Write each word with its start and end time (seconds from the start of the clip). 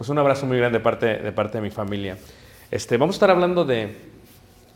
Pues 0.00 0.08
un 0.08 0.16
abrazo 0.16 0.46
muy 0.46 0.56
grande 0.56 0.78
de 0.78 0.82
parte, 0.82 1.18
de 1.18 1.30
parte 1.30 1.58
de 1.58 1.62
mi 1.62 1.68
familia. 1.68 2.16
Este, 2.70 2.96
vamos 2.96 3.16
a 3.16 3.16
estar 3.16 3.30
hablando 3.30 3.66
de 3.66 3.96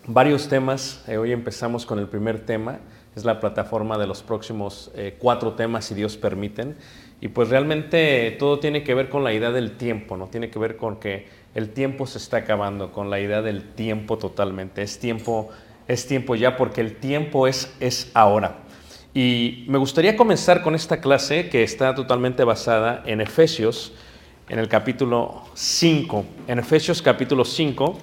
varios 0.06 0.50
temas. 0.50 1.02
Eh, 1.08 1.16
hoy 1.16 1.32
empezamos 1.32 1.86
con 1.86 1.98
el 1.98 2.08
primer 2.08 2.44
tema. 2.44 2.80
Es 3.16 3.24
la 3.24 3.40
plataforma 3.40 3.96
de 3.96 4.06
los 4.06 4.22
próximos 4.22 4.90
eh, 4.94 5.16
cuatro 5.18 5.54
temas, 5.54 5.86
si 5.86 5.94
Dios 5.94 6.18
permiten. 6.18 6.76
Y 7.22 7.28
pues 7.28 7.48
realmente 7.48 8.36
todo 8.38 8.58
tiene 8.58 8.84
que 8.84 8.92
ver 8.92 9.08
con 9.08 9.24
la 9.24 9.32
idea 9.32 9.50
del 9.50 9.78
tiempo, 9.78 10.18
¿no? 10.18 10.26
Tiene 10.26 10.50
que 10.50 10.58
ver 10.58 10.76
con 10.76 10.96
que 10.96 11.26
el 11.54 11.70
tiempo 11.70 12.06
se 12.06 12.18
está 12.18 12.36
acabando, 12.36 12.92
con 12.92 13.08
la 13.08 13.18
idea 13.18 13.40
del 13.40 13.62
tiempo 13.62 14.18
totalmente. 14.18 14.82
Es 14.82 14.98
tiempo, 14.98 15.48
es 15.88 16.06
tiempo 16.06 16.34
ya 16.34 16.58
porque 16.58 16.82
el 16.82 16.96
tiempo 16.96 17.46
es, 17.46 17.74
es 17.80 18.10
ahora. 18.12 18.58
Y 19.14 19.64
me 19.68 19.78
gustaría 19.78 20.18
comenzar 20.18 20.60
con 20.60 20.74
esta 20.74 21.00
clase 21.00 21.48
que 21.48 21.62
está 21.62 21.94
totalmente 21.94 22.44
basada 22.44 23.02
en 23.06 23.22
Efesios, 23.22 23.94
en 24.48 24.58
el 24.58 24.68
capítulo 24.68 25.42
5. 25.54 26.24
En 26.48 26.58
Efesios 26.58 27.00
capítulo 27.00 27.44
5, 27.44 27.98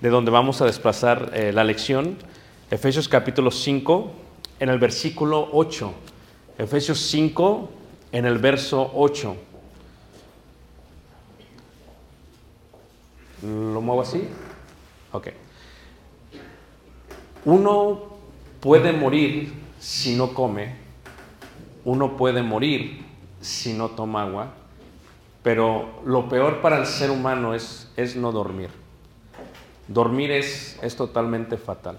de 0.00 0.08
donde 0.08 0.30
vamos 0.30 0.60
a 0.60 0.66
desplazar 0.66 1.30
eh, 1.34 1.52
la 1.52 1.64
lección. 1.64 2.16
Efesios 2.70 3.08
capítulo 3.08 3.50
5, 3.50 4.10
en 4.60 4.68
el 4.68 4.78
versículo 4.78 5.48
8. 5.52 5.92
Efesios 6.58 6.98
5, 6.98 7.70
en 8.12 8.24
el 8.24 8.38
verso 8.38 8.90
8. 8.94 9.36
¿Lo 13.42 13.80
muevo 13.80 14.00
así? 14.00 14.26
Ok. 15.12 15.28
Uno 17.44 18.14
puede 18.60 18.92
morir 18.92 19.52
si 19.78 20.16
no 20.16 20.32
come, 20.32 20.76
uno 21.84 22.16
puede 22.16 22.42
morir 22.42 23.04
si 23.42 23.74
no 23.74 23.90
toma 23.90 24.22
agua, 24.22 24.54
pero 25.44 26.00
lo 26.06 26.26
peor 26.30 26.62
para 26.62 26.78
el 26.78 26.86
ser 26.86 27.10
humano 27.10 27.54
es, 27.54 27.92
es 27.98 28.16
no 28.16 28.32
dormir. 28.32 28.70
Dormir 29.88 30.30
es, 30.30 30.78
es 30.82 30.96
totalmente 30.96 31.58
fatal. 31.58 31.98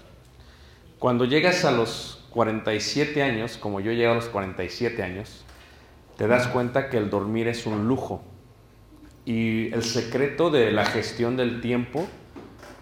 Cuando 0.98 1.24
llegas 1.24 1.64
a 1.64 1.70
los 1.70 2.26
47 2.30 3.22
años, 3.22 3.56
como 3.56 3.78
yo 3.78 3.92
llego 3.92 4.10
a 4.10 4.14
los 4.16 4.28
47 4.28 5.00
años, 5.00 5.44
te 6.16 6.26
das 6.26 6.48
cuenta 6.48 6.90
que 6.90 6.98
el 6.98 7.08
dormir 7.08 7.46
es 7.46 7.66
un 7.66 7.86
lujo. 7.86 8.20
Y 9.24 9.72
el 9.72 9.84
secreto 9.84 10.50
de 10.50 10.72
la 10.72 10.84
gestión 10.84 11.36
del 11.36 11.60
tiempo, 11.60 12.04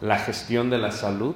la 0.01 0.19
gestión 0.19 0.71
de 0.71 0.79
la 0.79 0.93
salud, 0.93 1.35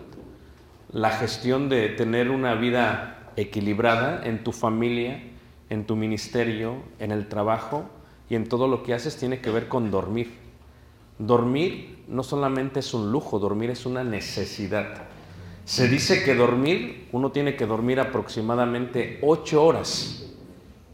la 0.90 1.10
gestión 1.10 1.68
de 1.68 1.90
tener 1.90 2.30
una 2.30 2.54
vida 2.54 3.30
equilibrada 3.36 4.22
en 4.24 4.42
tu 4.42 4.52
familia, 4.52 5.22
en 5.68 5.84
tu 5.84 5.96
ministerio, 5.96 6.76
en 6.98 7.12
el 7.12 7.28
trabajo 7.28 7.90
y 8.30 8.34
en 8.34 8.48
todo 8.48 8.68
lo 8.68 8.82
que 8.82 8.94
haces 8.94 9.16
tiene 9.16 9.40
que 9.40 9.50
ver 9.50 9.68
con 9.68 9.90
dormir. 9.90 10.32
Dormir 11.18 12.04
no 12.08 12.22
solamente 12.22 12.80
es 12.80 12.94
un 12.94 13.10
lujo, 13.10 13.38
dormir 13.38 13.70
es 13.70 13.86
una 13.86 14.04
necesidad. 14.04 15.08
Se 15.64 15.88
dice 15.88 16.22
que 16.22 16.34
dormir, 16.34 17.08
uno 17.12 17.30
tiene 17.30 17.56
que 17.56 17.66
dormir 17.66 18.00
aproximadamente 18.00 19.18
ocho 19.22 19.64
horas, 19.64 20.32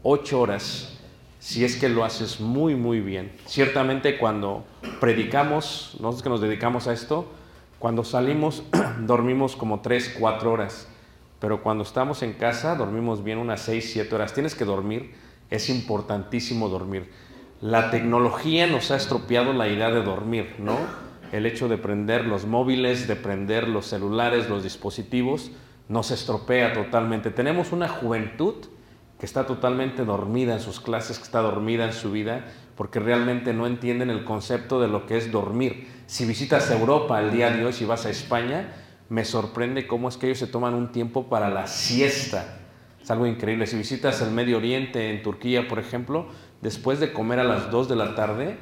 ocho 0.03 0.41
horas, 0.41 0.97
si 1.39 1.63
es 1.63 1.77
que 1.77 1.89
lo 1.89 2.03
haces 2.03 2.41
muy, 2.41 2.75
muy 2.75 2.99
bien. 2.99 3.31
Ciertamente 3.45 4.17
cuando 4.17 4.65
predicamos, 4.99 5.95
nosotros 5.99 6.23
que 6.23 6.29
nos 6.29 6.41
dedicamos 6.41 6.87
a 6.87 6.93
esto, 6.93 7.25
cuando 7.79 8.03
salimos 8.03 8.63
dormimos 9.01 9.55
como 9.55 9.81
tres, 9.81 10.13
cuatro 10.19 10.51
horas, 10.51 10.87
pero 11.39 11.61
cuando 11.61 11.83
estamos 11.83 12.23
en 12.23 12.33
casa 12.33 12.75
dormimos 12.75 13.23
bien 13.23 13.37
unas 13.37 13.61
seis, 13.61 13.91
siete 13.91 14.15
horas. 14.15 14.33
Tienes 14.33 14.55
que 14.55 14.65
dormir, 14.65 15.13
es 15.49 15.69
importantísimo 15.69 16.67
dormir. 16.67 17.11
La 17.65 17.89
tecnología 17.89 18.67
nos 18.67 18.91
ha 18.91 18.95
estropeado 18.95 19.51
la 19.51 19.67
idea 19.67 19.89
de 19.89 20.03
dormir, 20.03 20.53
¿no? 20.59 20.77
El 21.31 21.47
hecho 21.47 21.67
de 21.67 21.79
prender 21.79 22.27
los 22.27 22.45
móviles, 22.45 23.07
de 23.07 23.15
prender 23.15 23.67
los 23.67 23.87
celulares, 23.87 24.47
los 24.47 24.61
dispositivos, 24.61 25.49
nos 25.89 26.11
estropea 26.11 26.73
totalmente. 26.73 27.31
Tenemos 27.31 27.71
una 27.71 27.87
juventud 27.87 28.53
que 29.19 29.25
está 29.25 29.47
totalmente 29.47 30.05
dormida 30.05 30.53
en 30.53 30.59
sus 30.59 30.79
clases, 30.79 31.17
que 31.17 31.23
está 31.23 31.41
dormida 31.41 31.85
en 31.85 31.93
su 31.93 32.11
vida, 32.11 32.45
porque 32.77 32.99
realmente 32.99 33.51
no 33.51 33.65
entienden 33.65 34.11
el 34.11 34.25
concepto 34.25 34.79
de 34.79 34.87
lo 34.87 35.07
que 35.07 35.17
es 35.17 35.31
dormir. 35.31 35.87
Si 36.05 36.27
visitas 36.27 36.69
Europa 36.69 37.19
el 37.19 37.31
día 37.31 37.49
de 37.49 37.65
hoy, 37.65 37.73
si 37.73 37.83
vas 37.83 38.05
a 38.05 38.11
España, 38.11 38.75
me 39.09 39.25
sorprende 39.25 39.87
cómo 39.87 40.07
es 40.07 40.17
que 40.17 40.27
ellos 40.27 40.37
se 40.37 40.45
toman 40.45 40.75
un 40.75 40.91
tiempo 40.91 41.29
para 41.29 41.49
la 41.49 41.65
siesta. 41.65 42.59
Es 43.01 43.09
algo 43.09 43.25
increíble. 43.27 43.65
Si 43.67 43.75
visitas 43.75 44.21
el 44.21 44.31
Medio 44.31 44.57
Oriente, 44.57 45.11
en 45.11 45.21
Turquía, 45.21 45.67
por 45.67 45.77
ejemplo, 45.77 46.27
después 46.65 46.99
de 46.99 47.13
comer 47.13 47.39
a 47.39 47.43
las 47.43 47.69
2 47.69 47.87
de 47.89 47.95
la 47.95 48.15
tarde, 48.15 48.57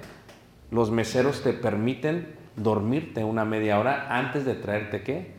los 0.72 0.92
meseros 0.92 1.42
te 1.42 1.54
permiten 1.54 2.36
dormirte 2.58 3.24
una 3.24 3.46
media 3.46 3.80
hora 3.80 4.08
antes 4.10 4.44
de 4.44 4.56
traerte 4.56 5.04
qué? 5.04 5.32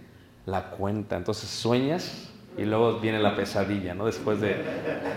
La 0.47 0.71
cuenta. 0.71 1.19
Entonces 1.19 1.51
sueñas 1.51 2.31
y 2.57 2.65
luego 2.65 3.01
viene 3.01 3.19
la 3.19 3.37
pesadilla, 3.37 3.93
¿no? 3.93 4.07
Después 4.07 4.41
de... 4.41 4.57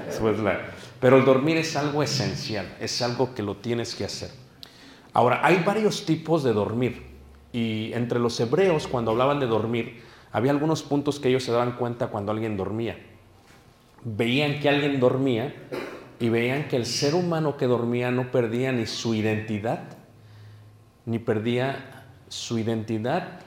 Después 0.08 0.36
de 0.36 0.44
la... 0.44 0.60
Pero 1.00 1.16
el 1.16 1.24
dormir 1.24 1.56
es 1.56 1.78
algo 1.78 2.04
esencial, 2.04 2.68
es 2.82 3.02
algo 3.02 3.34
que 3.34 3.44
lo 3.44 3.56
tienes 3.56 3.96
que 3.96 4.04
hacer. 4.04 4.30
Ahora, 5.14 5.40
hay 5.42 5.64
varios 5.64 6.06
tipos 6.06 6.44
de 6.44 6.52
dormir 6.52 7.04
y 7.54 7.94
entre 7.94 8.20
los 8.20 8.38
hebreos 8.42 8.88
cuando 8.88 9.12
hablaban 9.12 9.40
de 9.40 9.48
dormir, 9.48 10.04
había 10.34 10.52
algunos 10.52 10.84
puntos 10.84 11.18
que 11.22 11.30
ellos 11.30 11.46
se 11.46 11.54
daban 11.54 11.78
cuenta 11.78 12.08
cuando 12.08 12.34
alguien 12.34 12.58
dormía. 12.58 12.98
Veían 14.04 14.60
que 14.60 14.68
alguien 14.68 15.00
dormía 15.00 15.56
y 16.20 16.30
veían 16.30 16.68
que 16.68 16.76
el 16.78 16.86
ser 16.86 17.16
humano 17.16 17.58
que 17.58 17.68
dormía 17.68 18.12
no 18.12 18.32
perdía 18.32 18.72
ni 18.72 18.86
su 18.86 19.14
identidad, 19.14 19.84
ni 21.06 21.20
perdía 21.20 22.06
su 22.28 22.58
identidad, 22.58 23.40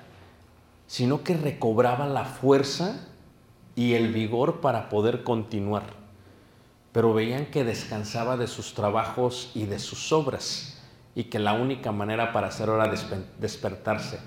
sino 0.87 1.23
que 1.23 1.37
recobraba 1.37 2.07
la 2.07 2.25
fuerza 2.25 3.07
y 3.77 3.95
el 3.95 4.13
vigor 4.13 4.61
para 4.61 4.89
poder 4.89 5.23
continuar. 5.25 5.85
Pero 6.93 7.15
veían 7.15 7.47
que 7.47 7.65
descansaba 7.65 8.37
de 8.37 8.47
sus 8.47 8.75
trabajos 8.75 9.53
y 9.55 9.67
de 9.67 9.79
sus 9.79 10.13
obras 10.13 10.81
y 11.15 11.25
que 11.25 11.39
la 11.39 11.53
única 11.53 11.93
manera 11.93 12.33
para 12.33 12.49
hacerlo 12.49 12.77
era 12.77 12.93
despe- 12.93 13.25
despertarse. 13.39 14.19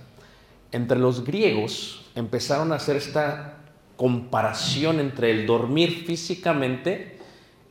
Entre 0.71 0.97
los 0.97 1.23
griegos 1.23 2.05
empezaron 2.15 2.71
a 2.71 2.75
hacer 2.75 2.95
esta 2.95 3.57
comparación 3.95 4.99
entre 4.99 5.31
el 5.31 5.45
dormir 5.45 6.05
físicamente 6.05 7.19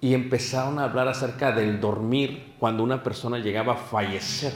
y 0.02 0.14
empezaron 0.14 0.81
a 0.81 0.84
hablar 0.84 1.06
acerca 1.06 1.52
del 1.52 1.81
dormir 1.81 2.54
cuando 2.58 2.82
una 2.82 3.04
persona 3.04 3.38
llegaba 3.38 3.75
a 3.75 3.76
fallecer 3.76 4.52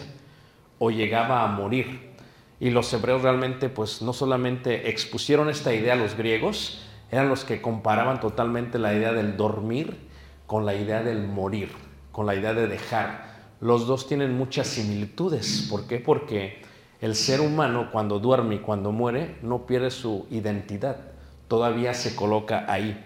o 0.81 0.91
llegaba 0.91 1.45
a 1.45 1.47
morir. 1.47 2.11
Y 2.59 2.71
los 2.71 2.93
hebreos 2.93 3.23
realmente 3.23 3.69
pues 3.69 4.03
no 4.03 4.13
solamente 4.13 4.91
expusieron 4.91 5.49
esta 5.49 5.73
idea 5.73 5.93
a 5.93 5.97
los 5.97 6.17
griegos, 6.17 6.83
eran 7.13 7.29
los 7.29 7.45
que 7.45 7.63
comparaban 7.63 8.19
totalmente 8.19 8.81
la 8.81 8.93
idea 8.93 9.13
del 9.13 9.37
dormir 9.37 9.97
con 10.49 10.67
la 10.67 10.75
idea 10.75 11.05
del 11.05 11.29
morir, 11.29 11.71
con 12.11 12.27
la 12.27 12.35
idea 12.35 12.53
de 12.53 12.67
dejar. 12.67 13.37
Los 13.61 13.87
dos 13.87 14.09
tienen 14.09 14.37
muchas 14.37 14.67
similitudes. 14.67 15.69
¿Por 15.71 15.87
qué? 15.87 16.01
Porque 16.01 16.61
el 17.01 17.15
ser 17.15 17.41
humano 17.41 17.91
cuando 17.93 18.19
duerme 18.19 18.57
y 18.57 18.59
cuando 18.59 18.91
muere 18.91 19.37
no 19.43 19.65
pierde 19.65 19.93
su 19.93 20.27
identidad, 20.29 20.97
todavía 21.47 21.95
se 21.95 22.17
coloca 22.17 22.65
ahí. 22.69 23.06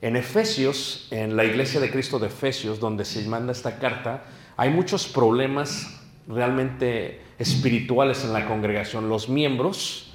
En 0.00 0.14
Efesios, 0.14 1.08
en 1.10 1.36
la 1.36 1.44
iglesia 1.44 1.80
de 1.80 1.90
Cristo 1.90 2.18
de 2.18 2.28
Efesios, 2.28 2.78
donde 2.78 3.04
se 3.04 3.26
manda 3.26 3.52
esta 3.52 3.78
carta, 3.78 4.24
hay 4.56 4.70
muchos 4.70 5.08
problemas 5.08 6.00
realmente 6.28 7.20
espirituales 7.38 8.24
en 8.24 8.32
la 8.32 8.46
congregación. 8.46 9.08
Los 9.08 9.28
miembros, 9.28 10.14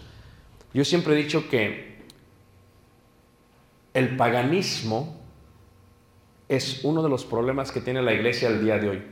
yo 0.74 0.86
siempre 0.86 1.14
he 1.14 1.18
dicho 1.18 1.50
que 1.50 2.04
el 3.94 4.16
paganismo 4.16 5.22
es 6.48 6.84
uno 6.84 7.04
de 7.04 7.10
los 7.10 7.26
problemas 7.26 7.72
que 7.72 7.82
tiene 7.82 8.02
la 8.02 8.14
iglesia 8.14 8.48
el 8.48 8.64
día 8.64 8.78
de 8.78 8.90
hoy. 8.90 9.04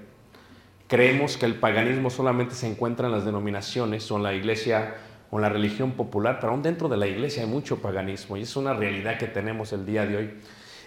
Creemos 0.88 1.38
que 1.38 1.46
el 1.46 1.56
paganismo 1.56 2.10
solamente 2.10 2.56
se 2.56 2.68
encuentra 2.68 3.08
en 3.08 3.14
las 3.14 3.26
denominaciones 3.26 4.10
o 4.12 4.18
en 4.18 4.24
la 4.24 4.34
iglesia 4.34 4.96
o 5.32 5.38
en 5.38 5.44
la 5.44 5.50
religión 5.50 5.92
popular, 5.94 6.40
pero 6.40 6.52
aún 6.52 6.62
dentro 6.62 6.90
de 6.90 6.98
la 6.98 7.08
iglesia 7.08 7.44
hay 7.44 7.50
mucho 7.50 7.82
paganismo 7.82 8.36
y 8.38 8.42
es 8.42 8.56
una 8.56 8.74
realidad 8.74 9.18
que 9.18 9.28
tenemos 9.28 9.72
el 9.72 9.86
día 9.86 10.06
de 10.06 10.18
hoy. 10.18 10.34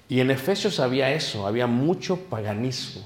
Y 0.08 0.20
en 0.20 0.30
Efesios 0.30 0.80
había 0.80 1.12
eso, 1.12 1.46
había 1.46 1.66
mucho 1.66 2.16
paganismo. 2.16 3.02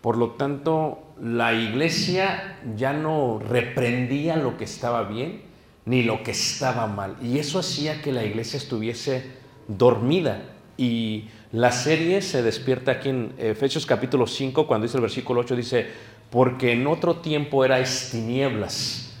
Por 0.00 0.16
lo 0.16 0.30
tanto, 0.30 1.02
la 1.22 1.52
iglesia 1.52 2.58
ya 2.76 2.92
no 2.92 3.38
reprendía 3.38 4.36
lo 4.36 4.56
que 4.56 4.64
estaba 4.64 5.04
bien 5.04 5.42
ni 5.84 6.02
lo 6.02 6.22
que 6.22 6.30
estaba 6.32 6.86
mal. 6.86 7.16
Y 7.22 7.38
eso 7.38 7.58
hacía 7.58 8.02
que 8.02 8.12
la 8.12 8.24
iglesia 8.24 8.56
estuviese 8.56 9.24
dormida. 9.68 10.42
Y 10.76 11.28
la 11.52 11.70
serie 11.70 12.22
se 12.22 12.42
despierta 12.42 12.92
aquí 12.92 13.10
en 13.10 13.34
Efesios 13.38 13.84
capítulo 13.84 14.26
5, 14.26 14.66
cuando 14.66 14.86
dice 14.86 14.96
el 14.96 15.02
versículo 15.02 15.40
8, 15.40 15.56
dice, 15.56 15.86
porque 16.30 16.72
en 16.72 16.86
otro 16.86 17.16
tiempo 17.16 17.64
erais 17.64 18.08
tinieblas. 18.10 19.12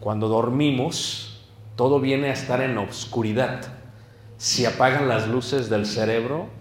Cuando 0.00 0.28
dormimos, 0.28 1.40
todo 1.76 1.98
viene 1.98 2.28
a 2.28 2.32
estar 2.34 2.60
en 2.60 2.78
obscuridad. 2.78 3.72
Se 4.36 4.66
apagan 4.66 5.08
las 5.08 5.28
luces 5.28 5.68
del 5.70 5.86
cerebro 5.86 6.57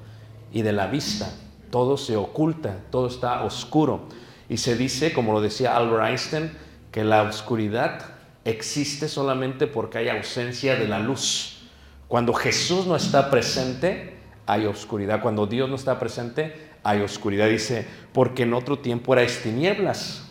y 0.51 0.61
de 0.61 0.71
la 0.71 0.87
vista. 0.87 1.31
Todo 1.71 1.97
se 1.97 2.15
oculta, 2.15 2.77
todo 2.91 3.07
está 3.07 3.43
oscuro. 3.43 4.07
Y 4.49 4.57
se 4.57 4.75
dice, 4.77 5.13
como 5.13 5.33
lo 5.33 5.41
decía 5.41 5.75
Albert 5.75 6.07
Einstein, 6.07 6.51
que 6.91 7.03
la 7.03 7.23
oscuridad 7.23 8.01
existe 8.45 9.09
solamente 9.09 9.67
porque 9.67 9.97
hay 9.97 10.09
ausencia 10.09 10.75
de 10.75 10.87
la 10.87 10.99
luz. 10.99 11.59
Cuando 12.07 12.33
Jesús 12.33 12.87
no 12.87 12.95
está 12.95 13.29
presente, 13.29 14.15
hay 14.45 14.65
oscuridad. 14.65 15.21
Cuando 15.21 15.45
Dios 15.45 15.69
no 15.69 15.75
está 15.75 15.99
presente, 15.99 16.69
hay 16.83 17.01
oscuridad. 17.01 17.49
Dice, 17.49 17.85
porque 18.13 18.43
en 18.43 18.53
otro 18.53 18.79
tiempo 18.79 19.13
erais 19.13 19.43
tinieblas. 19.43 20.25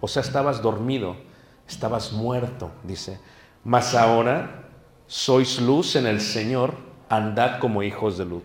O 0.00 0.08
sea, 0.08 0.20
estabas 0.20 0.60
dormido, 0.60 1.16
estabas 1.66 2.12
muerto, 2.12 2.70
dice. 2.84 3.18
Mas 3.64 3.94
ahora 3.94 4.64
sois 5.06 5.60
luz 5.60 5.96
en 5.96 6.06
el 6.06 6.20
Señor, 6.20 6.74
andad 7.08 7.58
como 7.60 7.82
hijos 7.82 8.18
de 8.18 8.26
luz. 8.26 8.42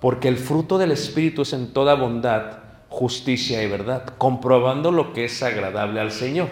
Porque 0.00 0.28
el 0.28 0.36
fruto 0.36 0.78
del 0.78 0.92
Espíritu 0.92 1.42
es 1.42 1.52
en 1.52 1.72
toda 1.72 1.94
bondad, 1.94 2.58
justicia 2.88 3.62
y 3.62 3.68
verdad, 3.68 4.14
comprobando 4.18 4.90
lo 4.90 5.12
que 5.12 5.26
es 5.26 5.42
agradable 5.42 6.00
al 6.00 6.10
Señor. 6.10 6.48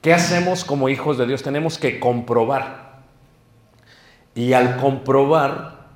¿Qué 0.00 0.14
hacemos 0.14 0.64
como 0.64 0.88
hijos 0.88 1.18
de 1.18 1.26
Dios? 1.26 1.42
Tenemos 1.42 1.78
que 1.78 1.98
comprobar. 1.98 3.02
Y 4.34 4.52
al 4.52 4.76
comprobar, 4.76 5.88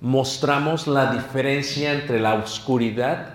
mostramos 0.00 0.86
la 0.86 1.12
diferencia 1.12 1.92
entre 1.92 2.20
la 2.20 2.34
oscuridad 2.34 3.34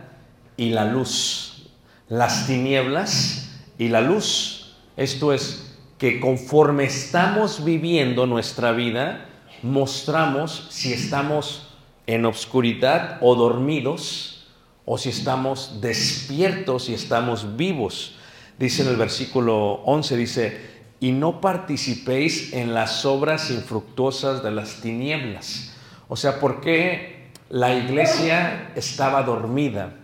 y 0.57 0.69
la 0.72 0.86
luz, 0.86 1.69
las 2.10 2.48
tinieblas 2.48 3.50
y 3.78 3.88
la 3.88 4.01
luz. 4.01 4.75
Esto 4.98 5.34
es 5.34 5.78
que 5.98 6.19
conforme 6.19 6.84
estamos 6.84 7.63
viviendo 7.63 8.28
nuestra 8.28 8.74
vida, 8.74 9.25
mostramos 9.62 10.68
si 10.69 10.92
estamos 10.92 11.73
en 12.08 12.26
obscuridad 12.26 13.18
o 13.22 13.36
dormidos, 13.36 14.46
o 14.86 14.98
si 14.98 15.10
estamos 15.10 15.80
despiertos 15.82 16.90
y 16.90 16.94
estamos 16.94 17.56
vivos. 17.56 18.16
Dice 18.60 18.84
en 18.84 18.90
el 18.90 18.98
versículo 18.98 19.82
11, 19.86 20.18
dice, 20.18 20.74
y 21.00 21.12
no 21.12 21.42
participéis 21.42 22.54
en 22.54 22.74
las 22.74 23.06
obras 23.06 23.52
infructuosas 23.52 24.44
de 24.44 24.52
las 24.52 24.82
tinieblas. 24.82 25.74
O 26.08 26.16
sea, 26.16 26.40
¿por 26.40 26.62
qué 26.62 27.30
la 27.50 27.76
iglesia 27.76 28.72
estaba 28.76 29.24
dormida? 29.24 29.96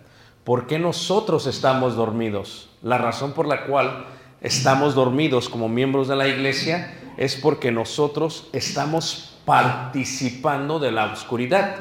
¿Por 0.44 0.66
qué 0.66 0.78
nosotros 0.78 1.46
estamos 1.46 1.94
dormidos? 1.96 2.70
La 2.82 2.98
razón 2.98 3.32
por 3.32 3.46
la 3.46 3.66
cual 3.66 4.06
estamos 4.40 4.94
dormidos 4.94 5.48
como 5.48 5.68
miembros 5.68 6.08
de 6.08 6.16
la 6.16 6.28
iglesia 6.28 6.94
es 7.16 7.36
porque 7.36 7.70
nosotros 7.70 8.48
estamos 8.52 9.29
participando 9.44 10.78
de 10.78 10.92
la 10.92 11.12
oscuridad, 11.12 11.76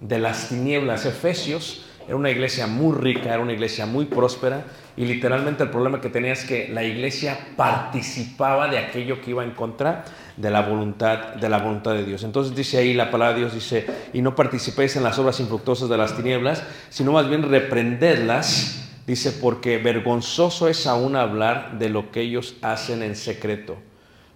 de 0.00 0.18
las 0.18 0.48
tinieblas. 0.48 1.06
Efesios 1.06 1.84
era 2.06 2.16
una 2.16 2.30
iglesia 2.30 2.66
muy 2.66 2.96
rica, 2.96 3.34
era 3.34 3.40
una 3.40 3.52
iglesia 3.52 3.84
muy 3.84 4.06
próspera 4.06 4.64
y 4.96 5.04
literalmente 5.04 5.62
el 5.62 5.70
problema 5.70 6.00
que 6.00 6.08
tenía 6.08 6.32
es 6.32 6.44
que 6.44 6.68
la 6.68 6.82
iglesia 6.82 7.38
participaba 7.56 8.68
de 8.68 8.78
aquello 8.78 9.20
que 9.20 9.30
iba 9.30 9.44
en 9.44 9.50
contra 9.50 10.04
de 10.36 10.50
la 10.50 10.62
voluntad 10.62 11.34
de 11.34 11.48
la 11.48 11.58
voluntad 11.58 11.92
de 11.92 12.04
Dios. 12.04 12.24
Entonces 12.24 12.56
dice 12.56 12.78
ahí 12.78 12.94
la 12.94 13.10
palabra 13.10 13.34
de 13.34 13.40
Dios 13.40 13.54
dice, 13.54 13.86
"Y 14.12 14.22
no 14.22 14.34
participéis 14.34 14.96
en 14.96 15.02
las 15.02 15.18
obras 15.18 15.38
infructuosas 15.40 15.88
de 15.88 15.96
las 15.98 16.16
tinieblas, 16.16 16.62
sino 16.88 17.12
más 17.12 17.28
bien 17.28 17.42
reprendedlas." 17.42 18.84
Dice, 19.06 19.32
"Porque 19.32 19.78
vergonzoso 19.78 20.68
es 20.68 20.86
aún 20.86 21.16
hablar 21.16 21.78
de 21.78 21.88
lo 21.88 22.10
que 22.10 22.20
ellos 22.22 22.56
hacen 22.62 23.02
en 23.02 23.16
secreto." 23.16 23.76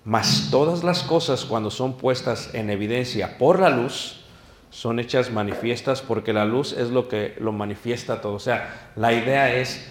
Mas 0.04 0.48
todas 0.50 0.82
las 0.82 1.02
cosas 1.02 1.44
cuando 1.44 1.70
son 1.70 1.96
puestas 1.96 2.54
en 2.54 2.70
evidencia 2.70 3.38
por 3.38 3.60
la 3.60 3.70
luz, 3.70 4.22
son 4.70 4.98
hechas 4.98 5.30
manifiestas 5.30 6.00
porque 6.00 6.32
la 6.32 6.46
luz 6.46 6.72
es 6.72 6.90
lo 6.90 7.06
que 7.06 7.36
lo 7.38 7.52
manifiesta 7.52 8.20
todo. 8.20 8.34
O 8.34 8.40
sea, 8.40 8.90
la 8.96 9.12
idea 9.12 9.54
es, 9.54 9.86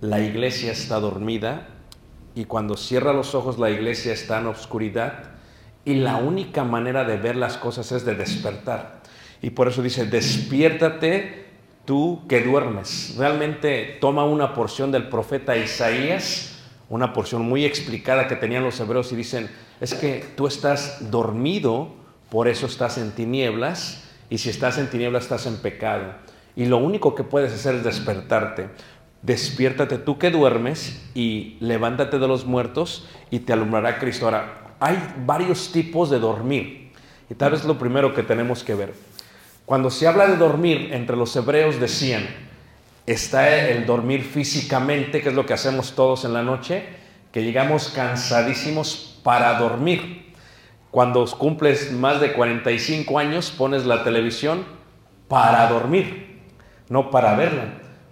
la 0.00 0.20
iglesia 0.20 0.72
está 0.72 0.98
dormida 0.98 1.68
y 2.34 2.44
cuando 2.44 2.76
cierra 2.76 3.12
los 3.12 3.34
ojos 3.34 3.58
la 3.58 3.70
iglesia 3.70 4.12
está 4.12 4.40
en 4.40 4.46
obscuridad 4.46 5.36
y 5.84 5.94
la 5.94 6.16
única 6.16 6.64
manera 6.64 7.04
de 7.04 7.16
ver 7.16 7.36
las 7.36 7.56
cosas 7.56 7.92
es 7.92 8.04
de 8.04 8.16
despertar. 8.16 9.00
Y 9.40 9.50
por 9.50 9.68
eso 9.68 9.80
dice, 9.80 10.04
despiértate 10.06 11.46
tú 11.84 12.24
que 12.28 12.40
duermes. 12.40 13.14
Realmente 13.16 13.96
toma 14.00 14.24
una 14.24 14.52
porción 14.54 14.90
del 14.90 15.08
profeta 15.08 15.56
Isaías, 15.56 16.55
una 16.88 17.12
porción 17.12 17.42
muy 17.42 17.64
explicada 17.64 18.28
que 18.28 18.36
tenían 18.36 18.64
los 18.64 18.78
hebreos 18.78 19.12
y 19.12 19.16
dicen, 19.16 19.50
es 19.80 19.94
que 19.94 20.24
tú 20.36 20.46
estás 20.46 21.10
dormido, 21.10 21.88
por 22.30 22.48
eso 22.48 22.66
estás 22.66 22.98
en 22.98 23.12
tinieblas, 23.12 24.04
y 24.30 24.38
si 24.38 24.50
estás 24.50 24.78
en 24.78 24.88
tinieblas 24.88 25.24
estás 25.24 25.46
en 25.46 25.56
pecado. 25.56 26.14
Y 26.54 26.66
lo 26.66 26.78
único 26.78 27.14
que 27.14 27.24
puedes 27.24 27.52
hacer 27.52 27.76
es 27.76 27.84
despertarte. 27.84 28.68
Despiértate 29.22 29.98
tú 29.98 30.18
que 30.18 30.30
duermes 30.30 31.02
y 31.14 31.56
levántate 31.60 32.18
de 32.18 32.28
los 32.28 32.46
muertos 32.46 33.06
y 33.30 33.40
te 33.40 33.52
alumbrará 33.52 33.98
Cristo. 33.98 34.26
Ahora, 34.26 34.74
hay 34.80 34.98
varios 35.24 35.72
tipos 35.72 36.10
de 36.10 36.18
dormir. 36.18 36.92
Y 37.28 37.34
tal 37.34 37.52
vez 37.52 37.64
lo 37.64 37.78
primero 37.78 38.14
que 38.14 38.22
tenemos 38.22 38.62
que 38.62 38.74
ver. 38.74 38.94
Cuando 39.64 39.90
se 39.90 40.06
habla 40.06 40.28
de 40.28 40.36
dormir, 40.36 40.90
entre 40.92 41.16
los 41.16 41.34
hebreos 41.34 41.80
decían, 41.80 42.26
está 43.06 43.68
el 43.68 43.86
dormir 43.86 44.22
físicamente, 44.22 45.22
que 45.22 45.28
es 45.28 45.34
lo 45.34 45.46
que 45.46 45.54
hacemos 45.54 45.94
todos 45.94 46.24
en 46.24 46.32
la 46.32 46.42
noche, 46.42 46.84
que 47.32 47.42
llegamos 47.42 47.88
cansadísimos 47.88 49.20
para 49.22 49.58
dormir. 49.58 50.34
Cuando 50.90 51.24
cumples 51.26 51.92
más 51.92 52.20
de 52.20 52.32
45 52.32 53.18
años, 53.18 53.50
pones 53.50 53.84
la 53.84 54.02
televisión 54.02 54.64
para 55.28 55.68
dormir. 55.68 56.24
no 56.88 57.10
para 57.10 57.34
verla, 57.34 57.64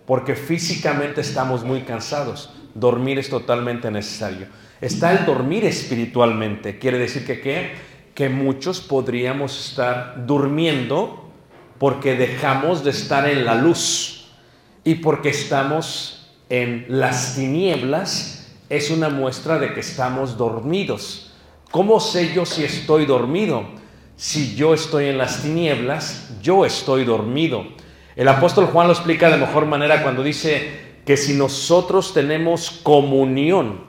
porque 0.04 0.34
físicamente 0.34 1.20
estamos 1.20 1.62
muy 1.62 1.82
cansados. 1.82 2.52
Dormir 2.74 3.20
es 3.20 3.30
totalmente 3.30 3.88
necesario. 3.90 4.48
Está 4.80 5.12
el 5.12 5.24
dormir 5.24 5.64
espiritualmente, 5.64 6.78
quiere 6.80 6.98
decir 6.98 7.24
que 7.24 7.40
¿qué? 7.40 7.72
que 8.14 8.28
muchos 8.28 8.80
podríamos 8.80 9.70
estar 9.70 10.26
durmiendo 10.26 11.30
porque 11.78 12.14
dejamos 12.16 12.84
de 12.84 12.90
estar 12.90 13.28
en 13.28 13.44
la 13.44 13.56
luz 13.56 14.13
y 14.84 14.96
porque 14.96 15.30
estamos 15.30 16.30
en 16.50 16.86
las 16.88 17.34
tinieblas, 17.34 18.52
es 18.68 18.90
una 18.90 19.08
muestra 19.08 19.58
de 19.58 19.72
que 19.72 19.80
estamos 19.80 20.36
dormidos. 20.36 21.32
¿Cómo 21.70 22.00
sé 22.00 22.32
yo 22.34 22.44
si 22.46 22.64
estoy 22.64 23.06
dormido? 23.06 23.64
Si 24.16 24.54
yo 24.54 24.74
estoy 24.74 25.06
en 25.06 25.18
las 25.18 25.42
tinieblas, 25.42 26.30
yo 26.40 26.64
estoy 26.64 27.04
dormido. 27.04 27.66
El 28.14 28.28
apóstol 28.28 28.66
Juan 28.66 28.86
lo 28.86 28.92
explica 28.92 29.28
de 29.28 29.38
mejor 29.38 29.66
manera 29.66 30.02
cuando 30.02 30.22
dice 30.22 30.84
que 31.04 31.16
si 31.16 31.34
nosotros 31.34 32.14
tenemos 32.14 32.70
comunión, 32.70 33.80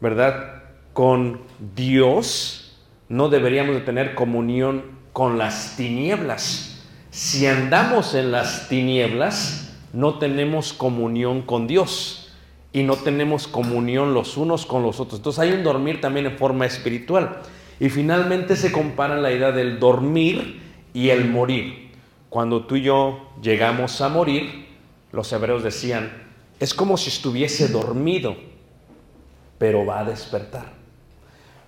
¿verdad? 0.00 0.62
Con 0.92 1.42
Dios, 1.74 2.78
no 3.08 3.28
deberíamos 3.28 3.74
de 3.74 3.82
tener 3.82 4.14
comunión 4.14 4.84
con 5.12 5.38
las 5.38 5.76
tinieblas. 5.76 6.82
Si 7.10 7.46
andamos 7.46 8.14
en 8.14 8.32
las 8.32 8.68
tinieblas, 8.68 9.71
no 9.92 10.18
tenemos 10.18 10.72
comunión 10.72 11.42
con 11.42 11.66
Dios 11.66 12.32
y 12.72 12.82
no 12.82 12.96
tenemos 12.96 13.46
comunión 13.46 14.14
los 14.14 14.36
unos 14.36 14.64
con 14.64 14.82
los 14.82 15.00
otros. 15.00 15.18
Entonces 15.18 15.40
hay 15.40 15.52
un 15.52 15.62
dormir 15.62 16.00
también 16.00 16.26
en 16.26 16.38
forma 16.38 16.64
espiritual. 16.64 17.40
Y 17.78 17.90
finalmente 17.90 18.56
se 18.56 18.72
compara 18.72 19.16
la 19.16 19.32
idea 19.32 19.52
del 19.52 19.78
dormir 19.78 20.62
y 20.94 21.10
el 21.10 21.28
morir. 21.28 21.90
Cuando 22.30 22.64
tú 22.64 22.76
y 22.76 22.82
yo 22.82 23.30
llegamos 23.42 24.00
a 24.00 24.08
morir, 24.08 24.66
los 25.12 25.30
hebreos 25.32 25.62
decían, 25.62 26.10
es 26.58 26.72
como 26.72 26.96
si 26.96 27.08
estuviese 27.08 27.68
dormido, 27.68 28.36
pero 29.58 29.84
va 29.84 30.00
a 30.00 30.04
despertar. 30.04 30.72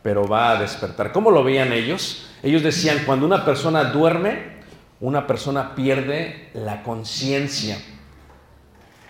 Pero 0.02 0.26
va 0.26 0.52
a 0.52 0.61
despertar. 0.61 1.12
¿Cómo 1.12 1.31
lo 1.31 1.45
veían 1.45 1.73
ellos? 1.73 2.31
Ellos 2.43 2.62
decían, 2.62 3.02
cuando 3.04 3.26
una 3.26 3.45
persona 3.45 3.85
duerme, 3.85 4.54
una 5.00 5.26
persona 5.26 5.75
pierde 5.75 6.49
la 6.54 6.83
conciencia. 6.83 7.78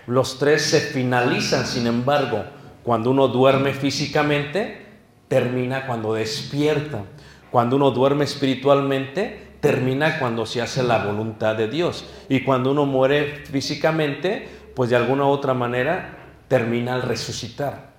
Los 0.06 0.38
tres 0.38 0.62
se 0.62 0.80
finalizan, 0.80 1.66
sin 1.66 1.87
embargo, 1.87 2.44
cuando 2.82 3.11
uno 3.11 3.28
duerme 3.28 3.73
físicamente, 3.73 4.87
termina 5.28 5.87
cuando 5.87 6.14
despierta. 6.14 7.04
Cuando 7.50 7.76
uno 7.76 7.90
duerme 7.90 8.25
espiritualmente, 8.25 9.56
termina 9.61 10.18
cuando 10.18 10.44
se 10.44 10.61
hace 10.61 10.82
la 10.82 11.04
voluntad 11.04 11.56
de 11.56 11.68
Dios. 11.68 12.04
Y 12.28 12.40
cuando 12.40 12.73
uno 12.73 12.84
muere 12.84 13.44
físicamente, 13.46 14.49
pues 14.75 14.90
de 14.90 14.96
alguna 14.96 15.25
u 15.25 15.28
otra 15.28 15.54
manera 15.54 16.18
termina 16.49 16.94
al 16.94 17.02
resucitar. 17.02 17.94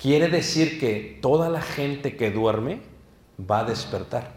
Quiere 0.00 0.28
decir 0.28 0.80
que 0.80 1.18
toda 1.20 1.50
la 1.50 1.60
gente 1.60 2.16
que 2.16 2.30
duerme 2.30 2.80
va 3.38 3.60
a 3.60 3.64
despertar. 3.64 4.32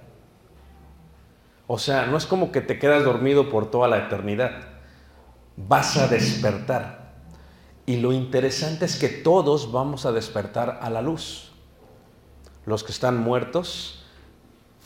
O 1.68 1.78
sea, 1.78 2.06
no 2.06 2.18
es 2.18 2.26
como 2.26 2.52
que 2.52 2.62
te 2.62 2.80
quedas 2.80 3.04
dormido 3.04 3.50
por 3.50 3.72
toda 3.72 3.88
la 3.88 3.98
eternidad. 3.98 4.77
Vas 5.58 5.98
a 5.98 6.08
despertar. 6.08 7.16
Y 7.88 7.98
lo 7.98 8.14
interesante 8.14 8.86
es 8.86 8.96
que 8.98 9.10
todos 9.10 9.72
vamos 9.72 10.06
a 10.06 10.12
despertar 10.12 10.80
a 10.82 10.90
la 10.90 11.02
luz. 11.02 11.52
Los 12.66 12.84
que 12.84 12.92
están 12.92 13.18
muertos 13.18 14.06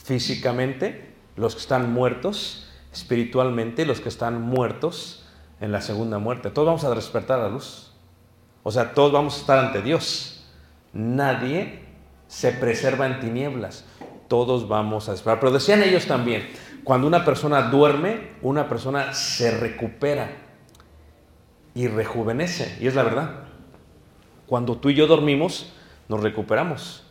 físicamente, 0.03 1.13
los 1.35 1.55
que 1.55 1.61
están 1.61 1.91
muertos 1.91 2.67
espiritualmente, 2.93 3.85
los 3.85 4.01
que 4.01 4.09
están 4.09 4.41
muertos 4.41 5.25
en 5.59 5.71
la 5.71 5.81
segunda 5.81 6.19
muerte. 6.19 6.51
Todos 6.51 6.67
vamos 6.67 6.83
a 6.83 6.93
despertar 6.93 7.39
a 7.39 7.43
la 7.43 7.49
luz. 7.49 7.91
O 8.63 8.71
sea, 8.71 8.93
todos 8.93 9.11
vamos 9.11 9.35
a 9.35 9.41
estar 9.41 9.57
ante 9.57 9.81
Dios. 9.81 10.43
Nadie 10.93 11.85
se 12.27 12.51
preserva 12.51 13.07
en 13.07 13.19
tinieblas. 13.19 13.85
Todos 14.27 14.67
vamos 14.67 15.09
a 15.09 15.13
despertar. 15.13 15.39
Pero 15.39 15.51
decían 15.51 15.83
ellos 15.83 16.05
también, 16.05 16.47
cuando 16.83 17.07
una 17.07 17.25
persona 17.25 17.63
duerme, 17.63 18.31
una 18.41 18.69
persona 18.69 19.13
se 19.13 19.57
recupera 19.57 20.40
y 21.73 21.87
rejuvenece. 21.87 22.77
Y 22.79 22.87
es 22.87 22.95
la 22.95 23.03
verdad. 23.03 23.43
Cuando 24.47 24.77
tú 24.77 24.89
y 24.89 24.95
yo 24.95 25.07
dormimos, 25.07 25.71
nos 26.07 26.21
recuperamos. 26.21 27.03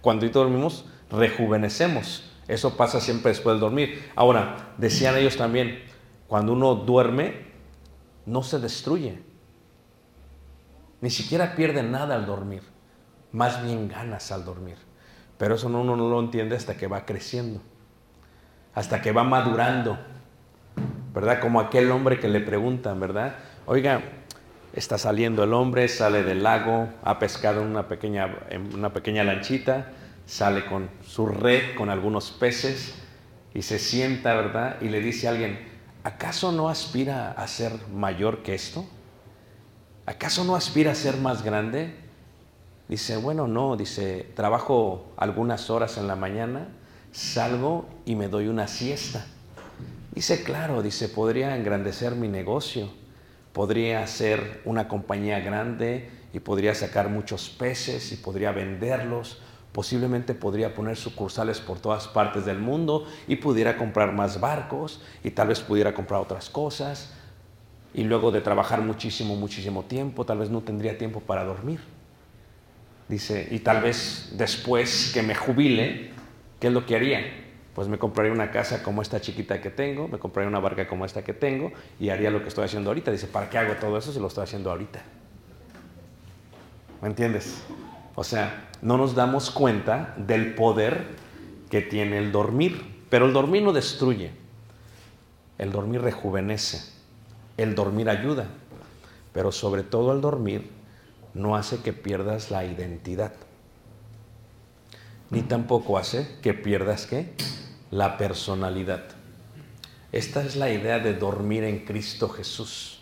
Cuando 0.00 0.20
tú 0.20 0.26
y 0.26 0.32
yo 0.32 0.40
dormimos, 0.40 0.84
rejuvenecemos. 1.10 2.30
Eso 2.48 2.76
pasa 2.76 3.00
siempre 3.00 3.30
después 3.30 3.54
del 3.54 3.60
dormir. 3.60 4.10
Ahora, 4.16 4.72
decían 4.78 5.16
ellos 5.16 5.36
también, 5.36 5.82
cuando 6.26 6.54
uno 6.54 6.74
duerme, 6.74 7.46
no 8.26 8.42
se 8.42 8.58
destruye. 8.58 9.22
Ni 11.00 11.10
siquiera 11.10 11.54
pierde 11.54 11.82
nada 11.82 12.14
al 12.14 12.26
dormir. 12.26 12.62
Más 13.32 13.62
bien 13.62 13.88
ganas 13.88 14.32
al 14.32 14.44
dormir. 14.44 14.76
Pero 15.36 15.54
eso 15.54 15.68
uno 15.68 15.84
no 15.84 16.08
lo 16.08 16.20
entiende 16.20 16.56
hasta 16.56 16.76
que 16.76 16.88
va 16.88 17.04
creciendo. 17.04 17.60
Hasta 18.74 19.00
que 19.00 19.12
va 19.12 19.24
madurando. 19.24 19.98
¿Verdad? 21.14 21.40
Como 21.40 21.60
aquel 21.60 21.90
hombre 21.90 22.18
que 22.18 22.28
le 22.28 22.40
preguntan, 22.40 22.98
¿verdad? 22.98 23.36
Oiga, 23.70 24.00
está 24.72 24.96
saliendo 24.96 25.44
el 25.44 25.52
hombre, 25.52 25.88
sale 25.88 26.22
del 26.22 26.42
lago, 26.42 26.88
ha 27.02 27.18
pescado 27.18 27.60
en 27.60 27.66
una 27.66 27.86
pequeña, 27.86 28.34
en 28.48 28.74
una 28.74 28.94
pequeña 28.94 29.24
lanchita, 29.24 29.92
sale 30.24 30.64
con 30.64 30.88
su 31.06 31.26
red, 31.26 31.74
con 31.76 31.90
algunos 31.90 32.30
peces, 32.30 32.94
y 33.52 33.60
se 33.60 33.78
sienta, 33.78 34.32
¿verdad? 34.32 34.80
Y 34.80 34.88
le 34.88 35.00
dice 35.00 35.28
a 35.28 35.32
alguien, 35.32 35.58
¿acaso 36.02 36.50
no 36.50 36.70
aspira 36.70 37.32
a 37.32 37.46
ser 37.46 37.72
mayor 37.94 38.42
que 38.42 38.54
esto? 38.54 38.86
¿Acaso 40.06 40.44
no 40.44 40.56
aspira 40.56 40.92
a 40.92 40.94
ser 40.94 41.18
más 41.18 41.42
grande? 41.42 41.94
Dice, 42.88 43.18
bueno, 43.18 43.48
no, 43.48 43.76
dice, 43.76 44.32
trabajo 44.34 45.12
algunas 45.18 45.68
horas 45.68 45.98
en 45.98 46.08
la 46.08 46.16
mañana, 46.16 46.68
salgo 47.12 47.86
y 48.06 48.16
me 48.16 48.28
doy 48.28 48.48
una 48.48 48.66
siesta. 48.66 49.26
Dice, 50.14 50.42
claro, 50.42 50.80
dice, 50.80 51.10
podría 51.10 51.54
engrandecer 51.54 52.14
mi 52.14 52.28
negocio, 52.28 52.88
podría 53.58 54.04
hacer 54.04 54.60
una 54.64 54.86
compañía 54.86 55.40
grande 55.40 56.08
y 56.32 56.38
podría 56.38 56.76
sacar 56.76 57.08
muchos 57.08 57.48
peces 57.48 58.12
y 58.12 58.16
podría 58.16 58.52
venderlos, 58.52 59.40
posiblemente 59.72 60.32
podría 60.32 60.76
poner 60.76 60.96
sucursales 60.96 61.58
por 61.58 61.80
todas 61.80 62.06
partes 62.06 62.44
del 62.44 62.60
mundo 62.60 63.08
y 63.26 63.34
pudiera 63.34 63.76
comprar 63.76 64.12
más 64.12 64.38
barcos 64.38 65.02
y 65.24 65.32
tal 65.32 65.48
vez 65.48 65.58
pudiera 65.58 65.92
comprar 65.92 66.20
otras 66.20 66.48
cosas. 66.50 67.14
Y 67.92 68.04
luego 68.04 68.30
de 68.30 68.42
trabajar 68.42 68.80
muchísimo, 68.80 69.34
muchísimo 69.34 69.82
tiempo, 69.86 70.24
tal 70.24 70.38
vez 70.38 70.50
no 70.50 70.60
tendría 70.60 70.96
tiempo 70.96 71.18
para 71.18 71.42
dormir. 71.42 71.80
Dice, 73.08 73.48
y 73.50 73.58
tal 73.58 73.82
vez 73.82 74.34
después 74.34 75.10
que 75.12 75.24
me 75.24 75.34
jubile, 75.34 76.12
¿qué 76.60 76.68
es 76.68 76.72
lo 76.72 76.86
que 76.86 76.94
haría? 76.94 77.47
Pues 77.78 77.86
me 77.86 77.96
compraría 77.96 78.32
una 78.32 78.50
casa 78.50 78.82
como 78.82 79.02
esta 79.02 79.20
chiquita 79.20 79.60
que 79.60 79.70
tengo, 79.70 80.08
me 80.08 80.18
compraría 80.18 80.48
una 80.48 80.58
barca 80.58 80.88
como 80.88 81.04
esta 81.04 81.22
que 81.22 81.32
tengo 81.32 81.70
y 82.00 82.08
haría 82.08 82.28
lo 82.28 82.42
que 82.42 82.48
estoy 82.48 82.64
haciendo 82.64 82.90
ahorita. 82.90 83.12
Dice, 83.12 83.28
¿para 83.28 83.48
qué 83.48 83.56
hago 83.56 83.74
todo 83.74 83.96
eso 83.96 84.12
si 84.12 84.18
lo 84.18 84.26
estoy 84.26 84.42
haciendo 84.42 84.72
ahorita? 84.72 85.00
¿Me 87.00 87.06
entiendes? 87.06 87.62
O 88.16 88.24
sea, 88.24 88.68
no 88.82 88.96
nos 88.96 89.14
damos 89.14 89.52
cuenta 89.52 90.12
del 90.16 90.56
poder 90.56 91.04
que 91.70 91.80
tiene 91.80 92.18
el 92.18 92.32
dormir. 92.32 93.04
Pero 93.10 93.26
el 93.26 93.32
dormir 93.32 93.62
no 93.62 93.72
destruye. 93.72 94.32
El 95.56 95.70
dormir 95.70 96.00
rejuvenece. 96.00 96.82
El 97.56 97.76
dormir 97.76 98.10
ayuda. 98.10 98.48
Pero 99.32 99.52
sobre 99.52 99.84
todo 99.84 100.12
el 100.12 100.20
dormir 100.20 100.68
no 101.32 101.54
hace 101.54 101.78
que 101.78 101.92
pierdas 101.92 102.50
la 102.50 102.64
identidad. 102.64 103.34
Ni 105.30 105.42
tampoco 105.42 105.96
hace 105.96 106.26
que 106.42 106.54
pierdas 106.54 107.06
qué? 107.06 107.34
La 107.90 108.16
personalidad. 108.18 109.04
Esta 110.12 110.42
es 110.42 110.56
la 110.56 110.70
idea 110.70 110.98
de 110.98 111.14
dormir 111.14 111.64
en 111.64 111.84
Cristo 111.84 112.28
Jesús. 112.28 113.00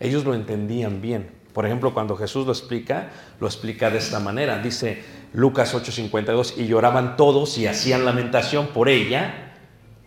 Ellos 0.00 0.24
lo 0.24 0.34
entendían 0.34 1.00
bien. 1.00 1.30
Por 1.52 1.64
ejemplo, 1.64 1.94
cuando 1.94 2.16
Jesús 2.16 2.46
lo 2.46 2.52
explica, 2.52 3.10
lo 3.40 3.46
explica 3.46 3.88
de 3.88 3.98
esta 3.98 4.20
manera. 4.20 4.58
Dice 4.58 5.02
Lucas 5.32 5.74
8:52, 5.74 6.54
y 6.58 6.66
lloraban 6.66 7.16
todos 7.16 7.58
y 7.58 7.66
hacían 7.66 8.04
lamentación 8.04 8.68
por 8.68 8.88
ella, 8.88 9.54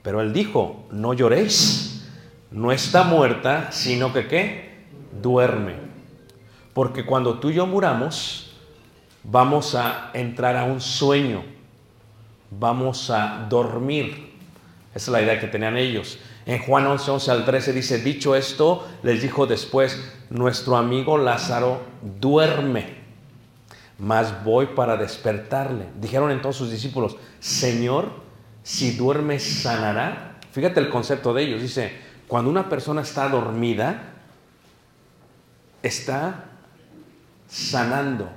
pero 0.03 0.21
él 0.21 0.31
dijo, 0.31 0.87
no 0.91 1.13
lloréis, 1.13 2.07
no 2.51 2.71
está 2.71 3.03
muerta, 3.03 3.71
sino 3.71 4.13
que 4.13 4.27
qué? 4.27 4.85
Duerme. 5.21 5.75
Porque 6.73 7.05
cuando 7.05 7.39
tú 7.39 7.49
y 7.49 7.55
yo 7.55 7.65
muramos, 7.65 8.55
vamos 9.23 9.75
a 9.75 10.11
entrar 10.13 10.55
a 10.55 10.65
un 10.65 10.79
sueño, 10.81 11.43
vamos 12.51 13.09
a 13.09 13.45
dormir. 13.49 14.29
Esa 14.93 14.97
es 14.97 15.07
la 15.09 15.21
idea 15.21 15.39
que 15.39 15.47
tenían 15.47 15.77
ellos. 15.77 16.19
En 16.45 16.59
Juan 16.59 16.87
11, 16.87 17.11
11 17.11 17.31
al 17.31 17.45
13 17.45 17.73
dice, 17.73 17.99
dicho 17.99 18.35
esto, 18.35 18.87
les 19.03 19.21
dijo 19.21 19.45
después, 19.45 19.99
nuestro 20.29 20.77
amigo 20.77 21.17
Lázaro 21.17 21.81
duerme, 22.19 22.95
mas 23.99 24.43
voy 24.43 24.67
para 24.67 24.97
despertarle. 24.97 25.85
Dijeron 25.99 26.31
entonces 26.31 26.57
sus 26.57 26.71
discípulos, 26.71 27.17
Señor, 27.39 28.09
si 28.63 28.91
duerme 28.91 29.39
sanará. 29.39 30.39
Fíjate 30.51 30.79
el 30.79 30.89
concepto 30.89 31.33
de 31.33 31.43
ellos, 31.43 31.61
dice, 31.61 31.93
Cuando 32.27 32.49
una 32.49 32.67
persona 32.67 33.01
está 33.01 33.29
dormida, 33.29 34.13
está 35.83 36.45
sanando, 37.47 38.29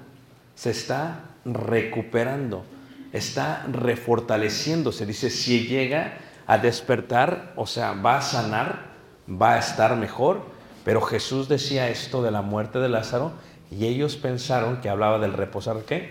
se 0.55 0.71
está 0.71 1.25
recuperando, 1.45 2.65
está 3.13 3.67
refortaleciéndose. 3.71 5.07
Dice, 5.07 5.31
si 5.31 5.67
llega 5.67 6.19
a 6.47 6.59
despertar, 6.59 7.53
o 7.57 7.67
sea, 7.67 7.93
va 7.93 8.19
a 8.19 8.23
sanar, 8.23 8.87
va 9.29 9.55
a 9.55 9.59
estar 9.59 9.97
mejor. 9.97 10.43
Pero 10.85 11.01
Jesús 11.01 11.49
decía 11.49 11.89
esto 11.89 12.23
de 12.23 12.31
la 12.31 12.43
muerte 12.43 12.79
de 12.79 12.89
Lázaro 12.89 13.33
y 13.71 13.87
ellos 13.87 14.17
pensaron 14.17 14.81
que 14.81 14.89
hablaba 14.89 15.19
del 15.19 15.33
reposar, 15.33 15.83
¿qué? 15.85 16.11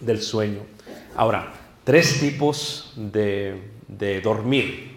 Del 0.00 0.22
sueño. 0.22 0.60
Ahora, 1.16 1.52
tres 1.84 2.20
tipos 2.20 2.92
de, 2.96 3.70
de 3.88 4.20
dormir. 4.20 4.96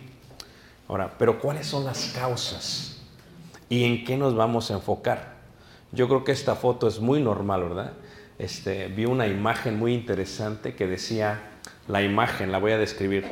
Ahora, 0.87 1.13
pero 1.17 1.39
¿cuáles 1.39 1.65
son 1.65 1.85
las 1.85 2.13
causas? 2.15 3.01
¿Y 3.69 3.83
en 3.85 4.05
qué 4.05 4.17
nos 4.17 4.35
vamos 4.35 4.69
a 4.69 4.75
enfocar? 4.75 5.39
Yo 5.91 6.07
creo 6.07 6.23
que 6.23 6.31
esta 6.31 6.55
foto 6.55 6.87
es 6.87 6.99
muy 6.99 7.21
normal, 7.21 7.63
¿verdad? 7.63 7.93
Este, 8.39 8.87
vi 8.87 9.05
una 9.05 9.27
imagen 9.27 9.77
muy 9.77 9.93
interesante 9.93 10.73
que 10.73 10.87
decía, 10.87 11.41
la 11.89 12.01
imagen, 12.01 12.53
la 12.53 12.57
voy 12.57 12.71
a 12.71 12.77
describir, 12.77 13.27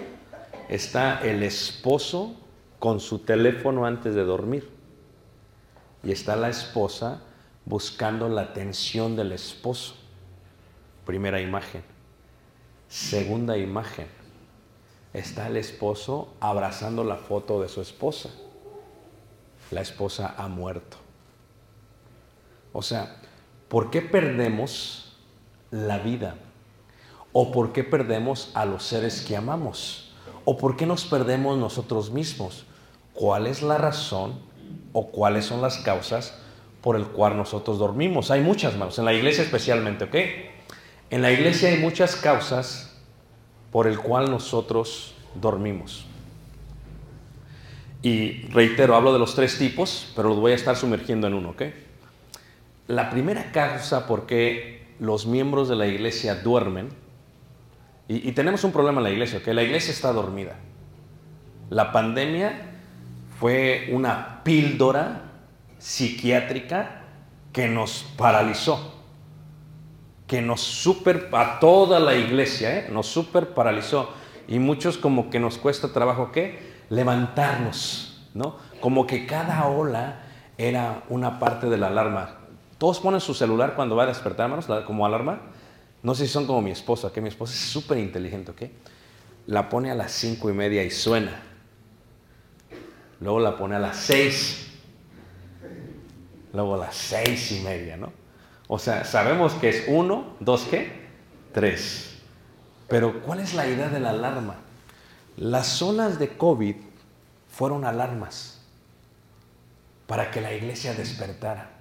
está 0.68 1.22
el 1.22 1.44
esposo 1.44 2.36
con 2.78 3.00
su 3.00 3.20
teléfono 3.20 3.86
antes 3.86 4.14
de 4.16 4.24
dormir 4.26 4.70
y 6.04 6.12
está 6.12 6.36
la 6.36 6.50
esposa 6.50 7.22
buscando 7.64 8.28
la 8.28 8.42
atención 8.42 9.16
del 9.16 9.32
esposo. 9.32 9.96
Primera 11.06 11.40
imagen. 11.40 11.84
Segunda 12.90 13.58
imagen. 13.58 14.08
Está 15.14 15.48
el 15.48 15.56
esposo 15.56 16.34
abrazando 16.42 17.06
la 17.06 17.16
foto 17.16 17.62
de 17.62 17.70
su 17.70 17.82
esposa. 17.82 18.30
La 19.72 19.82
esposa 19.82 20.36
ha 20.38 20.50
muerto. 20.50 20.98
O 22.74 22.82
sea, 22.82 23.22
¿por 23.68 23.90
qué 23.90 24.02
perdemos 24.02 25.16
la 25.72 26.00
vida? 26.00 26.36
¿O 27.34 27.52
por 27.52 27.74
qué 27.74 27.84
perdemos 27.84 28.52
a 28.54 28.66
los 28.66 28.84
seres 28.84 29.22
que 29.22 29.36
amamos? 29.36 30.12
¿O 30.46 30.58
por 30.58 30.78
qué 30.78 30.86
nos 30.86 31.06
perdemos 31.06 31.58
nosotros 31.58 32.12
mismos? 32.12 32.66
¿Cuál 33.14 33.48
es 33.48 33.62
la 33.62 33.78
razón 33.78 34.40
o 34.94 35.08
cuáles 35.08 35.46
son 35.46 35.62
las 35.62 35.78
causas 35.80 36.38
por 36.82 36.96
el 36.96 37.06
cual 37.08 37.36
nosotros 37.36 37.80
dormimos? 37.80 38.32
Hay 38.32 38.42
muchas, 38.42 38.74
hermanos, 38.74 38.98
en 38.98 39.06
la 39.06 39.14
iglesia 39.14 39.44
especialmente, 39.44 40.06
¿ok? 40.06 40.16
En 41.10 41.22
la 41.22 41.32
iglesia 41.32 41.70
hay 41.70 41.80
muchas 41.80 42.16
causas 42.16 42.96
por 43.72 43.88
el 43.88 44.00
cual 44.00 44.32
nosotros 44.32 45.14
dormimos. 45.36 46.06
Y 48.02 48.44
reitero, 48.50 48.96
hablo 48.96 49.12
de 49.12 49.20
los 49.20 49.36
tres 49.36 49.58
tipos, 49.58 50.12
pero 50.16 50.30
los 50.30 50.40
voy 50.40 50.54
a 50.54 50.56
estar 50.56 50.76
sumergiendo 50.76 51.28
en 51.28 51.34
uno, 51.34 51.50
¿ok? 51.50 51.64
La 52.88 53.10
primera 53.10 53.51
causa 53.51 54.08
por 54.08 54.25
qué 54.25 54.96
los 55.00 55.25
miembros 55.25 55.67
de 55.67 55.75
la 55.75 55.88
iglesia 55.88 56.36
duermen, 56.36 56.89
y, 58.10 58.32
tenemos 58.32 58.63
un 58.63 58.72
problema 58.72 59.01
en 59.01 59.03
la 59.03 59.10
iglesia, 59.10 59.44
que 59.44 59.53
la 59.53 59.63
iglesia 59.63 59.91
está 59.91 60.13
dormida. 60.13 60.56
La 61.70 61.91
pandemia 61.91 62.53
fue 63.38 63.89
una 63.91 64.41
píldora 64.46 65.24
psiquiátrica 65.77 67.01
que 67.51 67.67
nos 67.67 68.06
paralizó, 68.15 68.94
que 70.25 70.41
nos 70.41 70.62
super, 70.62 71.27
a 71.34 71.59
toda 71.59 72.00
la 72.00 72.16
iglesia, 72.16 72.79
¿eh? 72.79 72.90
nos 72.90 73.07
super 73.07 73.50
paralizó. 73.50 74.09
Y 74.48 74.59
muchos 74.59 74.98
como 74.98 75.29
que 75.29 75.42
nos 75.42 75.57
cuesta 75.57 75.92
trabajo, 75.92 76.31
¿qué? 76.31 76.59
Levantarnos, 76.90 78.29
¿no? 78.33 78.55
Como 78.79 79.05
que 79.05 79.25
cada 79.25 79.68
ola 79.68 80.22
era 80.57 81.03
una 81.09 81.40
parte 81.40 81.68
de 81.68 81.77
la 81.77 81.88
alarma. 81.88 82.37
Todos 82.77 83.00
ponen 83.00 83.20
su 83.22 83.33
celular 83.33 83.75
cuando 83.75 83.96
va 83.96 84.03
a 84.03 84.07
despertar, 84.07 84.46
hermanos, 84.46 84.68
como 84.85 85.05
alarma. 85.05 85.42
No 86.03 86.13
sé 86.13 86.27
si 86.27 86.33
son 86.33 86.46
como 86.46 86.61
mi 86.61 86.72
esposa, 86.72 87.11
que 87.11 87.22
mi 87.22 87.29
esposa 87.29 87.53
es 87.53 87.59
súper 87.59 87.98
inteligente, 87.98 88.51
¿ok? 88.51 88.61
La 89.48 89.70
pone 89.70 89.90
a 89.90 89.96
las 89.96 90.11
cinco 90.11 90.50
y 90.50 90.53
media 90.53 90.83
y 90.83 90.92
suena. 90.92 91.42
Luego 93.20 93.40
la 93.40 93.57
pone 93.57 93.75
a 93.75 93.79
las 93.79 93.98
seis. 93.98 94.68
Luego 96.53 96.75
a 96.75 96.77
las 96.77 96.96
seis 96.96 97.51
y 97.51 97.61
media, 97.61 97.98
¿no? 97.98 98.11
O 98.68 98.77
sea, 98.77 99.05
sabemos 99.05 99.53
que 99.53 99.70
es 99.70 99.85
uno, 99.87 100.35
dos, 100.40 100.66
¿qué? 100.70 101.07
Tres. 101.53 102.20
Pero 102.87 103.22
¿cuál 103.22 103.40
es 103.40 103.53
la 103.53 103.68
idea 103.68 103.90
de 103.90 104.00
la 104.00 104.11
alarma? 104.11 104.55
Las 105.35 105.81
olas 105.81 106.20
de 106.20 106.37
COVID 106.37 106.75
fueron 107.50 107.85
alarmas 107.85 108.61
para 110.05 110.31
que 110.31 110.42
la 110.42 110.53
iglesia 110.53 110.94
despertara. 110.94 111.76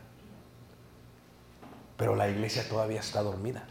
Pero 1.96 2.14
la 2.14 2.28
iglesia 2.28 2.68
todavía 2.68 3.00
está 3.00 3.22
dormida. 3.22 3.64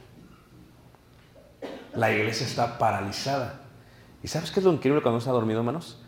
La 1.94 2.12
iglesia 2.12 2.46
está 2.46 2.78
paralizada. 2.78 3.62
¿Y 4.24 4.28
sabes 4.28 4.52
qué 4.52 4.60
es 4.60 4.66
lo 4.66 4.74
increíble 4.74 5.02
cuando 5.02 5.20
está 5.20 5.32
dormido, 5.32 5.60
hermanos? 5.60 6.02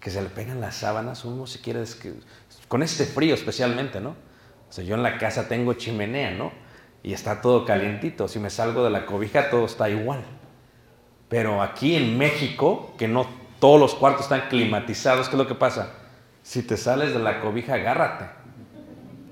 Que 0.00 0.10
se 0.10 0.22
le 0.22 0.28
pegan 0.28 0.60
las 0.60 0.76
sábanas, 0.76 1.24
uno 1.24 1.46
se 1.46 1.60
quiere... 1.60 1.82
Con 2.68 2.82
este 2.82 3.04
frío 3.04 3.34
especialmente, 3.34 4.00
¿no? 4.00 4.10
O 4.10 4.72
sea, 4.72 4.84
yo 4.84 4.94
en 4.94 5.02
la 5.02 5.18
casa 5.18 5.48
tengo 5.48 5.74
chimenea, 5.74 6.30
¿no? 6.30 6.52
Y 7.02 7.12
está 7.12 7.40
todo 7.40 7.64
calientito. 7.64 8.28
Si 8.28 8.38
me 8.38 8.50
salgo 8.50 8.84
de 8.84 8.90
la 8.90 9.06
cobija, 9.06 9.50
todo 9.50 9.66
está 9.66 9.90
igual. 9.90 10.24
Pero 11.28 11.62
aquí 11.62 11.96
en 11.96 12.16
México, 12.16 12.94
que 12.96 13.08
no 13.08 13.26
todos 13.58 13.80
los 13.80 13.94
cuartos 13.94 14.22
están 14.22 14.48
climatizados, 14.48 15.28
¿qué 15.28 15.36
es 15.36 15.38
lo 15.38 15.48
que 15.48 15.54
pasa? 15.54 15.90
Si 16.42 16.62
te 16.62 16.76
sales 16.76 17.12
de 17.12 17.18
la 17.18 17.40
cobija, 17.40 17.74
agárrate. 17.74 18.43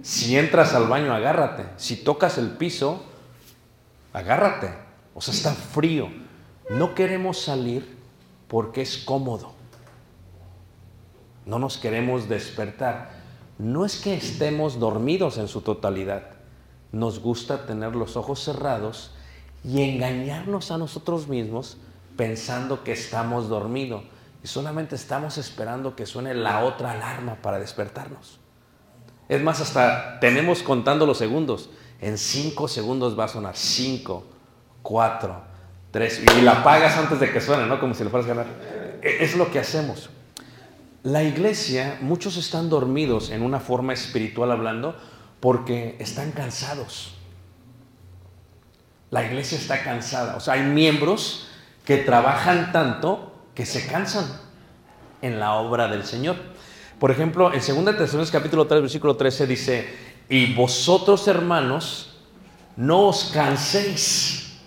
Si 0.03 0.37
entras 0.37 0.75
al 0.75 0.88
baño, 0.88 1.15
agárrate. 1.15 1.65
Si 1.77 1.97
tocas 1.97 2.37
el 2.37 2.51
piso, 2.51 3.05
agárrate. 4.12 4.75
O 5.15 5.21
sea, 5.21 5.33
está 5.33 5.53
frío. 5.53 6.09
No 6.71 6.95
queremos 6.95 7.41
salir 7.41 7.97
porque 8.49 8.83
es 8.83 8.99
cómodo. 8.99 9.53
No 11.47 11.59
nos 11.59 11.79
queremos 11.79 12.29
despertar. 12.29 13.11
No 13.59 13.85
es 13.85 14.01
que 14.01 14.15
estemos 14.15 14.81
dormidos 14.81 15.38
en 15.38 15.47
su 15.47 15.61
totalidad. 15.61 16.31
Nos 16.91 17.21
gusta 17.21 17.65
tener 17.65 17.95
los 17.95 18.17
ojos 18.17 18.43
cerrados 18.43 19.12
y 19.65 19.83
engañarnos 19.83 20.73
a 20.73 20.79
nosotros 20.79 21.29
mismos 21.29 21.79
pensando 22.17 22.83
que 22.83 22.93
estamos 22.93 23.49
dormidos 23.49 24.03
y 24.43 24.49
solamente 24.49 24.97
estamos 24.97 25.38
esperando 25.38 25.95
que 25.95 26.07
suene 26.07 26.35
la 26.35 26.65
otra 26.65 26.93
alarma 26.93 27.37
para 27.37 27.61
despertarnos. 27.61 28.41
Es 29.28 29.42
más, 29.42 29.61
hasta 29.61 30.20
tenemos 30.20 30.62
contando 30.62 31.06
los 31.06 31.18
segundos. 31.18 31.70
En 32.00 32.18
cinco 32.18 32.68
segundos 32.68 33.18
va 33.18 33.24
a 33.24 33.28
sonar 33.28 33.56
cinco, 33.56 34.24
cuatro, 34.82 35.40
tres, 35.90 36.22
y 36.37 36.40
la 36.42 36.61
apagas 36.61 36.96
antes 36.96 37.20
de 37.20 37.32
que 37.32 37.40
suene, 37.40 37.66
¿no? 37.66 37.78
Como 37.78 37.94
si 37.94 38.04
le 38.04 38.11
fueras 38.11 38.28
a 38.30 38.35
ganar. 38.35 38.46
Es 39.02 39.37
lo 39.37 39.50
que 39.50 39.58
hacemos. 39.58 40.11
La 41.04 41.24
iglesia, 41.24 41.98
muchos 42.00 42.37
están 42.37 42.68
dormidos 42.68 43.30
en 43.30 43.42
una 43.42 43.58
forma 43.58 43.92
espiritual 43.92 44.52
hablando 44.52 44.96
porque 45.40 45.96
están 45.98 46.30
cansados. 46.30 47.14
La 49.11 49.24
iglesia 49.24 49.58
está 49.58 49.82
cansada. 49.82 50.37
O 50.37 50.40
sea, 50.40 50.54
hay 50.54 50.62
miembros 50.62 51.48
que 51.85 51.98
trabajan 51.98 52.70
tanto 52.70 53.35
que 53.54 53.66
se 53.66 53.87
cansan 53.87 54.26
en 55.20 55.40
la 55.40 55.54
obra 55.54 55.88
del 55.88 56.04
Señor. 56.04 56.37
Por 57.03 57.11
ejemplo, 57.11 57.53
en 57.53 57.59
2 57.59 57.67
Tesalonicenses 57.67 58.31
capítulo 58.31 58.69
3, 58.69 58.81
versículo 58.81 59.17
13 59.17 59.49
dice, 59.49 59.88
y 60.29 60.55
vosotros 60.55 61.27
hermanos, 61.27 62.15
no 62.77 63.09
os 63.09 63.33
canséis. 63.35 64.61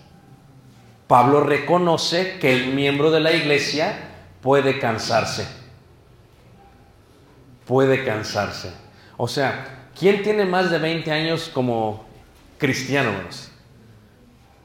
Pablo 1.06 1.40
reconoce 1.40 2.36
que 2.38 2.52
el 2.52 2.74
miembro 2.74 3.10
de 3.10 3.20
la 3.20 3.32
iglesia 3.32 4.10
puede 4.42 4.78
cansarse. 4.78 5.48
Puede 7.64 8.04
cansarse. 8.04 8.70
O 9.16 9.28
sea, 9.28 9.88
¿quién 9.98 10.22
tiene 10.22 10.44
más 10.44 10.70
de 10.70 10.76
20 10.76 11.10
años 11.10 11.50
como 11.54 12.04
cristiano? 12.58 13.12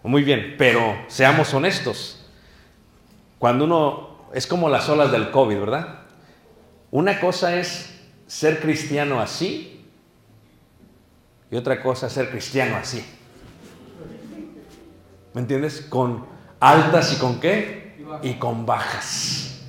Muy 0.03 0.23
bien, 0.23 0.55
pero 0.57 1.05
seamos 1.07 1.53
honestos. 1.53 2.21
Cuando 3.39 3.63
uno 3.63 4.27
es 4.33 4.45
como 4.45 4.67
las 4.67 4.89
olas 4.89 5.09
del 5.09 5.31
COVID, 5.31 5.57
¿verdad? 5.57 6.00
Una 6.91 7.19
cosa 7.19 7.55
es 7.55 7.89
ser 8.27 8.59
cristiano 8.59 9.21
así 9.21 9.85
y 11.49 11.55
otra 11.55 11.81
cosa 11.81 12.07
es 12.07 12.13
ser 12.13 12.29
cristiano 12.29 12.75
así. 12.75 13.03
¿Me 15.33 15.41
entiendes? 15.41 15.81
Con 15.81 16.25
altas 16.59 17.13
y 17.13 17.15
con 17.15 17.39
qué? 17.39 17.95
Y 18.21 18.33
con 18.33 18.65
bajas. 18.65 19.61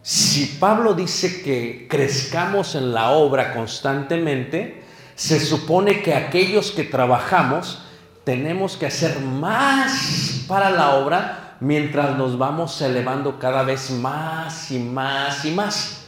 Si 0.00 0.56
Pablo 0.58 0.94
dice 0.94 1.42
que 1.42 1.86
crezcamos 1.88 2.74
en 2.74 2.92
la 2.92 3.10
obra 3.10 3.54
constantemente, 3.54 4.82
se 5.14 5.40
supone 5.40 6.02
que 6.02 6.14
aquellos 6.14 6.72
que 6.72 6.84
trabajamos 6.84 7.82
tenemos 8.24 8.76
que 8.76 8.86
hacer 8.86 9.20
más 9.20 10.44
para 10.48 10.70
la 10.70 10.96
obra 10.96 11.56
mientras 11.60 12.16
nos 12.16 12.36
vamos 12.36 12.80
elevando 12.80 13.38
cada 13.38 13.62
vez 13.62 13.90
más 13.90 14.70
y 14.70 14.78
más 14.78 15.44
y 15.44 15.50
más. 15.50 16.03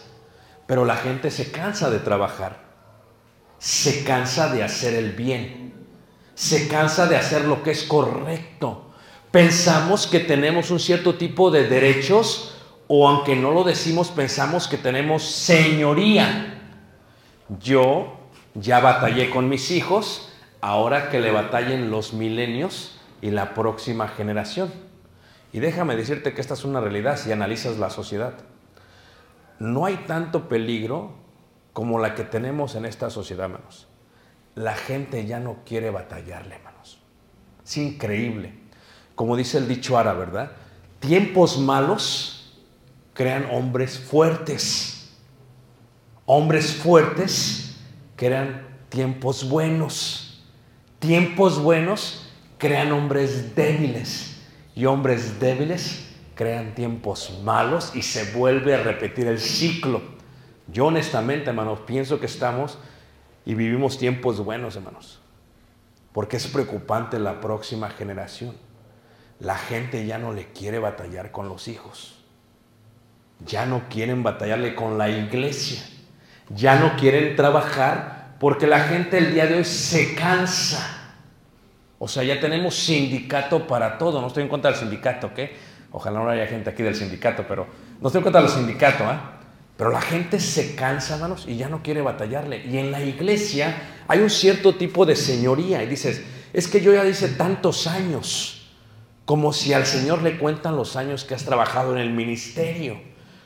Pero 0.66 0.84
la 0.84 0.96
gente 0.96 1.30
se 1.30 1.50
cansa 1.50 1.90
de 1.90 1.98
trabajar, 1.98 2.58
se 3.58 4.04
cansa 4.04 4.52
de 4.52 4.62
hacer 4.62 4.94
el 4.94 5.12
bien, 5.12 5.74
se 6.34 6.68
cansa 6.68 7.06
de 7.06 7.16
hacer 7.16 7.44
lo 7.44 7.62
que 7.62 7.70
es 7.70 7.84
correcto. 7.84 8.90
Pensamos 9.30 10.06
que 10.06 10.20
tenemos 10.20 10.70
un 10.70 10.80
cierto 10.80 11.14
tipo 11.14 11.50
de 11.50 11.68
derechos 11.68 12.56
o 12.88 13.08
aunque 13.08 13.34
no 13.34 13.50
lo 13.50 13.64
decimos, 13.64 14.08
pensamos 14.08 14.68
que 14.68 14.76
tenemos 14.76 15.24
señoría. 15.24 16.60
Yo 17.60 18.16
ya 18.54 18.80
batallé 18.80 19.30
con 19.30 19.48
mis 19.48 19.70
hijos, 19.70 20.32
ahora 20.60 21.10
que 21.10 21.20
le 21.20 21.30
batallen 21.30 21.90
los 21.90 22.12
milenios 22.12 22.98
y 23.20 23.30
la 23.30 23.54
próxima 23.54 24.08
generación. 24.08 24.72
Y 25.52 25.60
déjame 25.60 25.96
decirte 25.96 26.32
que 26.32 26.40
esta 26.40 26.54
es 26.54 26.64
una 26.64 26.80
realidad 26.80 27.16
si 27.16 27.32
analizas 27.32 27.78
la 27.78 27.90
sociedad. 27.90 28.34
No 29.58 29.86
hay 29.86 29.96
tanto 30.06 30.48
peligro 30.48 31.12
como 31.72 31.98
la 31.98 32.14
que 32.14 32.24
tenemos 32.24 32.74
en 32.74 32.84
esta 32.84 33.10
sociedad, 33.10 33.46
hermanos. 33.46 33.86
La 34.54 34.74
gente 34.74 35.26
ya 35.26 35.40
no 35.40 35.58
quiere 35.64 35.90
batallarle, 35.90 36.56
hermanos. 36.56 37.02
Es 37.64 37.76
increíble. 37.76 38.54
Como 39.14 39.36
dice 39.36 39.58
el 39.58 39.68
dicho 39.68 39.98
árabe, 39.98 40.20
¿verdad? 40.20 40.52
Tiempos 41.00 41.58
malos 41.58 42.58
crean 43.12 43.46
hombres 43.50 43.98
fuertes. 43.98 45.14
Hombres 46.26 46.74
fuertes 46.74 47.76
crean 48.16 48.66
tiempos 48.88 49.48
buenos. 49.48 50.44
Tiempos 50.98 51.60
buenos 51.60 52.30
crean 52.58 52.92
hombres 52.92 53.54
débiles. 53.54 54.36
Y 54.74 54.84
hombres 54.84 55.40
débiles 55.40 56.05
crean 56.36 56.74
tiempos 56.74 57.40
malos 57.42 57.92
y 57.94 58.02
se 58.02 58.32
vuelve 58.32 58.74
a 58.74 58.82
repetir 58.82 59.26
el 59.26 59.40
ciclo. 59.40 60.02
Yo 60.68 60.86
honestamente, 60.86 61.50
hermanos, 61.50 61.80
pienso 61.86 62.20
que 62.20 62.26
estamos 62.26 62.78
y 63.44 63.54
vivimos 63.54 63.98
tiempos 63.98 64.44
buenos, 64.44 64.76
hermanos. 64.76 65.20
Porque 66.12 66.36
es 66.36 66.46
preocupante 66.46 67.18
la 67.18 67.40
próxima 67.40 67.88
generación. 67.90 68.54
La 69.40 69.56
gente 69.56 70.06
ya 70.06 70.18
no 70.18 70.32
le 70.32 70.46
quiere 70.52 70.78
batallar 70.78 71.32
con 71.32 71.48
los 71.48 71.68
hijos. 71.68 72.22
Ya 73.44 73.64
no 73.64 73.88
quieren 73.88 74.22
batallarle 74.22 74.74
con 74.74 74.98
la 74.98 75.08
iglesia. 75.08 75.82
Ya 76.50 76.78
no 76.78 76.96
quieren 76.96 77.34
trabajar 77.34 78.36
porque 78.38 78.66
la 78.66 78.80
gente 78.80 79.18
el 79.18 79.32
día 79.32 79.46
de 79.46 79.56
hoy 79.56 79.64
se 79.64 80.14
cansa. 80.14 81.14
O 81.98 82.08
sea, 82.08 82.24
ya 82.24 82.40
tenemos 82.40 82.74
sindicato 82.74 83.66
para 83.66 83.96
todo. 83.96 84.20
No 84.20 84.26
estoy 84.26 84.42
en 84.42 84.48
contra 84.50 84.70
del 84.70 84.80
sindicato, 84.80 85.28
¿ok? 85.28 85.38
Ojalá 85.92 86.20
no 86.20 86.28
haya 86.28 86.46
gente 86.46 86.70
aquí 86.70 86.82
del 86.82 86.94
sindicato, 86.94 87.44
pero 87.48 87.66
no 88.00 88.08
estoy 88.08 88.22
contra 88.22 88.40
del 88.42 88.50
sindicato, 88.50 89.04
¿eh? 89.04 89.18
Pero 89.76 89.90
la 89.90 90.00
gente 90.00 90.40
se 90.40 90.74
cansa, 90.74 91.14
hermanos, 91.14 91.44
y 91.46 91.56
ya 91.56 91.68
no 91.68 91.82
quiere 91.82 92.00
batallarle. 92.00 92.64
Y 92.64 92.78
en 92.78 92.90
la 92.90 93.02
iglesia 93.02 93.76
hay 94.08 94.20
un 94.20 94.30
cierto 94.30 94.74
tipo 94.74 95.04
de 95.04 95.16
señoría. 95.16 95.82
Y 95.82 95.86
dices, 95.86 96.22
es 96.52 96.66
que 96.66 96.80
yo 96.80 96.94
ya 96.94 97.04
hice 97.04 97.28
tantos 97.28 97.86
años, 97.86 98.70
como 99.26 99.52
si 99.52 99.74
al 99.74 99.84
Señor 99.84 100.22
le 100.22 100.38
cuentan 100.38 100.76
los 100.76 100.96
años 100.96 101.24
que 101.24 101.34
has 101.34 101.44
trabajado 101.44 101.92
en 101.92 101.98
el 101.98 102.10
ministerio, 102.10 102.98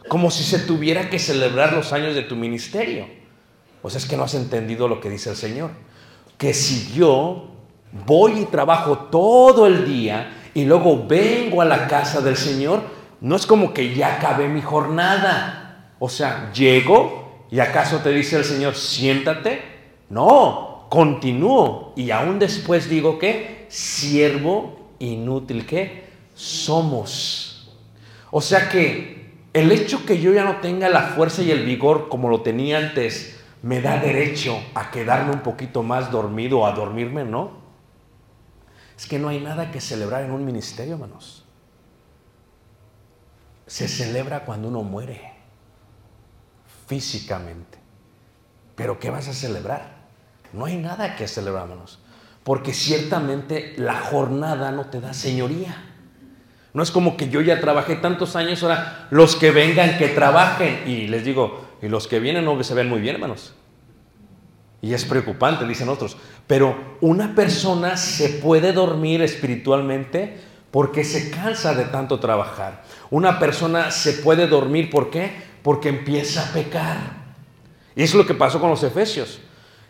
como 0.08 0.30
si 0.30 0.44
se 0.44 0.60
tuviera 0.60 1.10
que 1.10 1.18
celebrar 1.18 1.72
los 1.72 1.92
años 1.92 2.14
de 2.14 2.22
tu 2.22 2.36
ministerio. 2.36 3.06
Pues 3.82 3.96
es 3.96 4.06
que 4.06 4.16
no 4.16 4.24
has 4.24 4.34
entendido 4.34 4.86
lo 4.86 5.00
que 5.00 5.10
dice 5.10 5.30
el 5.30 5.36
Señor. 5.36 5.70
Que 6.38 6.54
si 6.54 6.92
yo 6.92 7.50
voy 8.06 8.40
y 8.40 8.44
trabajo 8.44 9.08
todo 9.10 9.66
el 9.66 9.84
día 9.86 10.39
y 10.54 10.64
luego 10.64 11.06
vengo 11.06 11.62
a 11.62 11.64
la 11.64 11.86
casa 11.86 12.20
del 12.20 12.36
Señor, 12.36 12.82
no 13.20 13.36
es 13.36 13.46
como 13.46 13.72
que 13.72 13.94
ya 13.94 14.16
acabé 14.16 14.48
mi 14.48 14.62
jornada. 14.62 15.92
O 15.98 16.08
sea, 16.08 16.50
llego 16.52 17.46
y 17.50 17.60
acaso 17.60 17.98
te 17.98 18.10
dice 18.10 18.36
el 18.36 18.44
Señor, 18.44 18.74
siéntate. 18.74 19.62
No, 20.08 20.86
continúo. 20.88 21.92
Y 21.96 22.10
aún 22.10 22.38
después 22.38 22.88
digo 22.88 23.18
que 23.18 23.66
siervo 23.68 24.94
inútil 24.98 25.66
que 25.66 26.04
somos. 26.34 27.70
O 28.30 28.40
sea 28.40 28.68
que 28.68 29.34
el 29.52 29.72
hecho 29.72 30.06
que 30.06 30.20
yo 30.20 30.32
ya 30.32 30.44
no 30.44 30.56
tenga 30.56 30.88
la 30.88 31.02
fuerza 31.02 31.42
y 31.42 31.50
el 31.50 31.64
vigor 31.64 32.08
como 32.08 32.28
lo 32.28 32.40
tenía 32.40 32.78
antes, 32.78 33.40
me 33.62 33.80
da 33.80 33.98
derecho 33.98 34.58
a 34.74 34.90
quedarme 34.90 35.32
un 35.32 35.40
poquito 35.40 35.82
más 35.82 36.10
dormido 36.10 36.60
o 36.60 36.66
a 36.66 36.72
dormirme, 36.72 37.24
¿no? 37.24 37.59
Es 39.00 39.06
que 39.06 39.18
no 39.18 39.30
hay 39.30 39.40
nada 39.40 39.70
que 39.70 39.80
celebrar 39.80 40.24
en 40.24 40.30
un 40.30 40.44
ministerio, 40.44 40.92
hermanos. 40.92 41.42
Se 43.66 43.88
celebra 43.88 44.44
cuando 44.44 44.68
uno 44.68 44.82
muere, 44.82 45.22
físicamente. 46.86 47.78
Pero 48.74 48.98
¿qué 48.98 49.08
vas 49.08 49.26
a 49.28 49.32
celebrar? 49.32 50.00
No 50.52 50.66
hay 50.66 50.76
nada 50.76 51.16
que 51.16 51.28
celebrar, 51.28 51.62
hermanos. 51.62 51.98
Porque 52.44 52.74
ciertamente 52.74 53.72
la 53.78 53.98
jornada 53.98 54.70
no 54.70 54.90
te 54.90 55.00
da 55.00 55.14
señoría. 55.14 55.82
No 56.74 56.82
es 56.82 56.90
como 56.90 57.16
que 57.16 57.30
yo 57.30 57.40
ya 57.40 57.58
trabajé 57.58 57.96
tantos 57.96 58.36
años, 58.36 58.62
ahora 58.62 59.08
los 59.10 59.34
que 59.34 59.50
vengan 59.50 59.96
que 59.96 60.08
trabajen. 60.08 60.86
Y 60.86 61.06
les 61.06 61.24
digo, 61.24 61.66
y 61.80 61.88
los 61.88 62.06
que 62.06 62.20
vienen 62.20 62.44
no 62.44 62.62
se 62.62 62.74
ven 62.74 62.90
muy 62.90 63.00
bien, 63.00 63.14
hermanos. 63.14 63.54
Y 64.82 64.94
es 64.94 65.04
preocupante, 65.04 65.66
dicen 65.66 65.88
otros. 65.88 66.16
Pero 66.46 66.96
una 67.00 67.34
persona 67.34 67.96
se 67.96 68.28
puede 68.28 68.72
dormir 68.72 69.22
espiritualmente 69.22 70.38
porque 70.70 71.04
se 71.04 71.30
cansa 71.30 71.74
de 71.74 71.84
tanto 71.84 72.20
trabajar. 72.20 72.82
Una 73.10 73.38
persona 73.38 73.90
se 73.90 74.14
puede 74.14 74.46
dormir, 74.46 74.90
¿por 74.90 75.10
qué? 75.10 75.32
Porque 75.62 75.88
empieza 75.88 76.48
a 76.48 76.52
pecar. 76.52 77.20
Y 77.94 78.02
es 78.02 78.14
lo 78.14 78.26
que 78.26 78.34
pasó 78.34 78.60
con 78.60 78.70
los 78.70 78.82
efesios. 78.82 79.40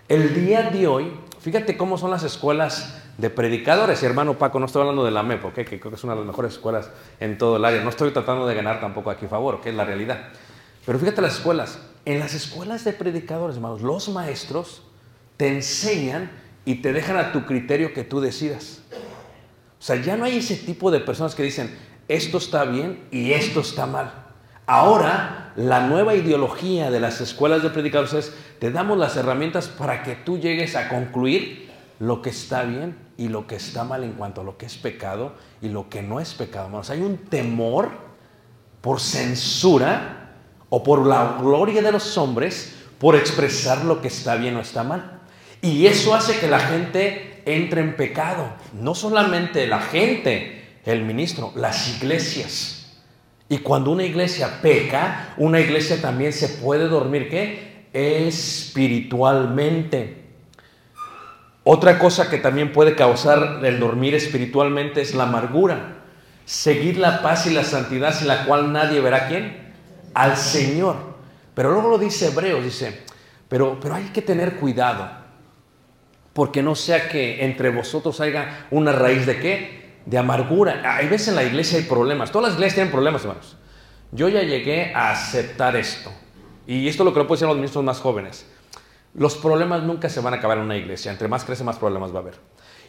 El 0.09 0.35
día 0.35 0.71
de 0.71 0.87
hoy, 0.89 1.13
fíjate 1.39 1.77
cómo 1.77 1.97
son 1.97 2.11
las 2.11 2.25
escuelas 2.25 3.01
de 3.19 3.31
predicadores. 3.31 4.03
Y 4.03 4.07
hermano 4.07 4.39
Paco, 4.39 4.59
no 4.59 4.67
estoy 4.67 4.81
hablando 4.81 5.05
de 5.05 5.11
la 5.11 5.23
MEP, 5.23 5.53
que 5.53 5.65
creo 5.65 5.91
que 5.91 5.95
es 5.97 6.05
una 6.05 6.15
de 6.15 6.21
las 6.21 6.27
mejores 6.27 6.55
escuelas 6.55 6.91
en 7.21 7.39
todo 7.39 7.59
el 7.59 7.65
área. 7.65 7.83
No 7.85 7.91
estoy 7.91 8.11
tratando 8.11 8.47
de 8.47 8.55
ganar 8.55 8.81
tampoco 8.81 9.11
aquí 9.11 9.27
favor, 9.27 9.61
que 9.61 9.69
es 9.69 9.75
la 9.75 9.85
realidad. 9.85 10.31
Pero 10.85 10.99
fíjate 10.99 11.21
las 11.21 11.35
escuelas. 11.35 11.79
En 12.05 12.19
las 12.19 12.35
escuelas 12.35 12.85
de 12.85 12.93
predicadores, 12.93 13.57
hermanos, 13.57 13.83
los 13.83 14.09
maestros 14.09 14.83
te 15.37 15.49
enseñan 15.49 16.31
y 16.65 16.77
te 16.77 16.93
dejan 16.93 17.17
a 17.17 17.33
tu 17.33 17.47
criterio 17.47 17.93
que 17.93 18.05
tú 18.05 18.21
decidas. 18.21 18.81
O 19.79 19.83
sea, 19.83 19.97
ya 19.97 20.17
no 20.17 20.25
hay 20.25 20.39
ese 20.39 20.57
tipo 20.57 20.91
de 20.91 21.01
personas 21.01 21.35
que 21.35 21.43
dicen, 21.43 21.77
esto 22.09 22.39
está 22.39 22.65
bien 22.65 23.07
y 23.11 23.33
esto 23.33 23.61
está 23.61 23.87
mal. 23.87 24.13
Ahora, 24.67 25.53
la 25.57 25.87
nueva 25.87 26.15
ideología 26.15 26.91
de 26.91 27.01
las 27.01 27.21
escuelas 27.21 27.63
de 27.63 27.71
predicadores 27.71 28.13
es, 28.13 28.35
te 28.59 28.71
damos 28.71 28.99
las 28.99 29.17
herramientas 29.17 29.69
para 29.69 30.03
que 30.03 30.15
tú 30.15 30.39
llegues 30.39 30.77
a 30.77 30.89
concluir 30.89 31.71
lo 31.99 32.23
que 32.23 32.31
está 32.31 32.63
bien 32.63 32.97
y 33.17 33.29
lo 33.29 33.47
que 33.47 33.57
está 33.57 33.85
mal 33.85 34.05
en 34.05 34.13
cuanto 34.13 34.41
a 34.41 34.45
lo 34.45 34.57
que 34.57 34.67
es 34.67 34.77
pecado 34.77 35.35
y 35.61 35.69
lo 35.69 35.89
que 35.89 36.03
no 36.03 36.21
es 36.21 36.35
pecado. 36.35 36.67
Hermanos, 36.67 36.91
hay 36.91 37.01
un 37.01 37.19
temor 37.19 37.91
por 38.81 39.01
censura 39.01 40.20
o 40.71 40.83
por 40.83 41.07
la 41.07 41.37
gloria 41.41 41.83
de 41.83 41.93
los 41.93 42.17
hombres 42.17 42.77
por 42.99 43.17
expresar 43.17 43.85
lo 43.85 44.01
que 44.01 44.09
está 44.09 44.37
bien 44.37 44.57
o 44.57 44.61
está 44.61 44.83
mal. 44.83 45.21
Y 45.63 45.87
eso 45.87 46.15
hace 46.15 46.39
que 46.39 46.49
la 46.49 46.61
gente 46.61 47.43
entre 47.45 47.83
en 47.83 47.97
pecado. 47.97 48.55
No 48.73 48.95
solamente 48.95 49.67
la 49.67 49.81
gente, 49.81 50.79
el 50.85 51.03
ministro, 51.03 51.53
las 51.57 51.89
iglesias. 51.97 52.77
Y 53.49 53.59
cuando 53.59 53.91
una 53.91 54.05
iglesia 54.05 54.61
peca, 54.63 55.35
una 55.37 55.61
iglesia 55.61 56.01
también 56.01 56.33
se 56.33 56.49
puede 56.49 56.89
dormir, 56.89 57.29
¿qué? 57.29 57.89
Espiritualmente. 57.93 60.17
Otra 61.65 61.99
cosa 61.99 62.31
que 62.31 62.39
también 62.39 62.73
puede 62.73 62.95
causar 62.95 63.61
el 63.65 63.81
dormir 63.81 64.15
espiritualmente 64.15 65.03
es 65.03 65.15
la 65.15 65.25
amargura. 65.25 65.97
Seguir 66.45 66.99
la 66.99 67.23
paz 67.23 67.47
y 67.47 67.51
la 67.51 67.65
santidad 67.65 68.15
sin 68.15 68.29
la 68.29 68.45
cual 68.45 68.73
nadie 68.73 69.01
verá 69.01 69.27
quién? 69.29 69.70
Al 70.15 70.37
Señor. 70.37 70.97
Pero 71.55 71.73
luego 71.73 71.91
lo 71.91 71.99
dice 71.99 72.29
Hebreos, 72.29 72.63
dice, 72.65 73.03
pero, 73.49 73.79
pero 73.81 73.95
hay 73.95 74.05
que 74.05 74.23
tener 74.23 74.57
cuidado 74.57 75.21
porque 76.33 76.63
no 76.63 76.75
sea 76.75 77.09
que 77.09 77.45
entre 77.45 77.71
vosotros 77.71 78.21
haya 78.21 78.67
una 78.71 78.93
raíz 78.93 79.27
de 79.27 79.39
qué? 79.41 80.01
De 80.07 80.17
amargura. 80.17 80.97
Hay 80.97 81.09
veces 81.09 81.29
en 81.29 81.37
la 81.37 81.45
iglesia 81.45 81.79
hay 81.79 81.85
problemas. 81.85 82.31
Todas 82.31 82.51
las 82.51 82.55
iglesias 82.55 82.77
tienen 82.77 82.93
problemas, 82.93 83.23
hermanos. 83.23 83.57
Yo 84.13 84.29
ya 84.29 84.43
llegué 84.43 84.95
a 84.95 85.11
aceptar 85.11 85.77
esto. 85.77 86.11
Y 86.67 86.89
esto 86.89 87.03
es 87.03 87.05
lo 87.05 87.13
que 87.13 87.19
lo 87.19 87.27
pueden 87.27 87.39
decir 87.39 87.49
los 87.49 87.57
ministros 87.57 87.85
más 87.85 88.01
jóvenes. 88.01 88.47
Los 89.15 89.37
problemas 89.37 89.83
nunca 89.83 90.09
se 90.09 90.21
van 90.21 90.35
a 90.35 90.37
acabar 90.37 90.59
en 90.59 90.65
una 90.65 90.77
iglesia. 90.77 91.11
Entre 91.11 91.27
más 91.27 91.45
crece, 91.45 91.65
más 91.65 91.79
problemas 91.79 92.13
va 92.13 92.19
a 92.19 92.23
haber. 92.23 92.35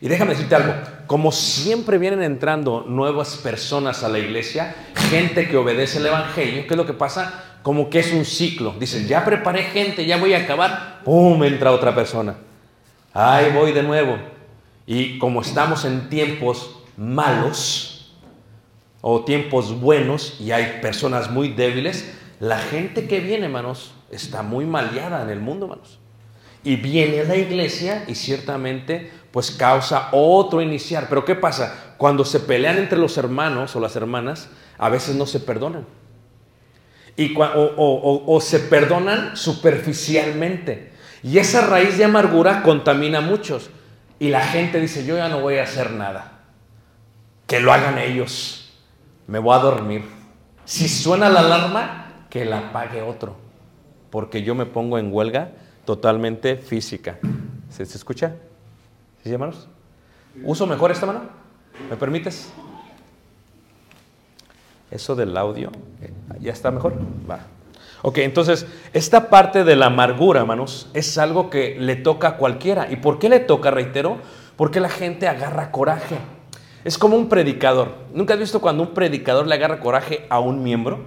Y 0.01 0.07
déjame 0.07 0.31
decirte 0.31 0.55
algo. 0.55 0.73
Como 1.05 1.31
siempre 1.31 1.99
vienen 1.99 2.23
entrando 2.23 2.83
nuevas 2.87 3.37
personas 3.37 4.03
a 4.03 4.09
la 4.09 4.17
iglesia, 4.17 4.75
gente 4.95 5.47
que 5.47 5.57
obedece 5.57 5.99
el 5.99 6.07
evangelio, 6.07 6.63
¿qué 6.65 6.73
es 6.73 6.77
lo 6.77 6.87
que 6.87 6.93
pasa? 6.93 7.57
Como 7.61 7.89
que 7.89 7.99
es 7.99 8.11
un 8.11 8.25
ciclo. 8.25 8.73
Dicen, 8.79 9.07
ya 9.07 9.23
preparé 9.23 9.63
gente, 9.63 10.05
ya 10.05 10.17
voy 10.17 10.33
a 10.33 10.39
acabar. 10.39 11.01
¡Pum! 11.05 11.43
Entra 11.43 11.71
otra 11.71 11.93
persona. 11.93 12.35
Ahí 13.13 13.51
voy 13.53 13.71
de 13.71 13.83
nuevo. 13.83 14.17
Y 14.87 15.19
como 15.19 15.41
estamos 15.41 15.85
en 15.85 16.09
tiempos 16.09 16.77
malos 16.97 18.15
o 19.01 19.23
tiempos 19.23 19.79
buenos 19.79 20.37
y 20.39 20.51
hay 20.51 20.79
personas 20.81 21.29
muy 21.29 21.49
débiles, 21.49 22.17
La 22.41 22.57
gente 22.57 23.07
que 23.07 23.19
viene, 23.19 23.45
hermanos, 23.45 23.91
está 24.09 24.41
muy 24.41 24.65
maleada 24.65 25.21
en 25.21 25.29
el 25.29 25.39
mundo, 25.39 25.67
hermanos. 25.67 25.99
Y 26.63 26.75
viene 26.75 27.19
a 27.19 27.23
la 27.23 27.35
iglesia 27.35 28.03
y 28.07 28.15
ciertamente 28.15 29.11
pues 29.31 29.51
causa 29.51 30.09
otro 30.11 30.61
iniciar. 30.61 31.07
Pero 31.09 31.23
¿qué 31.25 31.35
pasa? 31.35 31.93
Cuando 31.97 32.25
se 32.25 32.39
pelean 32.39 32.77
entre 32.77 32.97
los 32.97 33.17
hermanos 33.17 33.75
o 33.75 33.79
las 33.79 33.95
hermanas, 33.95 34.49
a 34.77 34.89
veces 34.89 35.15
no 35.15 35.25
se 35.25 35.39
perdonan. 35.39 35.85
Y 37.17 37.35
o, 37.37 37.43
o- 37.43 38.23
o- 38.35 38.41
se 38.41 38.59
perdonan 38.59 39.35
superficialmente. 39.35 40.91
Y 41.23 41.37
esa 41.37 41.61
raíz 41.67 41.97
de 41.97 42.05
amargura 42.05 42.63
contamina 42.63 43.19
a 43.19 43.21
muchos. 43.21 43.69
Y 44.19 44.29
la 44.29 44.41
gente 44.41 44.79
dice, 44.79 45.05
yo 45.05 45.17
ya 45.17 45.29
no 45.29 45.39
voy 45.41 45.57
a 45.57 45.63
hacer 45.63 45.91
nada. 45.91 46.39
Que 47.47 47.59
lo 47.59 47.73
hagan 47.73 47.97
ellos. 47.97 48.71
Me 49.27 49.39
voy 49.39 49.55
a 49.55 49.59
dormir. 49.59 50.05
Si 50.65 50.87
suena 50.87 51.29
la 51.29 51.41
alarma, 51.41 52.25
que 52.29 52.45
la 52.45 52.59
apague 52.69 53.01
otro. 53.01 53.35
Porque 54.09 54.41
yo 54.43 54.55
me 54.55 54.65
pongo 54.65 54.97
en 54.97 55.13
huelga 55.13 55.51
totalmente 55.85 56.55
física. 56.55 57.19
¿Se, 57.69 57.85
se 57.85 57.97
escucha? 57.97 58.35
¿Sí? 59.23 59.35
¿Uso 60.43 60.65
mejor 60.65 60.91
esta 60.91 61.05
mano? 61.05 61.21
¿Me 61.89 61.95
permites? 61.95 62.51
Eso 64.89 65.15
del 65.15 65.35
audio, 65.37 65.71
eh, 66.01 66.11
¿ya 66.39 66.51
está 66.51 66.69
mejor? 66.71 66.93
Va. 67.29 67.39
Ok, 68.01 68.17
entonces, 68.19 68.65
esta 68.93 69.29
parte 69.29 69.63
de 69.63 69.75
la 69.75 69.85
amargura, 69.87 70.41
hermanos, 70.41 70.89
es 70.93 71.17
algo 71.17 71.49
que 71.49 71.77
le 71.79 71.95
toca 71.95 72.29
a 72.29 72.37
cualquiera. 72.37 72.87
¿Y 72.89 72.97
por 72.97 73.19
qué 73.19 73.29
le 73.29 73.39
toca, 73.39 73.71
reitero? 73.71 74.17
Porque 74.57 74.79
la 74.79 74.89
gente 74.89 75.27
agarra 75.27 75.71
coraje. 75.71 76.17
Es 76.83 76.97
como 76.97 77.15
un 77.15 77.29
predicador. 77.29 77.89
¿Nunca 78.13 78.33
has 78.33 78.39
visto 78.39 78.59
cuando 78.59 78.83
un 78.83 78.93
predicador 78.93 79.45
le 79.45 79.53
agarra 79.53 79.79
coraje 79.79 80.25
a 80.29 80.39
un 80.39 80.63
miembro? 80.63 80.99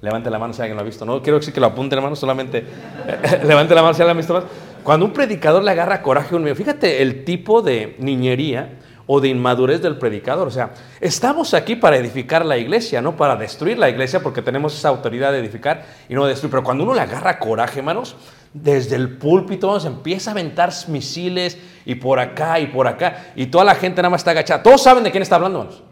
Levante 0.00 0.30
la 0.30 0.38
mano 0.38 0.52
si 0.52 0.62
alguien 0.62 0.76
lo 0.76 0.82
ha 0.82 0.84
visto. 0.84 1.04
No 1.04 1.22
quiero 1.22 1.38
decir 1.38 1.52
que 1.52 1.60
lo 1.60 1.66
apunte 1.66 1.96
la 1.96 2.02
mano, 2.02 2.14
solamente 2.16 2.64
levante 3.44 3.74
la 3.74 3.82
mano 3.82 3.94
si 3.94 4.02
alguien 4.02 4.16
lo 4.16 4.34
ha 4.34 4.38
visto. 4.38 4.48
Cuando 4.82 5.06
un 5.06 5.12
predicador 5.12 5.62
le 5.62 5.70
agarra 5.70 6.02
coraje 6.02 6.34
a 6.34 6.36
un 6.36 6.44
miembro, 6.44 6.64
fíjate 6.64 7.02
el 7.02 7.24
tipo 7.24 7.62
de 7.62 7.96
niñería 7.98 8.78
o 9.06 9.20
de 9.20 9.28
inmadurez 9.28 9.80
del 9.80 9.96
predicador. 9.96 10.48
O 10.48 10.50
sea, 10.50 10.72
estamos 11.00 11.54
aquí 11.54 11.76
para 11.76 11.96
edificar 11.96 12.44
la 12.44 12.58
iglesia, 12.58 13.00
no 13.00 13.16
para 13.16 13.36
destruir 13.36 13.78
la 13.78 13.88
iglesia, 13.88 14.20
porque 14.22 14.42
tenemos 14.42 14.76
esa 14.76 14.88
autoridad 14.88 15.32
de 15.32 15.38
edificar 15.38 15.84
y 16.08 16.14
no 16.14 16.24
de 16.24 16.30
destruir. 16.30 16.50
Pero 16.50 16.64
cuando 16.64 16.84
uno 16.84 16.94
le 16.94 17.00
agarra 17.00 17.38
coraje, 17.38 17.78
hermanos, 17.78 18.16
desde 18.52 18.96
el 18.96 19.16
púlpito 19.18 19.78
se 19.78 19.88
empieza 19.88 20.30
a 20.30 20.32
aventar 20.32 20.72
misiles 20.88 21.58
y 21.84 21.94
por 21.96 22.18
acá 22.18 22.58
y 22.58 22.66
por 22.66 22.86
acá, 22.86 23.32
y 23.36 23.46
toda 23.46 23.64
la 23.64 23.74
gente 23.74 24.02
nada 24.02 24.10
más 24.10 24.20
está 24.20 24.32
agachada. 24.32 24.62
Todos 24.62 24.82
saben 24.82 25.04
de 25.04 25.10
quién 25.10 25.22
está 25.22 25.36
hablando, 25.36 25.60
hermanos, 25.60 25.82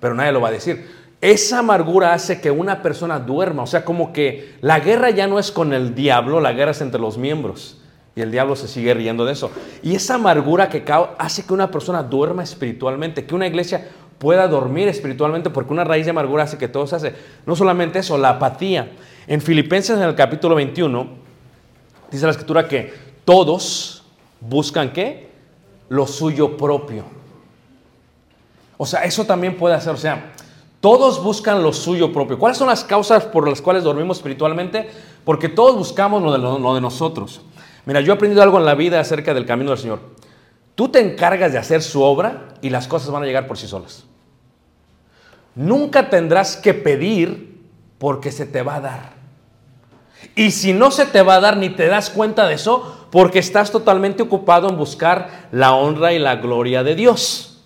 pero 0.00 0.14
nadie 0.14 0.32
lo 0.32 0.40
va 0.40 0.48
a 0.48 0.52
decir. 0.52 0.86
Esa 1.20 1.58
amargura 1.58 2.14
hace 2.14 2.40
que 2.40 2.50
una 2.50 2.80
persona 2.80 3.18
duerma, 3.18 3.64
o 3.64 3.66
sea, 3.66 3.84
como 3.84 4.12
que 4.12 4.54
la 4.60 4.78
guerra 4.78 5.10
ya 5.10 5.26
no 5.26 5.38
es 5.38 5.50
con 5.50 5.72
el 5.72 5.94
diablo, 5.94 6.40
la 6.40 6.52
guerra 6.52 6.70
es 6.70 6.80
entre 6.80 7.00
los 7.00 7.18
miembros. 7.18 7.78
Y 8.18 8.20
el 8.20 8.32
diablo 8.32 8.56
se 8.56 8.66
sigue 8.66 8.92
riendo 8.94 9.24
de 9.24 9.32
eso. 9.32 9.48
Y 9.80 9.94
esa 9.94 10.16
amargura 10.16 10.68
que 10.68 10.82
hace 11.18 11.46
que 11.46 11.54
una 11.54 11.70
persona 11.70 12.02
duerma 12.02 12.42
espiritualmente, 12.42 13.24
que 13.24 13.32
una 13.32 13.46
iglesia 13.46 13.90
pueda 14.18 14.48
dormir 14.48 14.88
espiritualmente, 14.88 15.50
porque 15.50 15.72
una 15.72 15.84
raíz 15.84 16.04
de 16.04 16.10
amargura 16.10 16.42
hace 16.42 16.58
que 16.58 16.66
todo 16.66 16.84
se 16.88 16.96
hace. 16.96 17.14
No 17.46 17.54
solamente 17.54 18.00
eso, 18.00 18.18
la 18.18 18.30
apatía. 18.30 18.90
En 19.28 19.40
Filipenses 19.40 19.96
en 19.96 20.02
el 20.02 20.16
capítulo 20.16 20.56
21, 20.56 21.06
dice 22.10 22.24
la 22.24 22.32
escritura 22.32 22.66
que 22.66 22.92
todos 23.24 24.02
buscan 24.40 24.92
qué? 24.92 25.30
Lo 25.88 26.04
suyo 26.08 26.56
propio. 26.56 27.04
O 28.78 28.84
sea, 28.84 29.04
eso 29.04 29.26
también 29.26 29.56
puede 29.56 29.76
hacer, 29.76 29.94
o 29.94 29.96
sea, 29.96 30.32
todos 30.80 31.22
buscan 31.22 31.62
lo 31.62 31.72
suyo 31.72 32.12
propio. 32.12 32.36
¿Cuáles 32.36 32.58
son 32.58 32.66
las 32.66 32.82
causas 32.82 33.26
por 33.26 33.48
las 33.48 33.62
cuales 33.62 33.84
dormimos 33.84 34.16
espiritualmente? 34.16 34.90
Porque 35.24 35.48
todos 35.48 35.76
buscamos 35.76 36.20
lo 36.20 36.32
de, 36.32 36.38
lo 36.38 36.74
de 36.74 36.80
nosotros. 36.80 37.42
Mira, 37.88 38.02
yo 38.02 38.12
he 38.12 38.16
aprendido 38.16 38.42
algo 38.42 38.58
en 38.58 38.66
la 38.66 38.74
vida 38.74 39.00
acerca 39.00 39.32
del 39.32 39.46
camino 39.46 39.70
del 39.70 39.78
Señor. 39.78 40.00
Tú 40.74 40.90
te 40.90 41.00
encargas 41.00 41.52
de 41.52 41.58
hacer 41.58 41.80
su 41.80 42.02
obra 42.02 42.48
y 42.60 42.68
las 42.68 42.86
cosas 42.86 43.10
van 43.10 43.22
a 43.22 43.26
llegar 43.26 43.46
por 43.46 43.56
sí 43.56 43.66
solas. 43.66 44.04
Nunca 45.54 46.10
tendrás 46.10 46.58
que 46.58 46.74
pedir 46.74 47.62
porque 47.96 48.30
se 48.30 48.44
te 48.44 48.60
va 48.60 48.74
a 48.74 48.80
dar. 48.82 49.12
Y 50.34 50.50
si 50.50 50.74
no 50.74 50.90
se 50.90 51.06
te 51.06 51.22
va 51.22 51.36
a 51.36 51.40
dar 51.40 51.56
ni 51.56 51.70
te 51.70 51.86
das 51.86 52.10
cuenta 52.10 52.46
de 52.46 52.56
eso, 52.56 53.08
porque 53.10 53.38
estás 53.38 53.72
totalmente 53.72 54.22
ocupado 54.22 54.68
en 54.68 54.76
buscar 54.76 55.48
la 55.50 55.72
honra 55.72 56.12
y 56.12 56.18
la 56.18 56.36
gloria 56.36 56.82
de 56.82 56.94
Dios. 56.94 57.64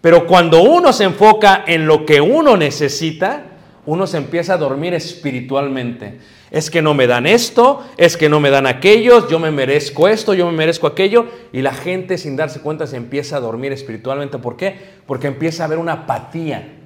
Pero 0.00 0.26
cuando 0.26 0.64
uno 0.64 0.92
se 0.92 1.04
enfoca 1.04 1.62
en 1.64 1.86
lo 1.86 2.04
que 2.04 2.20
uno 2.20 2.56
necesita, 2.56 3.44
uno 3.86 4.08
se 4.08 4.16
empieza 4.16 4.54
a 4.54 4.58
dormir 4.58 4.94
espiritualmente. 4.94 6.18
Es 6.54 6.70
que 6.70 6.82
no 6.82 6.94
me 6.94 7.08
dan 7.08 7.26
esto, 7.26 7.82
es 7.96 8.16
que 8.16 8.28
no 8.28 8.38
me 8.38 8.48
dan 8.48 8.68
aquello, 8.68 9.28
yo 9.28 9.40
me 9.40 9.50
merezco 9.50 10.06
esto, 10.06 10.34
yo 10.34 10.46
me 10.46 10.52
merezco 10.52 10.86
aquello. 10.86 11.26
Y 11.52 11.62
la 11.62 11.74
gente 11.74 12.16
sin 12.16 12.36
darse 12.36 12.60
cuenta 12.60 12.86
se 12.86 12.96
empieza 12.96 13.38
a 13.38 13.40
dormir 13.40 13.72
espiritualmente. 13.72 14.38
¿Por 14.38 14.56
qué? 14.56 14.78
Porque 15.04 15.26
empieza 15.26 15.64
a 15.64 15.66
haber 15.66 15.78
una 15.78 15.94
apatía 15.94 16.76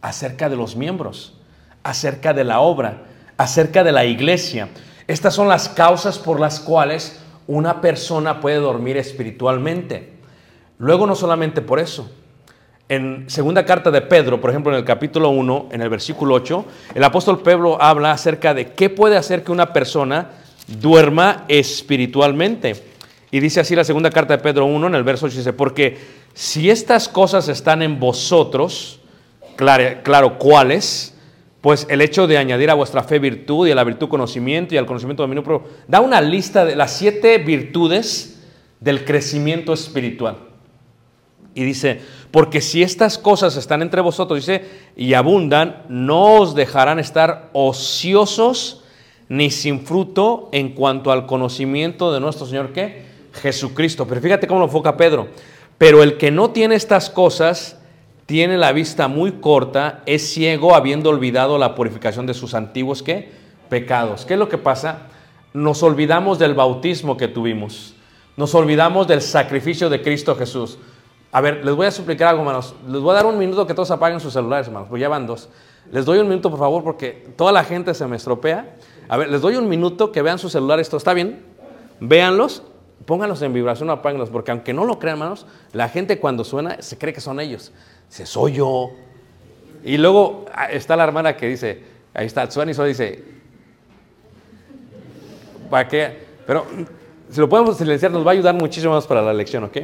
acerca 0.00 0.48
de 0.48 0.56
los 0.56 0.74
miembros, 0.74 1.38
acerca 1.82 2.32
de 2.32 2.44
la 2.44 2.60
obra, 2.60 3.02
acerca 3.36 3.84
de 3.84 3.92
la 3.92 4.06
iglesia. 4.06 4.70
Estas 5.06 5.34
son 5.34 5.48
las 5.48 5.68
causas 5.68 6.18
por 6.18 6.40
las 6.40 6.58
cuales 6.58 7.20
una 7.46 7.82
persona 7.82 8.40
puede 8.40 8.56
dormir 8.56 8.96
espiritualmente. 8.96 10.14
Luego 10.78 11.06
no 11.06 11.14
solamente 11.14 11.60
por 11.60 11.78
eso. 11.78 12.10
En 12.90 13.30
segunda 13.30 13.64
carta 13.64 13.92
de 13.92 14.00
Pedro, 14.00 14.40
por 14.40 14.50
ejemplo, 14.50 14.72
en 14.72 14.78
el 14.78 14.84
capítulo 14.84 15.30
1, 15.30 15.68
en 15.70 15.80
el 15.80 15.88
versículo 15.88 16.34
8, 16.34 16.64
el 16.96 17.04
apóstol 17.04 17.40
Pedro 17.40 17.80
habla 17.80 18.10
acerca 18.10 18.52
de 18.52 18.72
qué 18.72 18.90
puede 18.90 19.16
hacer 19.16 19.44
que 19.44 19.52
una 19.52 19.72
persona 19.72 20.32
duerma 20.66 21.44
espiritualmente. 21.46 22.82
Y 23.30 23.38
dice 23.38 23.60
así 23.60 23.76
la 23.76 23.84
segunda 23.84 24.10
carta 24.10 24.36
de 24.36 24.42
Pedro 24.42 24.66
1, 24.66 24.88
en 24.88 24.96
el 24.96 25.04
verso 25.04 25.26
8, 25.26 25.36
dice, 25.36 25.52
porque 25.52 25.98
si 26.34 26.68
estas 26.68 27.08
cosas 27.08 27.46
están 27.46 27.80
en 27.82 28.00
vosotros, 28.00 28.98
claro, 29.54 30.00
claro 30.02 30.36
¿cuáles? 30.36 31.14
Pues 31.60 31.86
el 31.90 32.00
hecho 32.00 32.26
de 32.26 32.38
añadir 32.38 32.70
a 32.70 32.74
vuestra 32.74 33.04
fe 33.04 33.20
virtud 33.20 33.68
y 33.68 33.70
a 33.70 33.76
la 33.76 33.84
virtud 33.84 34.08
conocimiento 34.08 34.74
y 34.74 34.78
al 34.78 34.86
conocimiento 34.86 35.22
dominio 35.22 35.44
propio, 35.44 35.70
da 35.86 36.00
una 36.00 36.20
lista 36.20 36.64
de 36.64 36.74
las 36.74 36.92
siete 36.92 37.38
virtudes 37.38 38.42
del 38.80 39.04
crecimiento 39.04 39.72
espiritual. 39.72 40.49
Y 41.54 41.64
dice, 41.64 42.00
porque 42.30 42.60
si 42.60 42.82
estas 42.82 43.18
cosas 43.18 43.56
están 43.56 43.82
entre 43.82 44.00
vosotros, 44.00 44.38
dice, 44.38 44.64
y 44.96 45.14
abundan, 45.14 45.82
no 45.88 46.34
os 46.34 46.54
dejarán 46.54 46.98
estar 46.98 47.50
ociosos 47.52 48.84
ni 49.28 49.50
sin 49.50 49.80
fruto 49.80 50.48
en 50.52 50.70
cuanto 50.70 51.12
al 51.12 51.26
conocimiento 51.26 52.12
de 52.12 52.20
nuestro 52.20 52.46
Señor, 52.46 52.72
¿qué? 52.72 53.04
Jesucristo. 53.32 54.06
Pero 54.06 54.20
fíjate 54.20 54.46
cómo 54.46 54.60
lo 54.60 54.66
enfoca 54.66 54.96
Pedro. 54.96 55.28
Pero 55.78 56.02
el 56.02 56.18
que 56.18 56.30
no 56.30 56.50
tiene 56.50 56.74
estas 56.74 57.10
cosas, 57.10 57.78
tiene 58.26 58.58
la 58.58 58.72
vista 58.72 59.08
muy 59.08 59.32
corta, 59.32 60.02
es 60.06 60.32
ciego, 60.32 60.74
habiendo 60.74 61.10
olvidado 61.10 61.58
la 61.58 61.74
purificación 61.74 62.26
de 62.26 62.34
sus 62.34 62.54
antiguos, 62.54 63.02
¿qué? 63.02 63.30
Pecados. 63.68 64.24
¿Qué 64.24 64.34
es 64.34 64.38
lo 64.38 64.48
que 64.48 64.58
pasa? 64.58 65.08
Nos 65.52 65.82
olvidamos 65.82 66.38
del 66.38 66.54
bautismo 66.54 67.16
que 67.16 67.28
tuvimos. 67.28 67.94
Nos 68.36 68.54
olvidamos 68.54 69.08
del 69.08 69.20
sacrificio 69.20 69.90
de 69.90 70.02
Cristo 70.02 70.36
Jesús. 70.36 70.78
A 71.32 71.40
ver, 71.40 71.64
les 71.64 71.74
voy 71.74 71.86
a 71.86 71.90
suplicar 71.90 72.28
algo, 72.28 72.42
hermanos. 72.42 72.74
Les 72.88 73.00
voy 73.00 73.12
a 73.12 73.14
dar 73.14 73.26
un 73.26 73.38
minuto 73.38 73.66
que 73.66 73.74
todos 73.74 73.90
apaguen 73.90 74.18
sus 74.20 74.32
celulares, 74.32 74.66
hermanos, 74.66 74.88
porque 74.88 75.00
ya 75.00 75.08
van 75.08 75.26
dos. 75.26 75.48
Les 75.92 76.04
doy 76.04 76.18
un 76.18 76.28
minuto, 76.28 76.50
por 76.50 76.58
favor, 76.58 76.82
porque 76.82 77.32
toda 77.36 77.52
la 77.52 77.64
gente 77.64 77.94
se 77.94 78.06
me 78.06 78.16
estropea. 78.16 78.76
A 79.08 79.16
ver, 79.16 79.30
les 79.30 79.40
doy 79.40 79.56
un 79.56 79.68
minuto 79.68 80.10
que 80.10 80.22
vean 80.22 80.38
sus 80.38 80.52
celulares. 80.52 80.88
¿Todo 80.88 80.98
está 80.98 81.14
bien? 81.14 81.44
Véanlos, 82.00 82.64
pónganlos 83.06 83.42
en 83.42 83.52
vibración 83.52 83.90
o 83.90 83.92
apáguenlos, 83.92 84.30
porque 84.30 84.50
aunque 84.50 84.72
no 84.72 84.84
lo 84.84 84.98
crean, 84.98 85.18
hermanos, 85.18 85.46
la 85.72 85.88
gente 85.88 86.18
cuando 86.18 86.44
suena 86.44 86.82
se 86.82 86.98
cree 86.98 87.14
que 87.14 87.20
son 87.20 87.38
ellos. 87.38 87.72
Dice, 88.08 88.26
soy 88.26 88.54
yo. 88.54 88.90
Y 89.84 89.98
luego 89.98 90.46
ah, 90.52 90.66
está 90.70 90.96
la 90.96 91.04
hermana 91.04 91.36
que 91.36 91.46
dice, 91.46 91.82
ahí 92.12 92.26
está, 92.26 92.50
suena 92.50 92.72
y 92.72 92.74
solo 92.74 92.88
dice, 92.88 93.24
¿para 95.70 95.88
qué? 95.88 96.26
Pero 96.46 96.66
si 97.30 97.40
lo 97.40 97.48
podemos 97.48 97.78
silenciar 97.78 98.10
nos 98.10 98.26
va 98.26 98.30
a 98.30 98.34
ayudar 98.34 98.54
muchísimo 98.54 98.92
más 98.92 99.06
para 99.06 99.22
la 99.22 99.32
lección, 99.32 99.64
¿ok? 99.64 99.76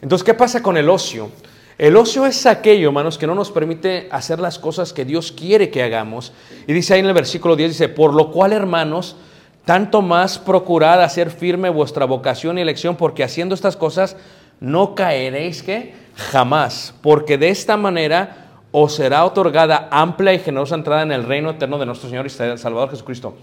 Entonces, 0.00 0.24
¿qué 0.24 0.34
pasa 0.34 0.62
con 0.62 0.76
el 0.76 0.88
ocio? 0.88 1.30
El 1.78 1.96
ocio 1.96 2.26
es 2.26 2.44
aquello, 2.44 2.88
hermanos, 2.88 3.16
que 3.16 3.26
no 3.26 3.34
nos 3.34 3.50
permite 3.50 4.08
hacer 4.10 4.38
las 4.38 4.58
cosas 4.58 4.92
que 4.92 5.04
Dios 5.04 5.32
quiere 5.32 5.70
que 5.70 5.82
hagamos. 5.82 6.32
Y 6.66 6.72
dice 6.72 6.94
ahí 6.94 7.00
en 7.00 7.06
el 7.06 7.14
versículo 7.14 7.56
10, 7.56 7.70
dice, 7.70 7.88
por 7.88 8.12
lo 8.12 8.30
cual, 8.30 8.52
hermanos, 8.52 9.16
tanto 9.64 10.02
más 10.02 10.38
procurad 10.38 11.02
hacer 11.02 11.30
firme 11.30 11.70
vuestra 11.70 12.04
vocación 12.04 12.58
y 12.58 12.60
elección, 12.60 12.96
porque 12.96 13.24
haciendo 13.24 13.54
estas 13.54 13.76
cosas 13.76 14.16
no 14.60 14.94
caeréis 14.94 15.62
que 15.62 15.94
jamás, 16.16 16.94
porque 17.00 17.38
de 17.38 17.48
esta 17.48 17.76
manera 17.76 18.48
os 18.72 18.94
será 18.94 19.24
otorgada 19.24 19.88
amplia 19.90 20.34
y 20.34 20.38
generosa 20.38 20.74
entrada 20.74 21.02
en 21.02 21.12
el 21.12 21.24
reino 21.24 21.50
eterno 21.50 21.78
de 21.78 21.86
nuestro 21.86 22.08
Señor 22.08 22.26
y 22.26 22.30
Salvador 22.30 22.90
Jesucristo. 22.90 23.34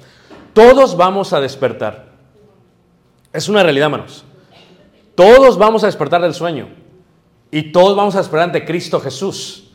Todos 0.54 0.96
vamos 0.96 1.34
a 1.34 1.41
despertar. 1.41 2.06
Es 3.34 3.50
una 3.50 3.63
realidad, 3.63 3.86
hermanos. 3.86 4.27
Todos 5.17 5.58
vamos 5.58 5.84
a 5.84 5.88
despertar 5.88 6.21
del 6.21 6.36
sueño 6.36 6.69
y 7.49 7.71
todos 7.71 7.97
vamos 7.97 8.13
a 8.13 8.19
despertar 8.19 8.49
ante 8.49 8.65
Cristo 8.65 8.99
Jesús. 8.99 9.71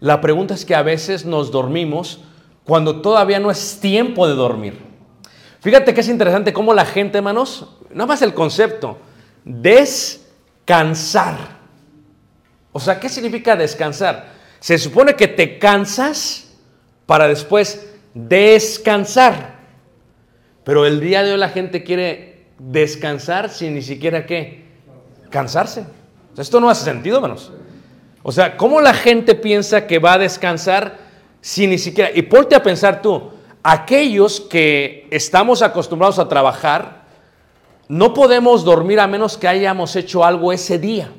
La 0.00 0.20
pregunta 0.20 0.54
es 0.54 0.64
que 0.64 0.74
a 0.74 0.82
veces 0.82 1.24
nos 1.24 1.52
dormimos 1.52 2.18
cuando 2.64 3.00
todavía 3.00 3.38
no 3.38 3.52
es 3.52 3.78
tiempo 3.78 4.26
de 4.26 4.34
dormir. 4.34 4.76
Fíjate 5.60 5.94
que 5.94 6.00
es 6.00 6.08
interesante 6.08 6.52
cómo 6.52 6.74
la 6.74 6.84
gente, 6.84 7.18
hermanos, 7.18 7.76
nada 7.90 8.06
más 8.06 8.22
el 8.22 8.34
concepto, 8.34 8.98
descansar. 9.44 11.36
O 12.72 12.80
sea, 12.80 12.98
¿qué 12.98 13.08
significa 13.08 13.54
descansar? 13.54 14.32
Se 14.58 14.78
supone 14.78 15.14
que 15.14 15.28
te 15.28 15.60
cansas 15.60 16.56
para 17.06 17.28
después 17.28 17.88
descansar. 18.14 19.60
Pero 20.64 20.86
el 20.86 20.98
día 20.98 21.22
de 21.22 21.34
hoy 21.34 21.38
la 21.38 21.50
gente 21.50 21.84
quiere 21.84 22.35
descansar 22.58 23.50
sin 23.50 23.74
ni 23.74 23.82
siquiera 23.82 24.26
qué? 24.26 24.64
Cansarse. 25.30 25.86
Esto 26.36 26.60
no 26.60 26.68
hace 26.68 26.84
sentido, 26.84 27.16
hermanos. 27.16 27.52
O 28.22 28.32
sea, 28.32 28.56
¿cómo 28.56 28.80
la 28.80 28.94
gente 28.94 29.34
piensa 29.34 29.86
que 29.86 29.98
va 29.98 30.14
a 30.14 30.18
descansar 30.18 30.98
sin 31.40 31.70
ni 31.70 31.78
siquiera... 31.78 32.10
Y 32.14 32.22
ponte 32.22 32.54
a 32.54 32.62
pensar 32.62 33.00
tú, 33.00 33.30
aquellos 33.62 34.40
que 34.40 35.06
estamos 35.10 35.62
acostumbrados 35.62 36.18
a 36.18 36.28
trabajar, 36.28 37.04
no 37.88 38.14
podemos 38.14 38.64
dormir 38.64 39.00
a 39.00 39.06
menos 39.06 39.36
que 39.36 39.48
hayamos 39.48 39.94
hecho 39.96 40.24
algo 40.24 40.52
ese 40.52 40.78
día. 40.78 41.10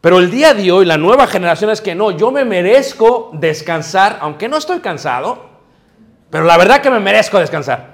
Pero 0.00 0.18
el 0.18 0.32
día 0.32 0.52
de 0.52 0.72
hoy, 0.72 0.84
la 0.84 0.98
nueva 0.98 1.28
generación 1.28 1.70
es 1.70 1.80
que 1.80 1.94
no, 1.94 2.10
yo 2.10 2.32
me 2.32 2.44
merezco 2.44 3.30
descansar, 3.34 4.18
aunque 4.20 4.48
no 4.48 4.56
estoy 4.56 4.80
cansado, 4.80 5.46
pero 6.28 6.44
la 6.44 6.56
verdad 6.56 6.82
que 6.82 6.90
me 6.90 6.98
merezco 6.98 7.38
descansar. 7.38 7.91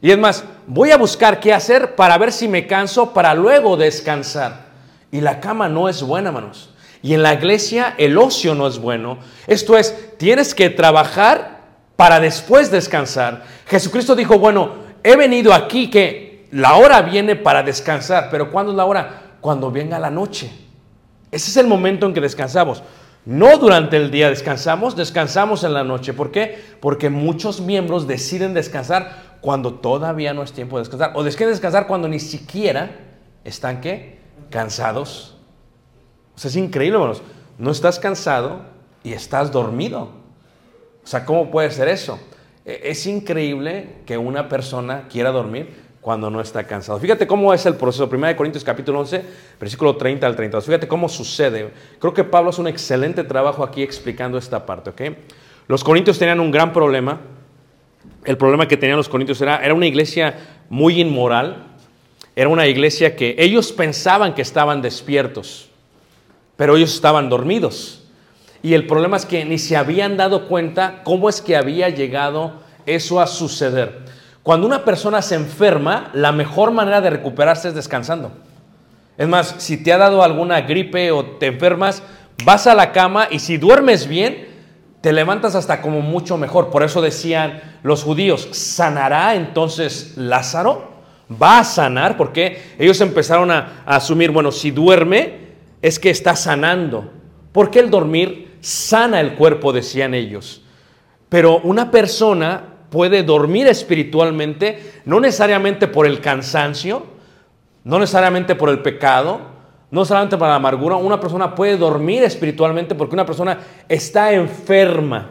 Y 0.00 0.10
es 0.10 0.18
más, 0.18 0.44
voy 0.66 0.90
a 0.90 0.96
buscar 0.96 1.40
qué 1.40 1.52
hacer 1.52 1.94
para 1.96 2.16
ver 2.18 2.32
si 2.32 2.46
me 2.46 2.66
canso 2.66 3.12
para 3.12 3.34
luego 3.34 3.76
descansar. 3.76 4.68
Y 5.10 5.20
la 5.20 5.40
cama 5.40 5.68
no 5.68 5.88
es 5.88 6.02
buena, 6.02 6.30
manos. 6.30 6.70
Y 7.02 7.14
en 7.14 7.22
la 7.22 7.34
iglesia 7.34 7.94
el 7.98 8.18
ocio 8.18 8.54
no 8.54 8.66
es 8.66 8.78
bueno. 8.78 9.18
Esto 9.46 9.76
es, 9.76 10.16
tienes 10.18 10.54
que 10.54 10.70
trabajar 10.70 11.58
para 11.96 12.20
después 12.20 12.70
descansar. 12.70 13.44
Jesucristo 13.66 14.14
dijo, 14.14 14.38
bueno, 14.38 14.74
he 15.02 15.16
venido 15.16 15.52
aquí 15.52 15.90
que 15.90 16.46
la 16.52 16.76
hora 16.76 17.02
viene 17.02 17.36
para 17.36 17.62
descansar, 17.62 18.28
pero 18.30 18.50
¿cuándo 18.50 18.72
es 18.72 18.76
la 18.76 18.84
hora? 18.84 19.22
Cuando 19.40 19.70
venga 19.70 19.98
la 19.98 20.10
noche. 20.10 20.50
Ese 21.30 21.50
es 21.50 21.56
el 21.56 21.66
momento 21.66 22.06
en 22.06 22.14
que 22.14 22.20
descansamos. 22.20 22.82
No 23.24 23.58
durante 23.58 23.96
el 23.96 24.10
día 24.10 24.30
descansamos, 24.30 24.96
descansamos 24.96 25.62
en 25.62 25.74
la 25.74 25.84
noche. 25.84 26.14
¿Por 26.14 26.30
qué? 26.30 26.58
Porque 26.80 27.10
muchos 27.10 27.60
miembros 27.60 28.06
deciden 28.06 28.54
descansar 28.54 29.27
cuando 29.40 29.74
todavía 29.74 30.34
no 30.34 30.42
es 30.42 30.52
tiempo 30.52 30.76
de 30.76 30.82
descansar. 30.82 31.12
O 31.14 31.22
deciden 31.22 31.50
descansar 31.50 31.86
cuando 31.86 32.08
ni 32.08 32.18
siquiera 32.20 32.90
están 33.44 33.80
¿qué? 33.80 34.18
cansados. 34.50 35.36
O 36.34 36.38
sea, 36.38 36.48
es 36.48 36.56
increíble, 36.56 36.96
hermanos. 36.96 37.22
No 37.58 37.70
estás 37.70 37.98
cansado 37.98 38.62
y 39.02 39.12
estás 39.12 39.50
dormido. 39.52 40.10
O 41.02 41.06
sea, 41.06 41.24
¿cómo 41.24 41.50
puede 41.50 41.70
ser 41.70 41.88
eso? 41.88 42.18
E, 42.64 42.80
Es 42.84 43.06
increíble 43.06 43.96
que 44.06 44.18
una 44.18 44.48
persona 44.48 45.08
quiera 45.08 45.30
dormir 45.30 45.88
cuando 46.00 46.30
no 46.30 46.40
está 46.40 46.64
cansado. 46.64 46.98
Fíjate 46.98 47.26
cómo 47.26 47.52
es 47.52 47.66
el 47.66 47.74
proceso. 47.74 48.08
1 48.10 48.36
Corintios 48.36 48.64
capítulo 48.64 49.00
11, 49.00 49.24
versículo 49.60 49.96
30 49.96 50.26
al 50.26 50.36
32. 50.36 50.64
Fíjate 50.64 50.88
cómo 50.88 51.08
sucede. 51.08 51.72
Creo 51.98 52.14
que 52.14 52.24
Pablo 52.24 52.50
hace 52.50 52.60
un 52.60 52.68
excelente 52.68 53.24
trabajo 53.24 53.64
aquí 53.64 53.82
explicando 53.82 54.38
esta 54.38 54.64
parte, 54.64 54.90
¿ok? 54.90 55.02
Los 55.66 55.84
corintios 55.84 56.18
tenían 56.18 56.40
un 56.40 56.50
gran 56.50 56.72
problema. 56.72 57.20
El 58.24 58.36
problema 58.36 58.68
que 58.68 58.76
tenían 58.76 58.96
los 58.96 59.08
corintios 59.08 59.40
era, 59.40 59.56
era 59.58 59.74
una 59.74 59.86
iglesia 59.86 60.34
muy 60.68 61.00
inmoral. 61.00 61.64
Era 62.36 62.48
una 62.48 62.66
iglesia 62.66 63.16
que 63.16 63.34
ellos 63.38 63.72
pensaban 63.72 64.34
que 64.34 64.42
estaban 64.42 64.80
despiertos, 64.80 65.68
pero 66.56 66.76
ellos 66.76 66.94
estaban 66.94 67.28
dormidos. 67.28 68.04
Y 68.62 68.74
el 68.74 68.86
problema 68.86 69.16
es 69.16 69.26
que 69.26 69.44
ni 69.44 69.58
se 69.58 69.76
habían 69.76 70.16
dado 70.16 70.46
cuenta 70.46 71.02
cómo 71.04 71.28
es 71.28 71.40
que 71.40 71.56
había 71.56 71.88
llegado 71.88 72.54
eso 72.86 73.20
a 73.20 73.26
suceder. 73.26 74.00
Cuando 74.42 74.66
una 74.66 74.84
persona 74.84 75.20
se 75.22 75.34
enferma, 75.34 76.10
la 76.14 76.32
mejor 76.32 76.70
manera 76.70 77.00
de 77.00 77.10
recuperarse 77.10 77.68
es 77.68 77.74
descansando. 77.74 78.32
Es 79.16 79.28
más, 79.28 79.56
si 79.58 79.82
te 79.82 79.92
ha 79.92 79.98
dado 79.98 80.22
alguna 80.22 80.60
gripe 80.62 81.10
o 81.10 81.24
te 81.24 81.46
enfermas, 81.46 82.02
vas 82.44 82.66
a 82.66 82.74
la 82.74 82.92
cama 82.92 83.28
y 83.30 83.40
si 83.40 83.58
duermes 83.58 84.08
bien, 84.08 84.47
te 85.00 85.12
levantas 85.12 85.54
hasta 85.54 85.80
como 85.80 86.00
mucho 86.00 86.36
mejor. 86.36 86.70
Por 86.70 86.82
eso 86.82 87.00
decían 87.00 87.78
los 87.82 88.02
judíos, 88.02 88.48
¿sanará 88.52 89.34
entonces 89.34 90.14
Lázaro? 90.16 90.98
¿Va 91.30 91.60
a 91.60 91.64
sanar? 91.64 92.16
Porque 92.16 92.62
ellos 92.78 93.00
empezaron 93.00 93.50
a, 93.50 93.82
a 93.86 93.96
asumir, 93.96 94.30
bueno, 94.30 94.50
si 94.50 94.70
duerme 94.70 95.48
es 95.82 95.98
que 95.98 96.10
está 96.10 96.34
sanando. 96.34 97.12
Porque 97.52 97.80
el 97.80 97.90
dormir 97.90 98.56
sana 98.60 99.20
el 99.20 99.34
cuerpo, 99.34 99.72
decían 99.72 100.14
ellos. 100.14 100.62
Pero 101.28 101.58
una 101.58 101.90
persona 101.90 102.62
puede 102.90 103.22
dormir 103.22 103.66
espiritualmente, 103.66 105.00
no 105.04 105.20
necesariamente 105.20 105.86
por 105.88 106.06
el 106.06 106.20
cansancio, 106.20 107.06
no 107.84 107.98
necesariamente 107.98 108.54
por 108.54 108.70
el 108.70 108.80
pecado, 108.80 109.40
no 109.90 110.04
solamente 110.04 110.36
por 110.36 110.48
la 110.48 110.56
amargura. 110.56 110.96
Una 110.96 111.20
persona 111.20 111.54
puede 111.54 111.76
dormir 111.76 112.22
espiritualmente 112.22 112.94
porque 112.94 113.14
una 113.14 113.26
persona 113.26 113.58
está 113.88 114.32
enferma. 114.32 115.30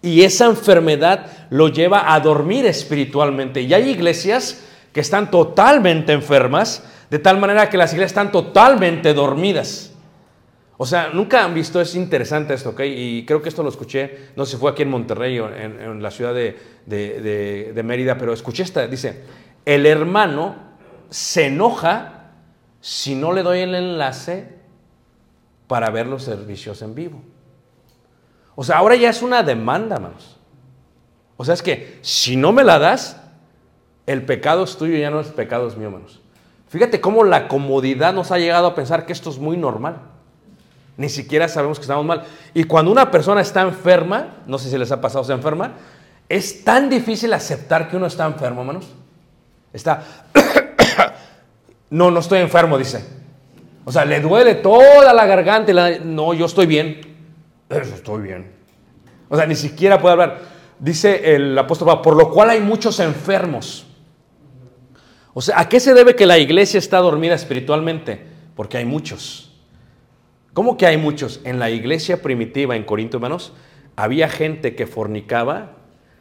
Y 0.00 0.22
esa 0.22 0.46
enfermedad 0.46 1.26
lo 1.50 1.68
lleva 1.68 2.12
a 2.12 2.20
dormir 2.20 2.66
espiritualmente. 2.66 3.62
Y 3.62 3.72
hay 3.72 3.90
iglesias 3.90 4.64
que 4.92 5.00
están 5.00 5.30
totalmente 5.30 6.12
enfermas, 6.12 6.84
de 7.10 7.18
tal 7.18 7.38
manera 7.38 7.70
que 7.70 7.76
las 7.76 7.92
iglesias 7.92 8.12
están 8.12 8.30
totalmente 8.30 9.14
dormidas. 9.14 9.92
O 10.76 10.86
sea, 10.86 11.10
nunca 11.12 11.44
han 11.44 11.54
visto, 11.54 11.80
es 11.80 11.94
interesante 11.94 12.52
esto, 12.52 12.70
¿ok? 12.70 12.80
Y 12.84 13.24
creo 13.24 13.40
que 13.40 13.48
esto 13.48 13.62
lo 13.62 13.68
escuché, 13.68 14.30
no 14.36 14.44
sé 14.44 14.52
si 14.52 14.56
fue 14.58 14.72
aquí 14.72 14.82
en 14.82 14.90
Monterrey 14.90 15.38
o 15.38 15.48
en, 15.48 16.02
la 16.02 16.10
ciudad 16.10 16.34
de 16.34 17.82
Mérida, 17.84 18.18
pero 18.18 18.32
escuché 18.32 18.64
esta, 18.64 18.86
dice, 18.86 19.22
el 19.64 19.86
hermano 19.86 20.56
se 21.10 21.46
enoja 21.46 22.13
si 22.84 23.14
no 23.14 23.32
le 23.32 23.42
doy 23.42 23.60
el 23.60 23.74
enlace 23.74 24.46
para 25.66 25.88
ver 25.88 26.06
los 26.06 26.22
servicios 26.22 26.82
en 26.82 26.94
vivo. 26.94 27.22
O 28.54 28.62
sea, 28.62 28.76
ahora 28.76 28.94
ya 28.94 29.08
es 29.08 29.22
una 29.22 29.42
demanda, 29.42 29.96
hermanos. 29.96 30.36
O 31.38 31.46
sea, 31.46 31.54
es 31.54 31.62
que 31.62 31.98
si 32.02 32.36
no 32.36 32.52
me 32.52 32.62
la 32.62 32.78
das, 32.78 33.22
el 34.04 34.26
pecado 34.26 34.64
es 34.64 34.76
tuyo, 34.76 34.98
ya 34.98 35.10
no 35.10 35.20
es 35.20 35.28
pecado 35.28 35.66
es 35.66 35.78
mío, 35.78 35.86
hermanos. 35.86 36.20
Fíjate 36.68 37.00
cómo 37.00 37.24
la 37.24 37.48
comodidad 37.48 38.12
nos 38.12 38.30
ha 38.30 38.38
llegado 38.38 38.66
a 38.66 38.74
pensar 38.74 39.06
que 39.06 39.14
esto 39.14 39.30
es 39.30 39.38
muy 39.38 39.56
normal. 39.56 40.02
Ni 40.98 41.08
siquiera 41.08 41.48
sabemos 41.48 41.78
que 41.78 41.84
estamos 41.84 42.04
mal. 42.04 42.24
Y 42.52 42.64
cuando 42.64 42.92
una 42.92 43.10
persona 43.10 43.40
está 43.40 43.62
enferma, 43.62 44.42
no 44.46 44.58
sé 44.58 44.68
si 44.68 44.76
les 44.76 44.92
ha 44.92 45.00
pasado, 45.00 45.24
se 45.24 45.32
enferma, 45.32 45.72
es 46.28 46.64
tan 46.64 46.90
difícil 46.90 47.32
aceptar 47.32 47.88
que 47.88 47.96
uno 47.96 48.04
está 48.04 48.26
enfermo, 48.26 48.60
hermanos. 48.60 48.92
Está, 49.72 50.04
no, 51.94 52.10
no 52.10 52.18
estoy 52.18 52.40
enfermo, 52.40 52.76
dice. 52.76 53.04
O 53.84 53.92
sea, 53.92 54.04
le 54.04 54.18
duele 54.18 54.56
toda 54.56 55.14
la 55.14 55.26
garganta 55.26 55.70
y 55.70 55.74
la... 55.74 55.98
No, 56.00 56.34
yo 56.34 56.46
estoy 56.46 56.66
bien. 56.66 57.00
Eso 57.70 57.94
estoy 57.94 58.22
bien. 58.22 58.50
O 59.28 59.36
sea, 59.36 59.46
ni 59.46 59.54
siquiera 59.54 60.00
puede 60.00 60.14
hablar. 60.14 60.40
Dice 60.80 61.36
el 61.36 61.56
apóstol 61.56 61.86
Pablo, 61.86 62.02
por 62.02 62.16
lo 62.16 62.30
cual 62.30 62.50
hay 62.50 62.60
muchos 62.60 62.98
enfermos. 62.98 63.86
O 65.34 65.40
sea, 65.40 65.60
¿a 65.60 65.68
qué 65.68 65.78
se 65.78 65.94
debe 65.94 66.16
que 66.16 66.26
la 66.26 66.36
iglesia 66.36 66.78
está 66.78 66.98
dormida 66.98 67.34
espiritualmente? 67.34 68.26
Porque 68.56 68.78
hay 68.78 68.86
muchos. 68.86 69.52
¿Cómo 70.52 70.76
que 70.76 70.86
hay 70.86 70.96
muchos? 70.96 71.42
En 71.44 71.60
la 71.60 71.70
iglesia 71.70 72.22
primitiva 72.22 72.74
en 72.74 72.82
Corinto, 72.82 73.18
hermanos, 73.18 73.52
había 73.94 74.28
gente 74.28 74.74
que 74.74 74.88
fornicaba, 74.88 75.76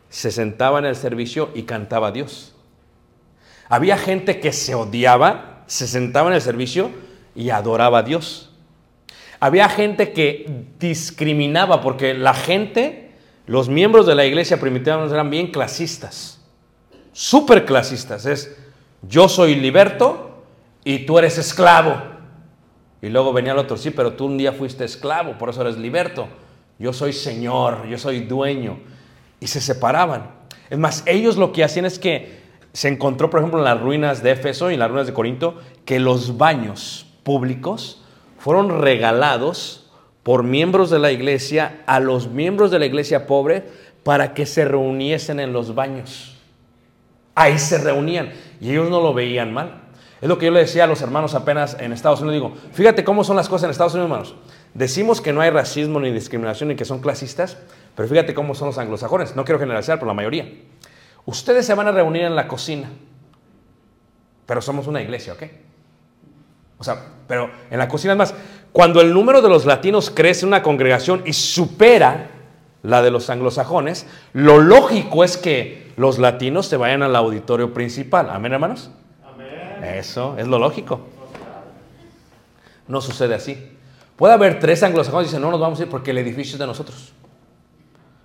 se 0.09 0.29
sentaba 0.29 0.77
en 0.77 0.85
el 0.85 0.95
servicio 0.95 1.49
y 1.55 1.63
cantaba 1.63 2.09
a 2.09 2.11
Dios. 2.11 2.53
Había 3.69 3.97
gente 3.97 4.39
que 4.39 4.53
se 4.53 4.75
odiaba, 4.75 5.52
se 5.73 5.87
sentaba 5.87 6.29
en 6.29 6.35
el 6.35 6.41
servicio 6.41 6.91
y 7.33 7.49
adoraba 7.49 7.97
a 7.97 8.03
Dios. 8.03 8.51
Había 9.39 9.67
gente 9.69 10.13
que 10.13 10.67
discriminaba 10.77 11.81
porque 11.81 12.13
la 12.13 12.35
gente, 12.35 13.15
los 13.47 13.69
miembros 13.69 14.05
de 14.05 14.13
la 14.13 14.23
iglesia 14.23 14.59
primitiva 14.59 15.03
eran 15.03 15.31
bien 15.31 15.47
clasistas, 15.47 16.39
súper 17.11 17.65
clasistas. 17.65 18.27
Es, 18.27 18.55
yo 19.01 19.27
soy 19.27 19.55
liberto 19.55 20.43
y 20.83 21.07
tú 21.07 21.17
eres 21.17 21.39
esclavo. 21.39 22.03
Y 23.01 23.09
luego 23.09 23.33
venía 23.33 23.53
el 23.53 23.57
otro, 23.57 23.75
sí, 23.75 23.89
pero 23.89 24.13
tú 24.13 24.27
un 24.27 24.37
día 24.37 24.53
fuiste 24.53 24.85
esclavo, 24.85 25.39
por 25.39 25.49
eso 25.49 25.61
eres 25.61 25.77
liberto. 25.77 26.27
Yo 26.77 26.93
soy 26.93 27.13
señor, 27.13 27.87
yo 27.87 27.97
soy 27.97 28.19
dueño. 28.19 28.77
Y 29.39 29.47
se 29.47 29.59
separaban. 29.59 30.29
Es 30.69 30.77
más, 30.77 31.01
ellos 31.07 31.35
lo 31.35 31.51
que 31.51 31.63
hacían 31.63 31.85
es 31.85 31.97
que 31.97 32.42
se 32.73 32.87
encontró, 32.87 33.29
por 33.29 33.39
ejemplo, 33.39 33.59
en 33.59 33.65
las 33.65 33.79
ruinas 33.79 34.23
de 34.23 34.31
Éfeso 34.31 34.69
y 34.69 34.73
en 34.73 34.79
las 34.79 34.89
ruinas 34.89 35.07
de 35.07 35.13
Corinto, 35.13 35.55
que 35.85 35.99
los 35.99 36.37
baños 36.37 37.05
públicos 37.23 38.01
fueron 38.39 38.81
regalados 38.81 39.91
por 40.23 40.43
miembros 40.43 40.89
de 40.89 40.99
la 40.99 41.11
iglesia 41.11 41.81
a 41.85 41.99
los 41.99 42.29
miembros 42.29 42.71
de 42.71 42.79
la 42.79 42.85
iglesia 42.85 43.27
pobre 43.27 43.63
para 44.03 44.33
que 44.33 44.45
se 44.45 44.65
reuniesen 44.65 45.39
en 45.39 45.53
los 45.53 45.75
baños. 45.75 46.37
Ahí 47.35 47.59
se 47.59 47.77
reunían 47.77 48.31
y 48.59 48.71
ellos 48.71 48.89
no 48.89 49.01
lo 49.01 49.13
veían 49.13 49.53
mal. 49.53 49.81
Es 50.21 50.29
lo 50.29 50.37
que 50.37 50.45
yo 50.45 50.51
le 50.51 50.61
decía 50.61 50.85
a 50.85 50.87
los 50.87 51.01
hermanos 51.01 51.35
apenas 51.35 51.77
en 51.79 51.91
Estados 51.91 52.21
Unidos. 52.21 52.35
Digo, 52.35 52.71
fíjate 52.71 53.03
cómo 53.03 53.23
son 53.23 53.35
las 53.35 53.49
cosas 53.49 53.65
en 53.65 53.71
Estados 53.71 53.93
Unidos, 53.93 54.09
hermanos. 54.09 54.35
Decimos 54.73 55.19
que 55.19 55.33
no 55.33 55.41
hay 55.41 55.49
racismo 55.49 55.99
ni 55.99 56.11
discriminación 56.11 56.69
ni 56.69 56.75
que 56.75 56.85
son 56.85 57.01
clasistas, 57.01 57.57
pero 57.95 58.07
fíjate 58.07 58.33
cómo 58.33 58.55
son 58.55 58.67
los 58.67 58.77
anglosajones. 58.77 59.35
No 59.35 59.43
quiero 59.43 59.59
generalizar, 59.59 59.99
pero 59.99 60.07
la 60.07 60.13
mayoría. 60.13 60.49
Ustedes 61.25 61.65
se 61.65 61.73
van 61.73 61.87
a 61.87 61.91
reunir 61.91 62.23
en 62.23 62.35
la 62.35 62.47
cocina, 62.47 62.89
pero 64.45 64.61
somos 64.61 64.87
una 64.87 65.01
iglesia, 65.01 65.33
¿ok? 65.33 65.43
O 66.77 66.83
sea, 66.83 66.97
pero 67.27 67.49
en 67.71 67.79
la 67.79 67.87
cocina 67.87 68.13
es 68.13 68.17
más, 68.17 68.33
cuando 68.71 68.99
el 68.99 69.13
número 69.13 69.41
de 69.41 69.49
los 69.49 69.65
latinos 69.65 70.09
crece 70.09 70.41
en 70.41 70.49
una 70.49 70.63
congregación 70.63 71.21
y 71.25 71.33
supera 71.33 72.29
la 72.81 73.01
de 73.01 73.11
los 73.11 73.29
anglosajones, 73.29 74.05
lo 74.33 74.59
lógico 74.59 75.23
es 75.23 75.37
que 75.37 75.93
los 75.95 76.19
latinos 76.19 76.65
se 76.65 76.75
vayan 76.75 77.03
al 77.03 77.15
auditorio 77.15 77.73
principal. 77.73 78.29
¿Amén, 78.29 78.51
hermanos? 78.53 78.91
Eso 79.81 80.35
es 80.37 80.47
lo 80.47 80.59
lógico. 80.59 81.01
No 82.87 82.99
sucede 82.99 83.35
así. 83.35 83.77
Puede 84.15 84.33
haber 84.33 84.59
tres 84.59 84.83
anglosajones 84.83 85.27
y 85.27 85.29
dicen, 85.29 85.41
no 85.41 85.51
nos 85.51 85.59
vamos 85.59 85.79
a 85.79 85.83
ir 85.83 85.89
porque 85.89 86.11
el 86.11 86.17
edificio 86.17 86.53
es 86.55 86.59
de 86.59 86.67
nosotros. 86.67 87.13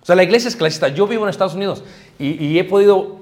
O 0.01 0.05
sea, 0.05 0.15
la 0.15 0.23
iglesia 0.23 0.47
es 0.47 0.55
clasista. 0.55 0.87
Yo 0.89 1.07
vivo 1.07 1.23
en 1.23 1.29
Estados 1.29 1.55
Unidos 1.55 1.83
y, 2.17 2.57
he 2.57 2.63
podido 2.63 3.19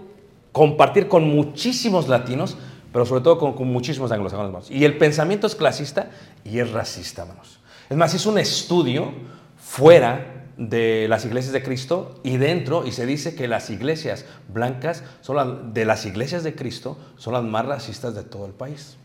compartir 0.52 1.08
con 1.08 1.28
muchísimos 1.28 2.08
latinos, 2.08 2.58
pero 2.92 3.06
sobre 3.06 3.22
todo 3.22 3.38
con, 3.38 3.54
con 3.54 3.68
muchísimos 3.68 4.12
anglosajones. 4.12 4.50
hermanos. 4.50 4.72
Y 4.72 4.86
el 4.86 4.98
pensamiento 4.98 5.48
es 5.48 5.56
clasista 5.56 6.10
y 6.44 6.60
es 6.60 6.72
racista, 6.72 7.24
hermanos. 7.24 7.60
Es 7.90 7.98
más, 7.98 8.14
es 8.14 8.26
un 8.26 8.38
estudio 8.38 9.12
fuera 9.58 10.46
de 10.58 11.08
las 11.08 11.24
iglesias 11.26 11.54
de 11.54 11.62
Cristo 11.62 12.20
y 12.24 12.38
dentro, 12.38 12.86
y 12.86 12.92
se 12.92 13.06
dice 13.06 13.36
que 13.36 13.48
las 13.48 13.70
iglesias 13.70 14.26
blancas 14.48 15.04
son 15.22 15.36
las, 15.36 15.74
de 15.74 15.86
las 15.86 16.06
iglesias 16.06 16.44
de 16.44 16.56
Cristo 16.56 16.98
son 17.18 17.34
las 17.34 17.44
más 17.44 17.66
racistas 17.66 18.16
de 18.16 18.24
todo 18.24 18.46
el 18.48 18.54
país. 18.54 18.98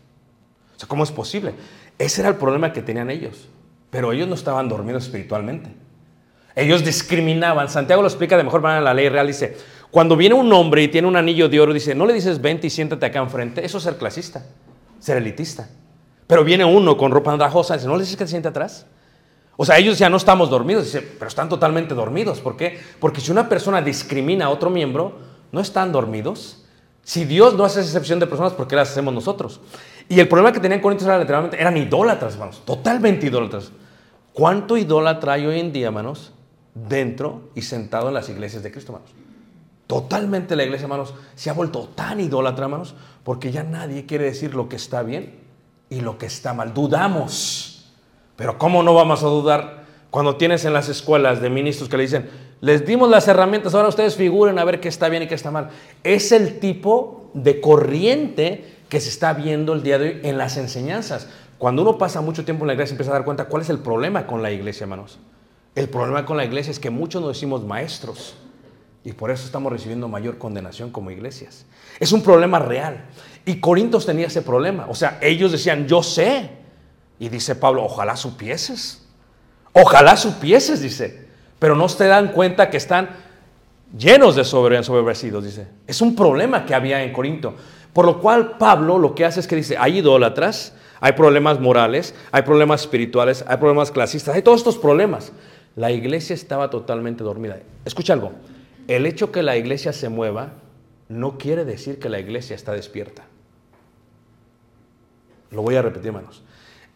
O 0.75 0.79
sea, 0.79 0.87
¿cómo 0.87 1.03
es 1.03 1.11
posible? 1.11 1.53
Ese 1.99 2.21
era 2.21 2.29
el 2.29 2.37
problema 2.37 2.73
que 2.73 2.81
tenían 2.81 3.09
ellos. 3.09 3.47
Pero 3.91 4.11
ellos 4.11 4.27
no 4.27 4.33
estaban 4.33 4.67
dormidos 4.67 5.03
espiritualmente. 5.03 5.69
Ellos 6.55 6.83
discriminaban. 6.83 7.69
Santiago 7.69 8.01
lo 8.01 8.07
explica 8.07 8.37
de 8.37 8.43
mejor 8.43 8.61
manera 8.61 8.79
en 8.79 8.85
la 8.85 8.93
ley 8.93 9.09
real. 9.09 9.27
Dice, 9.27 9.57
cuando 9.89 10.15
viene 10.15 10.35
un 10.35 10.51
hombre 10.53 10.83
y 10.83 10.87
tiene 10.87 11.07
un 11.07 11.15
anillo 11.15 11.49
de 11.49 11.59
oro, 11.59 11.73
dice, 11.73 11.95
no 11.95 12.05
le 12.05 12.13
dices 12.13 12.41
vente 12.41 12.67
y 12.67 12.69
siéntate 12.69 13.05
acá 13.05 13.19
enfrente. 13.19 13.65
Eso 13.65 13.77
es 13.77 13.83
ser 13.83 13.97
clasista, 13.97 14.45
ser 14.99 15.17
elitista. 15.17 15.69
Pero 16.27 16.43
viene 16.43 16.65
uno 16.65 16.97
con 16.97 17.11
ropa 17.11 17.31
andrajosa 17.31 17.75
dice, 17.75 17.87
no 17.87 17.95
le 17.95 18.01
dices 18.01 18.17
que 18.17 18.25
se 18.25 18.31
siente 18.31 18.47
atrás. 18.47 18.85
O 19.55 19.65
sea, 19.65 19.77
ellos 19.77 19.99
ya 19.99 20.09
no 20.09 20.17
estamos 20.17 20.49
dormidos, 20.49 20.85
dice, 20.85 21.01
pero 21.01 21.27
están 21.27 21.47
totalmente 21.47 21.93
dormidos. 21.93 22.39
¿Por 22.39 22.57
qué? 22.57 22.79
Porque 22.99 23.21
si 23.21 23.31
una 23.31 23.49
persona 23.49 23.81
discrimina 23.81 24.45
a 24.45 24.49
otro 24.49 24.69
miembro, 24.69 25.19
no 25.51 25.59
están 25.59 25.91
dormidos. 25.91 26.65
Si 27.03 27.25
Dios 27.25 27.53
no 27.53 27.63
hace 27.63 27.81
excepción 27.81 28.19
de 28.19 28.25
personas, 28.25 28.53
¿por 28.53 28.67
qué 28.67 28.75
las 28.75 28.89
hacemos 28.89 29.13
nosotros? 29.13 29.59
Y 30.09 30.19
el 30.19 30.27
problema 30.27 30.51
que 30.51 30.59
tenían 30.59 30.81
Corintios 30.81 31.07
era 31.07 31.19
literalmente, 31.19 31.59
eran 31.59 31.77
idólatras, 31.77 32.33
hermanos, 32.33 32.61
totalmente 32.65 33.27
idólatras. 33.27 33.71
¿Cuánto 34.31 34.77
idólatra 34.77 35.33
hay 35.33 35.45
hoy 35.45 35.59
en 35.59 35.71
día, 35.71 35.87
hermanos, 35.87 36.33
dentro 36.75 37.49
y 37.55 37.61
sentado 37.61 38.07
en 38.07 38.13
las 38.13 38.29
iglesias 38.29 38.63
de 38.63 38.71
Cristo, 38.71 38.93
hermanos? 38.93 39.13
Totalmente 39.87 40.55
la 40.55 40.63
iglesia, 40.63 40.85
hermanos, 40.85 41.13
se 41.35 41.49
ha 41.49 41.53
vuelto 41.53 41.89
tan 41.93 42.19
idólatra, 42.19 42.65
hermanos, 42.65 42.95
porque 43.23 43.51
ya 43.51 43.63
nadie 43.63 44.05
quiere 44.05 44.25
decir 44.25 44.55
lo 44.55 44.69
que 44.69 44.75
está 44.75 45.03
bien 45.03 45.39
y 45.89 46.01
lo 46.01 46.17
que 46.17 46.25
está 46.25 46.53
mal. 46.53 46.73
Dudamos. 46.73 47.91
Pero 48.35 48.57
¿cómo 48.57 48.81
no 48.81 48.93
vamos 48.93 49.23
a 49.23 49.27
dudar 49.27 49.83
cuando 50.09 50.37
tienes 50.37 50.65
en 50.65 50.73
las 50.73 50.89
escuelas 50.89 51.41
de 51.41 51.49
ministros 51.49 51.89
que 51.89 51.97
le 51.97 52.03
dicen, 52.03 52.29
les 52.61 52.85
dimos 52.85 53.09
las 53.09 53.27
herramientas, 53.27 53.73
ahora 53.73 53.89
ustedes 53.89 54.15
figuren 54.15 54.57
a 54.57 54.63
ver 54.63 54.79
qué 54.79 54.87
está 54.87 55.09
bien 55.09 55.23
y 55.23 55.27
qué 55.27 55.35
está 55.35 55.51
mal? 55.51 55.69
Es 56.03 56.31
el 56.31 56.59
tipo 56.59 57.29
de 57.33 57.59
corriente 57.59 58.77
que 58.89 59.01
se 59.01 59.09
está 59.09 59.33
viendo 59.33 59.73
el 59.73 59.83
día 59.83 59.97
de 59.99 60.07
hoy 60.07 60.19
en 60.23 60.37
las 60.37 60.57
enseñanzas. 60.57 61.27
Cuando 61.57 61.81
uno 61.81 61.97
pasa 61.97 62.21
mucho 62.21 62.45
tiempo 62.45 62.63
en 62.63 62.67
la 62.67 62.73
iglesia, 62.73 62.93
empieza 62.93 63.11
a 63.11 63.15
dar 63.15 63.25
cuenta 63.25 63.45
cuál 63.45 63.63
es 63.63 63.69
el 63.69 63.79
problema 63.79 64.25
con 64.27 64.41
la 64.41 64.51
iglesia, 64.51 64.85
hermanos. 64.85 65.19
El 65.75 65.89
problema 65.89 66.25
con 66.25 66.37
la 66.37 66.45
iglesia 66.45 66.71
es 66.71 66.79
que 66.79 66.89
muchos 66.89 67.21
nos 67.21 67.33
decimos 67.33 67.63
maestros 67.63 68.35
y 69.03 69.11
por 69.11 69.31
eso 69.31 69.45
estamos 69.45 69.71
recibiendo 69.71 70.07
mayor 70.07 70.37
condenación 70.37 70.91
como 70.91 71.11
iglesias. 71.11 71.65
Es 71.99 72.11
un 72.11 72.21
problema 72.21 72.59
real. 72.59 73.05
Y 73.45 73.59
Corintios 73.59 74.05
tenía 74.05 74.27
ese 74.27 74.41
problema. 74.41 74.85
O 74.87 74.95
sea, 74.95 75.17
ellos 75.21 75.51
decían, 75.51 75.87
yo 75.87 76.03
sé. 76.03 76.51
Y 77.19 77.29
dice 77.29 77.55
Pablo, 77.55 77.83
ojalá 77.83 78.15
supieses. 78.15 79.05
Ojalá 79.73 80.15
supieses, 80.15 80.81
dice. 80.81 81.27
Pero 81.59 81.75
no 81.75 81.89
se 81.89 82.07
dan 82.07 82.29
cuenta 82.29 82.69
que 82.69 82.77
están 82.77 83.09
llenos 83.97 84.35
de 84.35 84.45
sobre, 84.45 84.77
ensoberbecidos, 84.77 85.43
dice. 85.43 85.67
Es 85.85 86.01
un 86.01 86.15
problema 86.15 86.65
que 86.65 86.73
había 86.73 87.03
en 87.03 87.11
Corinto. 87.11 87.55
Por 87.91 88.05
lo 88.05 88.19
cual 88.21 88.57
Pablo 88.57 88.97
lo 88.97 89.15
que 89.15 89.25
hace 89.25 89.39
es 89.39 89.47
que 89.47 89.55
dice, 89.55 89.75
hay 89.77 89.99
idólatras, 89.99 90.73
hay 90.99 91.11
problemas 91.11 91.59
morales, 91.59 92.15
hay 92.31 92.43
problemas 92.43 92.81
espirituales, 92.81 93.43
hay 93.47 93.57
problemas 93.57 93.91
clasistas, 93.91 94.35
hay 94.35 94.41
todos 94.41 94.59
estos 94.59 94.77
problemas. 94.77 95.33
La 95.75 95.91
iglesia 95.91 96.33
estaba 96.33 96.69
totalmente 96.69 97.23
dormida. 97.23 97.59
Escucha 97.85 98.13
algo, 98.13 98.33
el 98.87 99.05
hecho 99.05 99.31
que 99.31 99.43
la 99.43 99.57
iglesia 99.57 99.93
se 99.93 100.09
mueva 100.09 100.53
no 101.09 101.37
quiere 101.37 101.65
decir 101.65 101.99
que 101.99 102.09
la 102.09 102.19
iglesia 102.19 102.55
está 102.55 102.73
despierta. 102.73 103.23
Lo 105.51 105.61
voy 105.61 105.75
a 105.75 105.81
repetir, 105.81 106.07
hermanos. 106.07 106.41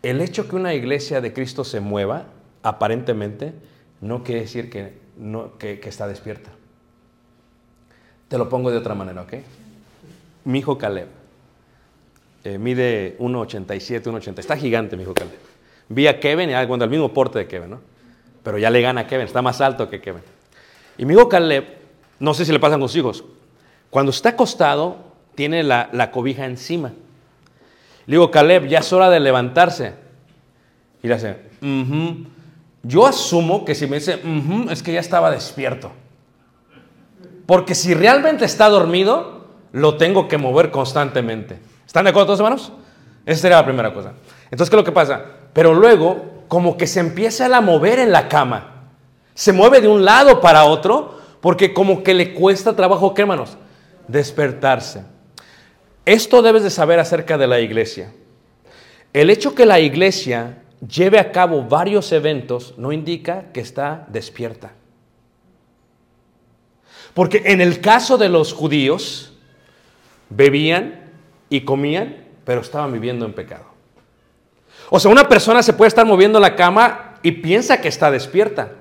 El 0.02 0.22
hecho 0.22 0.48
que 0.48 0.56
una 0.56 0.74
iglesia 0.74 1.22
de 1.22 1.34
Cristo 1.34 1.64
se 1.64 1.80
mueva, 1.80 2.26
aparentemente, 2.64 3.54
no 4.02 4.24
quiere 4.24 4.42
decir 4.42 4.70
que, 4.70 4.94
no, 5.18 5.58
que, 5.58 5.80
está 5.84 6.08
despierta. 6.08 6.52
Te 8.28 8.38
lo 8.38 8.50
pongo 8.50 8.72
de 8.72 8.78
otra 8.78 8.96
manera, 8.96 9.22
¿ok? 9.22 9.34
Mi 10.46 10.60
hijo 10.60 10.78
Caleb 10.78 11.08
eh, 12.44 12.58
mide 12.58 13.18
1,87, 13.20 14.04
1,80. 14.04 14.40
Está 14.40 14.58
gigante 14.58 14.98
mi 14.98 15.04
hijo 15.04 15.14
Caleb. 15.14 15.38
Vi 15.90 16.08
a 16.08 16.20
Kevin, 16.20 16.50
y 16.50 16.68
cuando 16.68 16.86
el 16.86 16.92
mismo 16.92 17.14
porte 17.14 17.40
de 17.40 17.48
Kevin, 17.48 17.72
¿no? 17.72 17.97
Pero 18.48 18.60
ya 18.60 18.70
le 18.70 18.80
gana 18.80 19.02
a 19.02 19.08
Kevin, 19.08 19.26
está 19.26 19.42
más 19.42 19.60
alto 19.60 19.90
que 19.90 20.00
Kevin. 20.00 20.22
Y 20.98 21.04
mi 21.04 21.14
hijo 21.16 21.28
Caleb, 21.28 21.66
no 22.18 22.34
sé 22.34 22.46
si 22.46 22.54
le 22.54 22.62
pasan 22.62 22.80
sus 22.80 22.96
hijos, 22.96 23.26
cuando 23.90 24.10
está 24.12 24.30
acostado, 24.30 25.00
tiene 25.36 25.64
la, 25.64 25.90
la 25.92 26.12
cobija 26.12 26.46
encima. 26.46 26.94
Le 28.06 28.14
digo, 28.14 28.32
Caleb, 28.32 28.68
ya 28.68 28.80
es 28.80 28.94
hora 28.94 29.10
de 29.10 29.20
levantarse. 29.20 29.96
Y 31.04 31.10
le 31.10 31.16
hace, 31.16 31.36
"Ujú". 31.62 32.26
Yo 32.84 33.06
asumo 33.06 33.66
que 33.66 33.76
si 33.76 33.86
me 33.86 33.98
dice, 33.98 34.16
"Ujú", 34.24 34.70
es 34.70 34.82
que 34.82 34.94
ya 34.94 35.02
estaba 35.02 35.30
despierto. 35.30 35.92
Porque 37.48 37.76
si 37.76 37.94
realmente 37.96 38.46
está 38.46 38.70
dormido, 38.70 39.46
lo 39.74 39.98
tengo 39.98 40.30
que 40.30 40.38
mover 40.38 40.72
constantemente. 40.72 41.60
¿Están 41.86 42.06
de 42.06 42.12
acuerdo 42.12 42.28
todos, 42.28 42.40
hermanos? 42.40 42.72
Esa 43.26 43.42
sería 43.42 43.58
la 43.58 43.66
primera 43.66 43.94
cosa. 43.94 44.14
Entonces, 44.50 44.70
¿qué 44.70 44.78
es 44.78 44.80
lo 44.80 44.86
que 44.86 44.94
pasa? 44.94 45.26
Pero 45.52 45.74
luego, 45.74 46.37
como 46.48 46.78
que 46.78 46.88
se 46.88 47.00
empieza 47.00 47.46
a 47.56 47.62
mover 47.62 48.00
en 48.00 48.12
la 48.12 48.30
cama. 48.30 48.90
Se 49.34 49.54
mueve 49.54 49.82
de 49.82 49.88
un 49.88 50.06
lado 50.06 50.42
para 50.42 50.66
otro, 50.66 51.20
porque 51.42 51.74
como 51.74 52.04
que 52.04 52.14
le 52.14 52.34
cuesta 52.34 52.76
trabajo, 52.76 53.14
¿qué, 53.14 53.22
hermanos? 53.22 53.58
Despertarse. 54.08 55.04
Esto 56.06 56.42
debes 56.42 56.64
de 56.64 56.70
saber 56.70 57.00
acerca 57.00 57.38
de 57.38 57.48
la 57.48 57.60
iglesia. 57.60 58.14
El 59.14 59.30
hecho 59.30 59.54
que 59.56 59.66
la 59.66 59.80
iglesia 59.80 60.64
lleve 60.88 61.20
a 61.20 61.32
cabo 61.32 61.64
varios 61.64 62.12
eventos 62.12 62.76
no 62.78 62.92
indica 62.92 63.52
que 63.52 63.60
está 63.60 64.06
despierta. 64.10 64.74
Porque 67.14 67.42
en 67.46 67.62
el 67.62 67.82
caso 67.82 68.18
de 68.18 68.30
los 68.30 68.54
judíos, 68.54 69.34
bebían 70.30 71.12
y 71.50 71.62
comían, 71.62 72.26
pero 72.46 72.62
estaban 72.62 72.94
viviendo 72.94 73.26
en 73.26 73.34
pecado. 73.34 73.66
O 74.90 75.00
sea, 75.00 75.12
una 75.12 75.28
persona 75.28 75.62
se 75.62 75.74
puede 75.74 75.90
estar 75.90 76.06
moviendo 76.06 76.38
en 76.38 76.44
la 76.44 76.56
cama 76.56 77.16
y 77.22 77.32
piensa 77.34 77.82
que 77.82 77.88
está 77.88 78.10
despierta, 78.10 78.72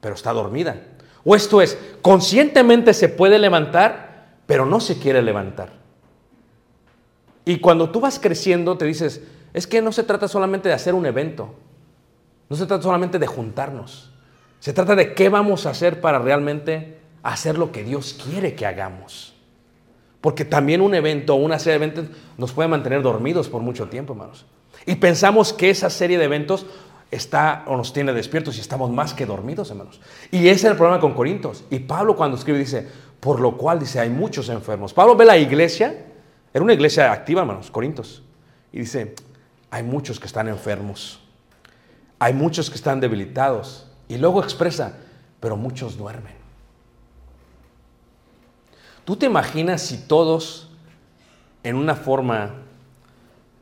pero 0.00 0.14
está 0.14 0.32
dormida. 0.32 0.76
O 1.24 1.36
esto 1.36 1.62
es, 1.62 1.78
conscientemente 2.02 2.94
se 2.94 3.08
puede 3.08 3.38
levantar, 3.38 4.36
pero 4.46 4.66
no 4.66 4.80
se 4.80 4.98
quiere 4.98 5.22
levantar. 5.22 5.70
Y 7.44 7.60
cuando 7.60 7.90
tú 7.90 8.00
vas 8.00 8.18
creciendo, 8.18 8.76
te 8.76 8.84
dices, 8.84 9.22
es 9.54 9.66
que 9.66 9.80
no 9.80 9.92
se 9.92 10.02
trata 10.02 10.28
solamente 10.28 10.68
de 10.68 10.74
hacer 10.74 10.94
un 10.94 11.06
evento, 11.06 11.54
no 12.48 12.56
se 12.56 12.66
trata 12.66 12.82
solamente 12.82 13.18
de 13.18 13.26
juntarnos, 13.26 14.12
se 14.60 14.72
trata 14.72 14.96
de 14.96 15.14
qué 15.14 15.28
vamos 15.28 15.66
a 15.66 15.70
hacer 15.70 16.00
para 16.00 16.18
realmente 16.18 16.98
hacer 17.22 17.58
lo 17.58 17.72
que 17.72 17.84
Dios 17.84 18.18
quiere 18.24 18.54
que 18.54 18.66
hagamos. 18.66 19.34
Porque 20.20 20.44
también 20.44 20.80
un 20.80 20.94
evento 20.94 21.34
o 21.34 21.36
una 21.36 21.58
serie 21.58 21.78
de 21.78 21.84
eventos 21.84 22.16
nos 22.36 22.52
puede 22.52 22.68
mantener 22.68 23.02
dormidos 23.02 23.48
por 23.48 23.62
mucho 23.62 23.88
tiempo, 23.88 24.14
hermanos. 24.14 24.46
Y 24.86 24.96
pensamos 24.96 25.52
que 25.52 25.70
esa 25.70 25.90
serie 25.90 26.18
de 26.18 26.24
eventos 26.24 26.66
está 27.10 27.64
o 27.66 27.76
nos 27.76 27.92
tiene 27.92 28.12
despiertos 28.12 28.56
y 28.58 28.60
estamos 28.60 28.90
más 28.90 29.14
que 29.14 29.26
dormidos, 29.26 29.70
hermanos. 29.70 30.00
Y 30.30 30.48
ese 30.48 30.52
es 30.52 30.64
el 30.64 30.76
problema 30.76 31.00
con 31.00 31.14
Corintios. 31.14 31.64
Y 31.70 31.80
Pablo 31.80 32.16
cuando 32.16 32.36
escribe 32.36 32.58
dice, 32.58 32.86
por 33.20 33.40
lo 33.40 33.56
cual 33.56 33.78
dice, 33.78 34.00
hay 34.00 34.10
muchos 34.10 34.48
enfermos. 34.48 34.92
Pablo 34.92 35.16
ve 35.16 35.24
la 35.24 35.36
iglesia, 35.36 36.06
era 36.52 36.62
una 36.62 36.72
iglesia 36.74 37.12
activa, 37.12 37.42
hermanos, 37.42 37.70
Corintios. 37.70 38.22
Y 38.72 38.80
dice, 38.80 39.14
hay 39.70 39.82
muchos 39.82 40.20
que 40.20 40.26
están 40.26 40.48
enfermos. 40.48 41.20
Hay 42.18 42.34
muchos 42.34 42.68
que 42.70 42.76
están 42.76 43.00
debilitados. 43.00 43.86
Y 44.08 44.16
luego 44.16 44.42
expresa, 44.42 44.98
pero 45.40 45.56
muchos 45.56 45.96
duermen. 45.96 46.34
¿Tú 49.04 49.16
te 49.16 49.26
imaginas 49.26 49.82
si 49.82 49.96
todos, 50.06 50.70
en 51.62 51.76
una 51.76 51.94
forma 51.94 52.56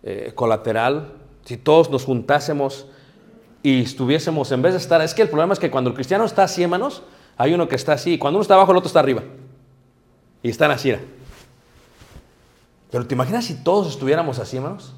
eh, 0.03 0.33
colateral, 0.35 1.13
si 1.45 1.57
todos 1.57 1.91
nos 1.91 2.05
juntásemos 2.05 2.87
y 3.63 3.83
estuviésemos, 3.83 4.53
en 4.53 4.63
vez 4.63 4.73
de 4.75 4.79
estar, 4.79 5.01
es 5.03 5.15
que 5.15 5.23
el 5.23 5.29
problema 5.29 5.53
es 5.53 5.59
que 5.59 5.71
cuando 5.71 5.91
el 5.91 5.95
cristiano 5.95 6.25
está 6.25 6.45
así, 6.45 6.63
hermanos, 6.63 7.03
hay 7.37 7.53
uno 7.55 7.69
que 7.69 7.77
está 7.77 7.93
así, 7.95 8.15
y 8.15 8.19
cuando 8.19 8.39
uno 8.39 8.43
está 8.43 8.55
abajo, 8.55 8.71
el 8.73 8.79
otro 8.79 8.87
está 8.89 9.01
arriba. 9.01 9.23
Y 10.43 10.51
están 10.51 10.71
así. 10.71 10.95
Pero 12.91 13.07
¿te 13.07 13.15
imaginas 13.15 13.45
si 13.45 13.55
todos 13.63 13.89
estuviéramos 13.89 14.39
así, 14.39 14.57
hermanos? 14.57 14.95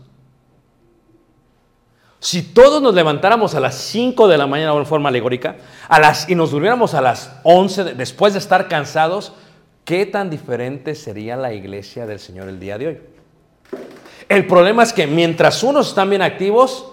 Si 2.21 2.43
todos 2.43 2.83
nos 2.83 2.95
levantáramos 2.95 3.55
a 3.55 3.61
las 3.61 3.77
5 3.77 4.27
de 4.27 4.37
la 4.39 4.47
mañana 4.47 4.75
en 4.75 4.87
forma 4.87 5.09
alegórica 5.09 5.57
a 5.89 6.01
las, 6.01 6.29
y 6.29 6.35
nos 6.35 6.51
durmiéramos 6.51 6.95
a 6.95 7.01
las 7.01 7.39
11 7.45 7.85
de- 7.85 7.95
después 7.95 8.33
de 8.33 8.41
estar 8.41 8.67
cansados, 8.69 9.33
¿qué 9.85 10.05
tan 10.05 10.29
diferente 10.29 10.95
sería 10.97 11.37
la 11.37 11.53
iglesia 11.55 12.07
del 12.07 12.19
Señor 12.19 12.49
el 12.49 12.59
día 12.59 12.77
de 12.77 12.87
hoy? 12.89 12.99
El 14.29 14.47
problema 14.47 14.83
es 14.83 14.93
que 14.93 15.07
mientras 15.07 15.63
unos 15.63 15.89
están 15.89 16.11
bien 16.11 16.23
activos, 16.23 16.93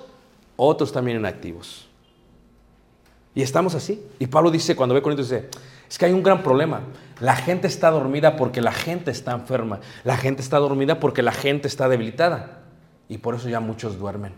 otros 0.56 0.92
también 0.92 1.18
inactivos. 1.20 1.88
Y 3.34 3.42
estamos 3.42 3.76
así. 3.76 4.02
Y 4.20 4.28
Pablo 4.28 4.50
dice, 4.50 4.76
cuando 4.76 4.96
ve 4.96 5.02
Corintios, 5.02 5.30
dice, 5.30 5.50
es 5.90 5.98
que 5.98 6.06
hay 6.06 6.14
un 6.14 6.24
gran 6.24 6.42
problema. 6.42 6.82
La 7.20 7.36
gente 7.36 7.68
está 7.68 7.92
dormida 7.92 8.38
porque 8.38 8.62
la 8.62 8.72
gente 8.72 9.12
está 9.12 9.34
enferma. 9.34 9.82
La 10.06 10.16
gente 10.16 10.42
está 10.42 10.58
dormida 10.58 11.00
porque 11.02 11.22
la 11.22 11.34
gente 11.34 11.68
está 11.68 11.90
debilitada. 11.90 12.64
Y 13.10 13.18
por 13.18 13.36
eso 13.36 13.50
ya 13.50 13.60
muchos 13.60 14.00
duermen. 14.00 14.34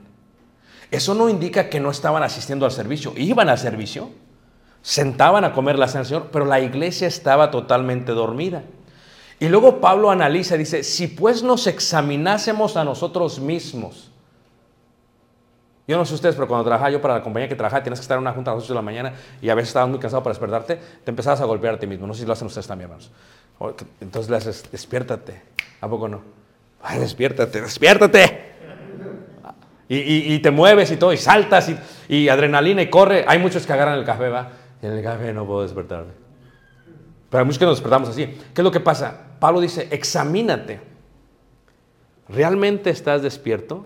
Eso 0.90 1.14
no 1.14 1.30
indica 1.30 1.70
que 1.70 1.80
no 1.80 1.92
estaban 1.92 2.24
asistiendo 2.24 2.66
al 2.66 2.72
servicio. 2.72 3.14
Iban 3.16 3.50
al 3.50 3.60
servicio. 3.60 4.10
Sentaban 4.82 5.44
a 5.44 5.54
comer 5.54 5.78
la 5.78 5.88
cena 5.88 6.00
del 6.00 6.08
Señor, 6.08 6.30
pero 6.32 6.46
la 6.46 6.60
iglesia 6.60 7.08
estaba 7.08 7.52
totalmente 7.52 8.14
dormida. 8.14 8.64
Y 9.40 9.50
luego 9.50 9.80
Pablo 9.80 10.10
analiza 10.10 10.56
y 10.56 10.60
dice, 10.60 10.84
si 10.84 11.08
pues 11.08 11.44
nos 11.44 11.68
examinásemos 11.68 12.76
a 12.76 12.84
nosotros 12.84 13.40
mismos, 13.40 14.12
yo 15.88 15.96
no 15.96 16.04
sé 16.06 16.16
ustedes, 16.16 16.36
pero 16.36 16.48
cuando 16.48 16.66
trabajaba 16.66 16.90
yo 16.90 17.02
para 17.02 17.16
la 17.16 17.24
compañía 17.24 17.48
que 17.48 17.56
trabajaba, 17.56 17.82
tienes 17.82 18.00
que 18.00 18.02
estar 18.02 18.18
en 18.18 18.24
una 18.24 18.34
junta 18.34 18.52
a 18.52 18.56
las 18.56 18.64
8 18.64 18.74
de 18.74 18.76
la 18.76 18.82
mañana 18.82 19.14
y 19.42 19.50
a 19.50 19.56
veces 19.56 19.70
estabas 19.70 19.90
muy 19.90 20.00
cansado 20.00 20.22
para 20.22 20.34
despertarte, 20.34 20.80
te 21.04 21.12
empezabas 21.12 21.40
a 21.40 21.46
golpear 21.46 21.76
a 21.76 21.80
ti 21.80 21.88
mismo. 21.88 22.06
No 22.06 22.14
sé 22.14 22.22
si 22.22 22.26
lo 22.26 22.34
hacen 22.34 22.48
ustedes 22.48 22.68
también, 22.68 22.90
hermanos. 22.90 23.12
Entonces 24.02 24.30
le 24.30 24.38
haces, 24.38 24.70
despiértate. 24.70 25.42
¿A 25.80 25.88
poco 25.88 26.10
no? 26.10 26.22
Ay, 26.82 27.00
despiértate, 27.00 27.62
despiértate. 27.62 28.48
Y 29.88 30.40
te 30.40 30.52
mueves 30.52 30.92
y 30.92 30.98
todo, 30.98 31.14
y 31.14 31.18
saltas, 31.18 31.70
y, 31.70 31.78
y 32.10 32.28
adrenalina, 32.28 32.82
y 32.82 32.90
corre. 32.90 33.24
Hay 33.26 33.40
muchos 33.40 33.66
que 33.66 33.72
agarran 33.72 33.98
el 33.98 34.04
café, 34.04 34.28
va. 34.28 34.50
Y 34.82 34.86
en 34.86 34.92
el 34.92 35.04
café 35.04 35.32
no 35.32 35.46
puedo 35.46 35.62
despertarme. 35.62 36.27
Pero 37.30 37.40
hay 37.40 37.46
muchos 37.46 37.60
que 37.60 37.66
nos 37.66 37.78
despertamos 37.78 38.10
así. 38.10 38.26
¿Qué 38.26 38.62
es 38.62 38.64
lo 38.64 38.72
que 38.72 38.80
pasa? 38.80 39.36
Pablo 39.40 39.60
dice, 39.60 39.88
examínate. 39.92 40.80
¿Realmente 42.30 42.90
estás 42.90 43.22
despierto? 43.22 43.86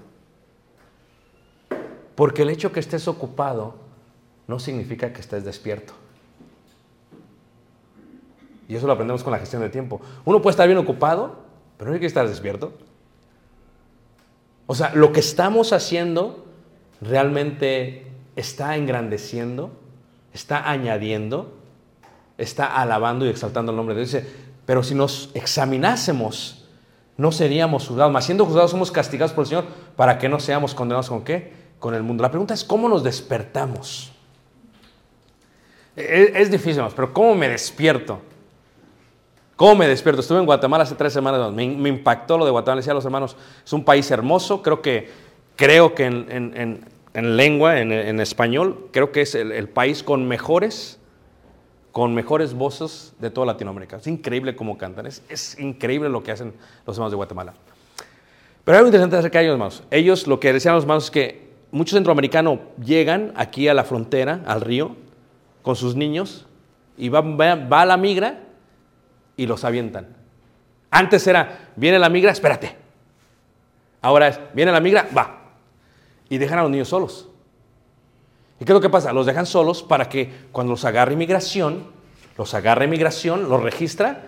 Porque 2.15 2.43
el 2.43 2.49
hecho 2.49 2.71
que 2.71 2.79
estés 2.79 3.07
ocupado 3.07 3.75
no 4.47 4.59
significa 4.59 5.11
que 5.13 5.21
estés 5.21 5.43
despierto. 5.43 5.93
Y 8.67 8.75
eso 8.75 8.87
lo 8.87 8.93
aprendemos 8.93 9.23
con 9.23 9.31
la 9.31 9.39
gestión 9.39 9.61
de 9.61 9.69
tiempo. 9.69 10.01
Uno 10.23 10.41
puede 10.41 10.51
estar 10.51 10.67
bien 10.67 10.77
ocupado, 10.77 11.39
pero 11.77 11.89
no 11.89 11.95
hay 11.95 11.99
que 11.99 12.05
estar 12.05 12.27
despierto. 12.27 12.73
O 14.65 14.75
sea, 14.75 14.93
lo 14.95 15.11
que 15.11 15.19
estamos 15.19 15.73
haciendo 15.73 16.45
realmente 17.01 18.07
está 18.35 18.77
engrandeciendo, 18.77 19.71
está 20.33 20.69
añadiendo, 20.69 21.53
está 22.41 22.65
alabando 22.81 23.25
y 23.25 23.29
exaltando 23.29 23.71
el 23.71 23.75
nombre 23.77 23.95
de 23.95 24.01
Dios. 24.01 24.11
Dice, 24.13 24.27
pero 24.65 24.83
si 24.83 24.95
nos 24.95 25.29
examinásemos, 25.33 26.65
no 27.17 27.31
seríamos 27.31 27.87
juzgados. 27.87 28.11
Más 28.11 28.25
siendo 28.25 28.45
juzgados 28.45 28.71
somos 28.71 28.91
castigados 28.91 29.31
por 29.33 29.43
el 29.43 29.47
Señor 29.49 29.65
para 29.95 30.17
que 30.17 30.29
no 30.29 30.39
seamos 30.39 30.73
condenados 30.73 31.09
con 31.09 31.23
qué? 31.23 31.53
Con 31.79 31.93
el 31.95 32.03
mundo. 32.03 32.21
La 32.23 32.29
pregunta 32.31 32.53
es, 32.53 32.63
¿cómo 32.63 32.87
nos 32.89 33.03
despertamos? 33.03 34.11
Es, 35.95 36.31
es 36.35 36.51
difícil, 36.51 36.83
pero 36.95 37.13
¿cómo 37.13 37.35
me 37.35 37.49
despierto? 37.49 38.19
¿Cómo 39.55 39.75
me 39.75 39.87
despierto? 39.87 40.21
Estuve 40.21 40.39
en 40.39 40.45
Guatemala 40.45 40.83
hace 40.83 40.95
tres 40.95 41.13
semanas, 41.13 41.51
me, 41.51 41.63
impactó 41.65 42.37
lo 42.37 42.45
de 42.45 42.51
Guatemala. 42.51 42.77
Decía 42.79 42.93
a 42.93 42.95
los 42.95 43.05
hermanos, 43.05 43.35
es 43.63 43.73
un 43.73 43.83
país 43.83 44.09
hermoso, 44.09 44.63
creo 44.63 44.81
que, 44.81 45.09
creo 45.55 45.93
que 45.93 46.05
en, 46.05 46.25
en- 46.31 46.57
en- 46.57 46.85
en 47.13 47.35
lengua, 47.35 47.79
en, 47.79 47.91
en 47.91 48.21
español, 48.21 48.87
creo 48.93 49.11
que 49.11 49.21
es 49.21 49.35
el 49.35 49.67
país 49.67 50.01
con 50.01 50.29
mejores, 50.29 50.97
con 51.91 52.13
mejores 52.15 52.53
voces 52.53 53.13
de 53.19 53.29
toda 53.29 53.47
Latinoamérica. 53.47 53.97
Es 53.97 54.07
increíble 54.07 54.55
cómo 54.55 54.77
cantan, 54.77 55.05
es, 55.05 55.59
increíble 55.59 56.09
lo 56.09 56.23
que 56.23 56.31
hacen 56.31 56.53
los 56.85 56.95
hermanos 56.95 57.11
de 57.11 57.17
Guatemala. 57.17 57.53
Pero 58.63 58.77
algo 58.77 58.87
interesante 58.87 59.17
acerca 59.17 59.39
de 59.39 59.45
ellos, 59.45 59.53
hermanos. 59.53 59.83
Ellos, 59.91 60.27
lo 60.27 60.39
que 60.39 60.53
decían 60.53 60.75
los 60.75 60.83
hermanos 60.83 61.05
es 61.05 61.11
que 61.11 61.49
muchos 61.71 61.95
centroamericanos 61.95 62.59
llegan 62.83 63.33
aquí 63.35 63.67
a 63.67 63.73
la 63.73 63.83
frontera, 63.83 64.41
al 64.45 64.61
río, 64.61 64.95
con 65.61 65.75
sus 65.75 65.95
niños, 65.95 66.45
y 66.97 67.09
va 67.09 67.19
a 67.19 67.85
la 67.85 67.97
migra 67.97 68.39
y 69.35 69.47
los 69.47 69.63
avientan. 69.63 70.07
Antes 70.91 71.25
era, 71.25 71.71
viene 71.75 71.97
la 71.97 72.09
migra, 72.09 72.31
espérate. 72.31 72.75
Ahora 74.01 74.27
es, 74.27 74.39
viene 74.53 74.71
la 74.71 74.79
migra, 74.79 75.07
va. 75.15 75.39
Y 76.29 76.37
dejan 76.37 76.59
a 76.59 76.61
los 76.63 76.71
niños 76.71 76.89
solos. 76.89 77.27
¿Y 78.61 78.63
qué 78.63 78.73
es 78.73 78.75
lo 78.75 78.81
que 78.81 78.91
pasa? 78.91 79.11
Los 79.11 79.25
dejan 79.25 79.47
solos 79.47 79.81
para 79.81 80.07
que 80.07 80.31
cuando 80.51 80.73
los 80.73 80.85
agarre 80.85 81.13
inmigración, 81.13 81.87
los 82.37 82.53
agarre 82.53 82.85
inmigración, 82.85 83.49
los 83.49 83.63
registra, 83.63 84.25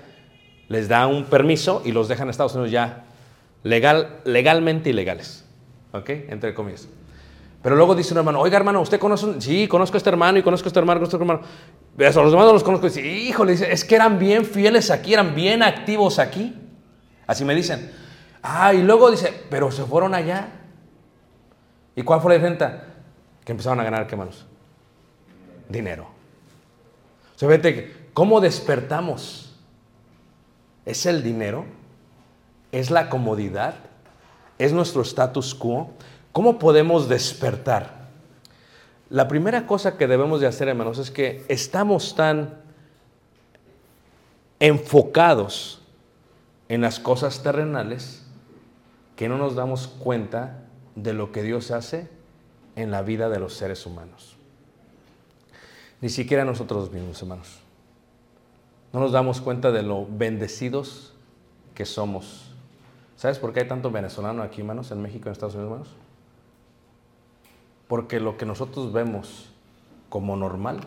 les 0.69 0.87
da 0.87 1.05
un 1.05 1.25
permiso 1.25 1.83
y 1.85 1.91
los 1.91 2.07
dejan 2.07 2.25
en 2.25 2.29
Estados 2.31 2.55
Unidos 2.55 2.71
ya 2.71 3.03
legal, 3.61 4.21
legalmente 4.25 4.89
ilegales. 4.89 5.45
¿Ok? 5.91 6.09
Entre 6.09 6.55
comillas. 6.55 6.87
Pero 7.61 7.75
luego 7.75 7.93
dice 7.93 8.11
un 8.15 8.17
hermano, 8.17 8.39
oiga 8.41 8.57
hermano, 8.57 8.81
¿usted 8.81 8.99
conoce? 8.99 9.27
un-?" 9.27 9.39
Sí, 9.39 9.67
conozco 9.67 9.97
a 9.97 9.99
este 9.99 10.09
hermano 10.09 10.39
y 10.39 10.41
conozco 10.41 10.65
a 10.65 10.69
este 10.69 10.79
hermano, 10.79 10.99
conozco 10.99 11.15
a 11.15 11.19
este 11.19 11.31
hermano. 11.31 11.47
Eso, 11.99 12.23
los 12.23 12.33
hermanos 12.33 12.53
los 12.53 12.63
conozco 12.63 12.87
y 12.87 12.89
dice, 12.89 13.05
híjole, 13.05 13.53
es 13.53 13.85
que 13.85 13.93
eran 13.93 14.17
bien 14.17 14.45
fieles 14.45 14.89
aquí, 14.89 15.13
eran 15.13 15.35
bien 15.35 15.61
activos 15.61 16.17
aquí. 16.17 16.55
Así 17.27 17.45
me 17.45 17.53
dicen. 17.53 17.91
Ah, 18.41 18.73
y 18.73 18.81
luego 18.81 19.11
dice, 19.11 19.31
pero 19.51 19.69
se 19.69 19.83
fueron 19.83 20.15
allá. 20.15 20.47
¿Y 21.95 22.01
cuál 22.01 22.19
fue 22.19 22.31
la 22.31 22.35
diferencia? 22.39 22.92
Que 23.45 23.51
empezaron 23.51 23.79
a 23.79 23.83
ganar, 23.83 24.07
¿qué 24.07 24.15
manos? 24.15 24.45
Dinero. 25.69 26.07
O 27.35 27.39
sea, 27.39 27.47
vete, 27.47 28.09
¿cómo 28.13 28.39
despertamos? 28.41 29.55
¿Es 30.85 31.05
el 31.05 31.23
dinero? 31.23 31.65
¿Es 32.71 32.91
la 32.91 33.09
comodidad? 33.09 33.75
¿Es 34.57 34.71
nuestro 34.71 35.01
status 35.01 35.55
quo? 35.55 35.91
¿Cómo 36.31 36.59
podemos 36.59 37.09
despertar? 37.09 38.03
La 39.09 39.27
primera 39.27 39.67
cosa 39.67 39.97
que 39.97 40.07
debemos 40.07 40.41
de 40.41 40.47
hacer, 40.47 40.67
hermanos, 40.67 40.97
es 40.97 41.11
que 41.11 41.45
estamos 41.47 42.15
tan 42.15 42.61
enfocados 44.59 45.81
en 46.69 46.81
las 46.81 46.99
cosas 46.99 47.43
terrenales 47.43 48.23
que 49.15 49.29
no 49.29 49.37
nos 49.37 49.55
damos 49.55 49.87
cuenta 49.87 50.61
de 50.95 51.13
lo 51.13 51.31
que 51.31 51.43
Dios 51.43 51.71
hace 51.71 52.09
en 52.75 52.91
la 52.91 53.01
vida 53.01 53.29
de 53.29 53.39
los 53.39 53.53
seres 53.53 53.85
humanos. 53.85 54.35
Ni 56.01 56.09
siquiera 56.09 56.43
nosotros 56.45 56.91
mismos, 56.91 57.21
hermanos. 57.21 57.59
No 58.91 58.99
nos 58.99 59.11
damos 59.11 59.41
cuenta 59.41 59.71
de 59.71 59.83
lo 59.83 60.05
bendecidos 60.05 61.13
que 61.73 61.85
somos. 61.85 62.51
¿Sabes 63.15 63.39
por 63.39 63.53
qué 63.53 63.61
hay 63.61 63.67
tanto 63.67 63.89
venezolano 63.89 64.43
aquí, 64.43 64.61
hermanos, 64.61 64.91
en 64.91 65.01
México, 65.01 65.29
en 65.29 65.31
Estados 65.31 65.55
Unidos, 65.55 65.71
hermanos? 65.71 65.95
Porque 67.87 68.19
lo 68.19 68.37
que 68.37 68.45
nosotros 68.45 68.91
vemos 68.91 69.49
como 70.09 70.35
normal, 70.35 70.81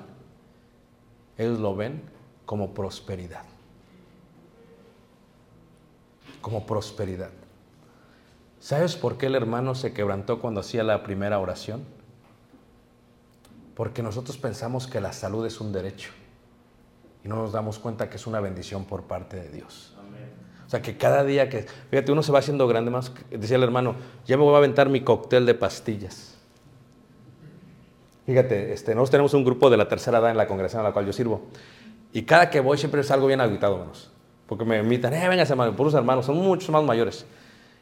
ellos 1.39 1.59
lo 1.59 1.75
ven 1.75 2.03
como 2.45 2.75
prosperidad. 2.75 3.45
Como 6.41 6.67
prosperidad. 6.67 7.31
¿Sabes 8.67 8.97
por 8.97 9.17
qué 9.17 9.27
el 9.27 9.37
hermano 9.37 9.77
se 9.77 9.93
quebrantó 9.93 10.41
cuando 10.41 10.59
hacía 10.59 10.83
la 10.83 11.05
primera 11.05 11.39
oración? 11.39 11.85
Porque 13.77 14.03
nosotros 14.03 14.39
pensamos 14.39 14.89
que 14.89 15.01
la 15.01 15.13
salud 15.13 15.47
es 15.47 15.61
un 15.61 15.73
derecho 15.73 16.11
y 17.25 17.29
no 17.29 17.37
nos 17.37 17.53
damos 17.53 17.79
cuenta 17.79 18.11
que 18.11 18.17
es 18.17 18.27
una 18.27 18.41
bendición 18.41 18.85
por 18.85 19.05
parte 19.05 19.37
de 19.37 19.51
Dios. 19.51 19.95
O 20.67 20.69
sea, 20.69 20.83
que 20.83 20.97
cada 20.97 21.23
día 21.23 21.49
que, 21.49 21.65
fíjate, 21.91 22.11
uno 22.11 22.25
se 22.25 22.33
va 22.33 22.41
haciendo 22.41 22.67
grande 22.67 22.91
más, 22.91 23.13
decía 23.31 23.55
el 23.57 23.63
hermano, 23.63 23.95
ya 24.27 24.37
me 24.37 24.43
voy 24.43 24.55
a 24.55 24.59
aventar 24.59 24.89
mi 24.89 25.01
cóctel 25.03 25.47
de 25.47 25.55
pastillas. 25.55 26.37
Fíjate, 28.27 28.73
este, 28.73 28.97
nosotros 28.97 29.13
tenemos 29.13 29.35
un 29.35 29.45
grupo 29.45 29.71
de 29.71 29.77
la 29.77 29.87
tercera 29.87 30.19
edad 30.19 30.33
en 30.33 30.37
la 30.37 30.49
congregación 30.49 30.81
a 30.81 30.89
la 30.89 30.93
cual 30.93 31.07
yo 31.07 31.13
sirvo. 31.13 31.43
Y 32.13 32.23
cada 32.23 32.51
que 32.51 32.59
voy 32.59 32.79
siempre 32.79 33.05
salgo 33.05 33.29
bien 33.29 33.41
agitado, 33.41 33.75
hermanos. 33.75 34.11
Porque 34.49 34.65
me 34.65 34.81
invitan, 34.81 35.15
eh, 35.15 35.29
vengas, 35.29 35.49
hermano, 35.51 35.77
puros 35.77 35.95
hermanos, 35.95 36.27
son 36.27 36.39
muchos 36.39 36.71
más 36.71 36.83
mayores. 36.83 37.27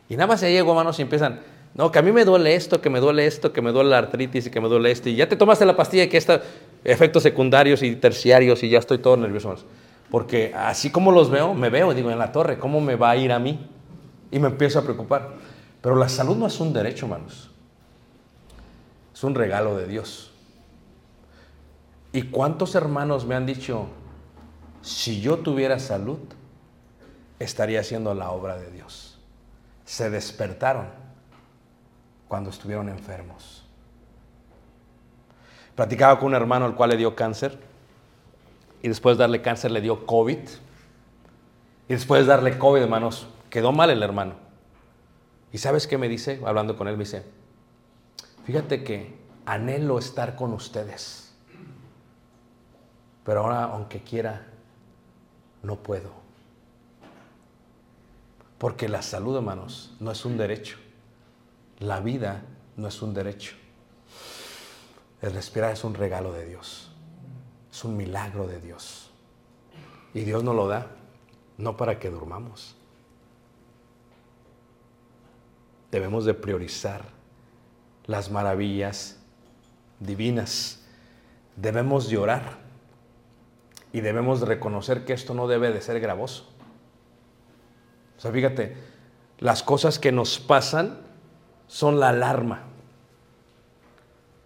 Y 0.09 0.17
nada 0.17 0.27
más 0.27 0.41
se 0.41 0.53
llego, 0.53 0.71
hermanos, 0.71 0.99
y 0.99 1.03
empiezan, 1.03 1.41
no, 1.75 1.91
que 1.91 1.99
a 1.99 2.03
mí 2.03 2.13
me 2.13 2.25
duele 2.25 2.55
esto, 2.55 2.81
que 2.81 2.91
me 2.91 3.01
duele 3.01 3.27
esto, 3.27 3.53
que 3.53 3.61
me 3.61 3.73
duele 3.73 3.91
la 3.91 3.99
artritis 3.99 4.47
y 4.47 4.51
que 4.51 4.61
me 4.61 4.69
duele 4.69 4.91
esto. 4.91 5.09
Y 5.09 5.17
ya 5.17 5.29
te 5.29 5.37
tomaste 5.37 5.65
la 5.65 5.77
pastilla 5.77 6.05
y 6.05 6.09
que 6.09 6.19
está 6.19 6.43
efectos 6.85 7.23
secundarios 7.23 7.83
y 7.83 7.97
terciarios 7.97 8.63
y 8.63 8.69
ya 8.69 8.79
estoy 8.79 8.99
todo 8.99 9.17
nervioso. 9.17 9.49
hermanos. 9.49 9.67
Porque 10.11 10.53
así 10.55 10.91
como 10.91 11.11
los 11.11 11.31
veo, 11.31 11.55
me 11.55 11.71
veo, 11.71 11.93
digo, 11.93 12.11
en 12.11 12.19
la 12.19 12.31
torre, 12.31 12.59
¿cómo 12.59 12.81
me 12.81 12.95
va 12.95 13.11
a 13.11 13.17
ir 13.17 13.33
a 13.33 13.39
mí? 13.39 13.69
Y 14.31 14.39
me 14.39 14.49
empiezo 14.49 14.79
a 14.79 14.83
preocupar. 14.83 15.35
Pero 15.81 15.97
la 15.97 16.09
salud 16.09 16.37
no 16.37 16.47
es 16.47 16.61
un 16.61 16.73
derecho, 16.73 17.07
hermanos. 17.07 17.51
Es 19.13 19.25
un 19.25 19.35
regalo 19.35 19.77
de 19.77 19.87
Dios. 19.87 20.31
¿Y 22.13 22.23
cuántos 22.23 22.77
hermanos 22.77 23.27
me 23.27 23.35
han 23.35 23.45
dicho, 23.45 23.89
si 24.83 25.21
yo 25.21 25.39
tuviera 25.39 25.81
salud, 25.81 26.21
estaría 27.41 27.81
haciendo 27.81 28.15
la 28.15 28.31
obra 28.31 28.57
de 28.57 28.71
Dios? 28.71 29.04
Se 29.85 30.11
despertaron 30.11 30.87
cuando 32.29 32.51
estuvieron 32.51 32.89
enfermos. 32.89 33.65
Platicaba 35.75 36.19
con 36.19 36.29
un 36.29 36.35
hermano 36.35 36.67
al 36.67 36.75
cual 36.75 36.91
le 36.91 36.97
dio 36.97 37.17
cáncer 37.17 37.59
y 38.83 38.89
después 38.89 39.17
de 39.17 39.23
darle 39.23 39.43
cáncer 39.43 39.71
le 39.71 39.81
dio 39.81 40.07
COVID. 40.07 40.39
Y 41.89 41.93
después 41.93 42.23
de 42.23 42.27
darle 42.27 42.59
COVID, 42.59 42.83
hermanos, 42.83 43.27
quedó 43.51 43.73
mal 43.73 43.91
el 43.91 44.03
hermano. 44.03 44.35
¿Y 45.53 45.59
sabes 45.59 45.87
qué 45.87 45.99
me 45.99 46.09
dice? 46.09 46.41
Hablando 46.45 46.77
con 46.77 46.89
él, 46.89 46.97
me 46.97 47.05
dice, 47.05 47.25
fíjate 48.45 48.85
que 48.85 49.17
anhelo 49.47 49.99
estar 49.99 50.37
con 50.37 50.53
ustedes. 50.53 51.33
Pero 53.25 53.41
ahora, 53.41 53.65
aunque 53.65 54.03
quiera, 54.03 54.47
no 55.63 55.77
puedo. 55.77 56.24
Porque 58.59 58.89
la 58.89 59.03
salud, 59.03 59.37
hermanos, 59.37 59.95
no 60.01 60.11
es 60.11 60.25
un 60.25 60.37
derecho. 60.37 60.79
La 61.79 62.01
vida 62.01 62.45
no 62.77 62.89
es 62.89 63.03
un 63.03 63.15
derecho. 63.15 63.55
El 65.21 65.33
respirar 65.33 65.73
es 65.73 65.85
un 65.85 65.95
regalo 65.95 66.33
de 66.33 66.47
Dios. 66.47 66.91
Es 67.71 67.85
un 67.85 67.97
milagro 67.97 68.47
de 68.47 68.61
Dios. 68.61 69.11
Y 70.13 70.21
Dios 70.21 70.45
nos 70.45 70.55
lo 70.55 70.69
da, 70.69 70.87
no 71.59 71.77
para 71.77 71.99
que 71.99 72.11
durmamos. 72.11 72.77
Debemos 75.91 76.25
de 76.25 76.35
priorizar 76.35 77.03
las 78.07 78.31
maravillas 78.31 79.19
divinas. 79.99 80.85
Debemos 81.57 82.09
de 82.09 82.19
orar 82.19 82.59
y 83.93 84.01
debemos 84.01 84.41
de 84.41 84.47
reconocer 84.47 85.05
que 85.05 85.13
esto 85.13 85.35
no 85.35 85.47
debe 85.47 85.73
de 85.73 85.81
ser 85.81 86.01
gravoso. 86.01 86.54
O 88.17 88.21
sea, 88.21 88.31
fíjate, 88.31 88.77
las 89.39 89.63
cosas 89.63 89.99
que 89.99 90.13
nos 90.13 90.39
pasan 90.39 90.99
son 91.67 92.01
la 92.01 92.11
alarma. 92.11 92.63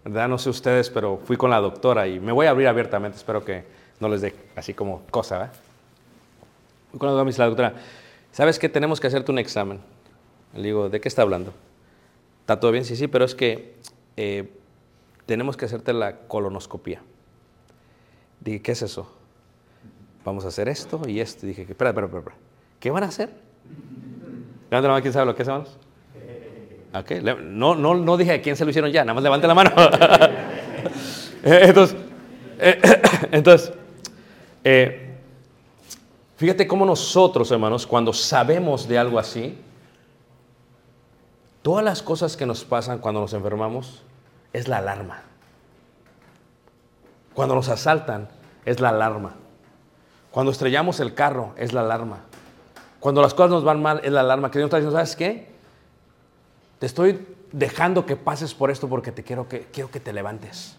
¿Verdad? 0.05 0.29
No 0.29 0.39
sé 0.39 0.51
ustedes, 0.51 0.91
pero 0.91 1.21
fui 1.25 1.37
con 1.37 1.51
la 1.51 1.61
doctora 1.61 2.07
y 2.07 2.21
me 2.21 2.33
voy 2.33 2.47
a 2.47 2.51
abrir 2.51 2.69
abiertamente, 2.69 3.19
espero 3.19 3.45
que 3.45 3.65
no 4.01 4.09
les 4.09 4.21
dé 4.21 4.35
así 4.57 4.75
como 4.75 5.03
cosa, 5.11 5.39
¿verdad? 5.39 5.53
Fui 6.91 6.99
con 6.99 7.09
la 7.09 7.13
doctora, 7.13 7.39
la 7.39 7.47
doctora, 7.47 7.75
¿sabes 8.33 8.59
que 8.59 8.69
tenemos 8.69 9.01
que 9.01 9.09
hacerte 9.09 9.31
un 9.31 9.39
examen? 9.39 9.81
Le 10.55 10.63
digo, 10.63 10.89
¿de 10.89 11.01
qué 11.01 11.09
está 11.09 11.23
hablando? 11.23 11.53
¿Está 12.41 12.59
todo 12.59 12.73
bien? 12.73 12.85
Sí, 12.85 12.97
sí, 12.97 13.09
pero 13.09 13.25
es 13.25 13.35
que 13.35 13.77
eh, 14.17 14.51
tenemos 15.27 15.59
que 15.59 15.67
hacerte 15.67 15.93
la 15.93 16.21
colonoscopía. 16.21 17.03
Dije, 18.41 18.63
¿qué 18.63 18.73
es 18.73 18.83
eso? 18.83 19.13
Vamos 20.25 20.47
a 20.47 20.49
hacer 20.49 20.69
esto 20.69 21.03
y 21.07 21.21
esto. 21.21 21.47
Dije, 21.47 21.67
espera, 21.69 21.91
espera, 21.91 22.07
espera. 22.07 22.37
¿Qué 22.81 22.91
van 22.91 23.05
a 23.05 23.09
hacer? 23.09 23.48
Levante 24.71 24.89
la 24.89 24.89
mano, 24.89 25.03
¿quién 25.03 25.13
sabe 25.13 25.27
lo 25.27 25.35
que 25.35 25.43
es, 25.43 25.49
hermanos? 25.49 25.77
Okay. 26.93 27.21
No, 27.23 27.75
no, 27.75 27.95
no 27.95 28.17
dije 28.17 28.33
a 28.33 28.43
quién 28.43 28.57
se 28.57 28.65
lo 28.65 28.71
hicieron 28.71 28.91
ya, 28.91 29.05
nada 29.05 29.15
más 29.15 29.23
levante 29.23 29.47
la 29.47 29.55
mano. 29.55 29.71
entonces, 31.43 31.97
eh, 32.59 33.03
entonces 33.31 33.73
eh, 34.65 35.17
fíjate 36.37 36.67
cómo 36.67 36.85
nosotros, 36.85 37.51
hermanos, 37.51 37.87
cuando 37.87 38.13
sabemos 38.13 38.89
de 38.89 38.99
algo 38.99 39.19
así, 39.19 39.59
todas 41.63 41.85
las 41.85 42.03
cosas 42.03 42.37
que 42.37 42.47
nos 42.47 42.65
pasan 42.65 42.99
cuando 42.99 43.21
nos 43.21 43.33
enfermamos 43.33 44.03
es 44.53 44.69
la 44.69 44.79
alarma. 44.79 45.23
Cuando 47.35 47.55
nos 47.55 47.69
asaltan 47.69 48.29
es 48.65 48.81
la 48.81 48.89
alarma. 48.89 49.35
Cuando 50.31 50.53
estrellamos 50.53 51.01
el 51.01 51.15
carro 51.15 51.55
es 51.57 51.73
la 51.73 51.81
alarma. 51.81 52.25
Cuando 53.01 53.23
las 53.23 53.35
cosas 53.35 53.51
nos 53.51 53.65
van 53.65 53.81
mal 53.81 54.01
es 54.03 54.13
la 54.13 54.21
alarma 54.21 54.51
que 54.51 54.59
Dios 54.59 54.67
está 54.67 54.79
diciendo, 54.79 54.97
¿sabes 54.97 55.15
qué? 55.15 55.49
Te 56.79 56.87
estoy 56.87 57.27
dejando 57.53 58.07
que 58.07 58.17
pases 58.17 58.55
por 58.55 58.71
esto 58.71 58.89
porque 58.89 59.13
te 59.13 59.23
quiero 59.23 59.49
que, 59.49 59.63
quiero 59.73 59.91
que 59.91 60.01
te 60.01 60.13
levantes. 60.13 60.77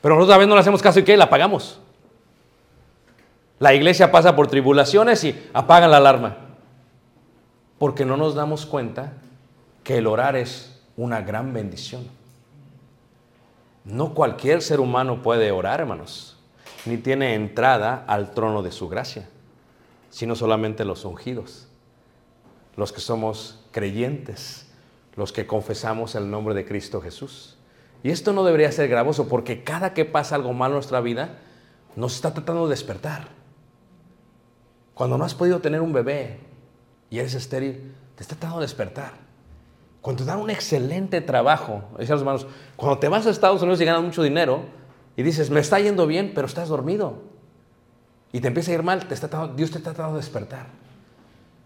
Pero 0.00 0.14
nosotros 0.14 0.34
a 0.34 0.38
veces 0.38 0.48
no 0.48 0.54
le 0.54 0.60
hacemos 0.60 0.82
caso 0.82 1.00
y 1.00 1.04
¿qué? 1.04 1.16
La 1.16 1.24
apagamos. 1.24 1.80
La 3.58 3.74
iglesia 3.74 4.12
pasa 4.12 4.36
por 4.36 4.48
tribulaciones 4.48 5.24
y 5.24 5.48
apagan 5.52 5.90
la 5.90 5.96
alarma. 5.96 6.36
Porque 7.78 8.04
no 8.04 8.16
nos 8.16 8.34
damos 8.34 8.66
cuenta 8.66 9.14
que 9.82 9.98
el 9.98 10.06
orar 10.06 10.36
es 10.36 10.80
una 10.96 11.22
gran 11.22 11.52
bendición. 11.52 12.06
No 13.84 14.14
cualquier 14.14 14.62
ser 14.62 14.80
humano 14.80 15.22
puede 15.22 15.52
orar, 15.52 15.80
hermanos, 15.80 16.36
ni 16.84 16.96
tiene 16.96 17.34
entrada 17.34 18.04
al 18.06 18.32
trono 18.32 18.62
de 18.62 18.72
su 18.72 18.88
gracia, 18.88 19.28
sino 20.16 20.34
solamente 20.34 20.86
los 20.86 21.04
ungidos, 21.04 21.68
los 22.74 22.90
que 22.90 23.02
somos 23.02 23.60
creyentes, 23.70 24.66
los 25.14 25.30
que 25.30 25.46
confesamos 25.46 26.14
el 26.14 26.30
nombre 26.30 26.54
de 26.54 26.64
Cristo 26.64 27.02
Jesús. 27.02 27.58
Y 28.02 28.08
esto 28.08 28.32
no 28.32 28.42
debería 28.42 28.72
ser 28.72 28.88
gravoso 28.88 29.28
porque 29.28 29.62
cada 29.62 29.92
que 29.92 30.06
pasa 30.06 30.34
algo 30.34 30.54
mal 30.54 30.70
en 30.70 30.76
nuestra 30.76 31.02
vida, 31.02 31.40
nos 31.96 32.14
está 32.14 32.32
tratando 32.32 32.64
de 32.64 32.70
despertar. 32.70 33.28
Cuando 34.94 35.18
no 35.18 35.24
has 35.26 35.34
podido 35.34 35.60
tener 35.60 35.82
un 35.82 35.92
bebé 35.92 36.40
y 37.10 37.18
eres 37.18 37.34
estéril, 37.34 37.92
te 38.14 38.22
está 38.22 38.36
tratando 38.36 38.60
de 38.60 38.64
despertar. 38.64 39.12
Cuando 40.00 40.24
te 40.24 40.30
dan 40.30 40.38
un 40.38 40.48
excelente 40.48 41.20
trabajo, 41.20 41.84
decían 41.98 42.14
los 42.14 42.22
hermanos, 42.22 42.46
cuando 42.76 42.98
te 42.98 43.08
vas 43.10 43.26
a 43.26 43.30
Estados 43.30 43.60
Unidos 43.60 43.82
y 43.82 43.84
ganas 43.84 44.02
mucho 44.02 44.22
dinero 44.22 44.62
y 45.14 45.22
dices, 45.22 45.50
me 45.50 45.60
está 45.60 45.78
yendo 45.78 46.06
bien, 46.06 46.32
pero 46.34 46.46
estás 46.46 46.70
dormido. 46.70 47.35
Y 48.36 48.40
te 48.40 48.48
empieza 48.48 48.70
a 48.70 48.74
ir 48.74 48.82
mal, 48.82 49.00
Dios 49.56 49.70
te 49.70 49.78
está 49.78 49.94
tratando 49.94 50.12
de 50.12 50.20
despertar. 50.20 50.66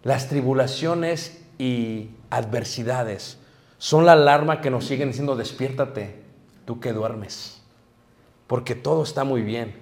Las 0.04 0.28
tribulaciones 0.28 1.42
y 1.58 2.10
adversidades 2.30 3.38
son 3.78 4.06
la 4.06 4.12
alarma 4.12 4.60
que 4.60 4.70
nos 4.70 4.84
siguen 4.84 5.08
diciendo, 5.08 5.34
despiértate, 5.34 6.22
tú 6.66 6.78
que 6.78 6.92
duermes. 6.92 7.60
Porque 8.46 8.76
todo 8.76 9.02
está 9.02 9.24
muy 9.24 9.42
bien, 9.42 9.74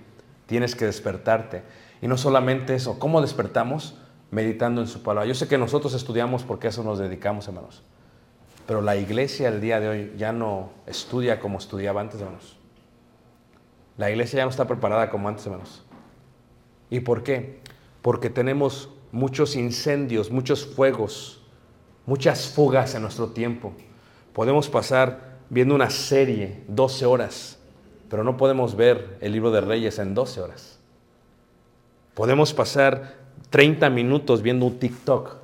tienes 0.46 0.74
que 0.74 0.86
despertarte. 0.86 1.62
Y 2.00 2.08
no 2.08 2.16
solamente 2.16 2.74
eso, 2.74 2.98
¿cómo 2.98 3.20
despertamos? 3.20 3.98
Meditando 4.30 4.80
en 4.80 4.86
su 4.86 5.02
palabra. 5.02 5.28
Yo 5.28 5.34
sé 5.34 5.46
que 5.46 5.58
nosotros 5.58 5.92
estudiamos 5.92 6.42
porque 6.42 6.68
eso 6.68 6.82
nos 6.82 6.98
dedicamos, 6.98 7.48
hermanos. 7.48 7.82
Pero 8.66 8.80
la 8.80 8.96
iglesia 8.96 9.48
el 9.48 9.60
día 9.60 9.78
de 9.78 9.88
hoy 9.90 10.14
ya 10.16 10.32
no 10.32 10.70
estudia 10.86 11.38
como 11.38 11.58
estudiaba 11.58 12.00
antes, 12.00 12.18
hermanos. 12.18 12.56
La 13.98 14.10
iglesia 14.10 14.38
ya 14.38 14.44
no 14.44 14.50
está 14.50 14.66
preparada 14.66 15.10
como 15.10 15.28
antes, 15.28 15.44
hermanos. 15.44 15.84
¿Y 16.90 17.00
por 17.00 17.22
qué? 17.22 17.60
Porque 18.02 18.30
tenemos 18.30 18.88
muchos 19.12 19.56
incendios, 19.56 20.30
muchos 20.30 20.66
fuegos, 20.66 21.40
muchas 22.06 22.48
fugas 22.48 22.94
en 22.94 23.02
nuestro 23.02 23.28
tiempo. 23.28 23.72
Podemos 24.32 24.68
pasar 24.68 25.38
viendo 25.50 25.74
una 25.74 25.90
serie 25.90 26.62
12 26.68 27.06
horas, 27.06 27.58
pero 28.08 28.24
no 28.24 28.36
podemos 28.36 28.76
ver 28.76 29.16
el 29.20 29.32
libro 29.32 29.50
de 29.50 29.60
Reyes 29.60 29.98
en 29.98 30.14
12 30.14 30.40
horas. 30.40 30.78
Podemos 32.14 32.52
pasar 32.52 33.16
30 33.50 33.90
minutos 33.90 34.42
viendo 34.42 34.66
un 34.66 34.78
TikTok, 34.78 35.36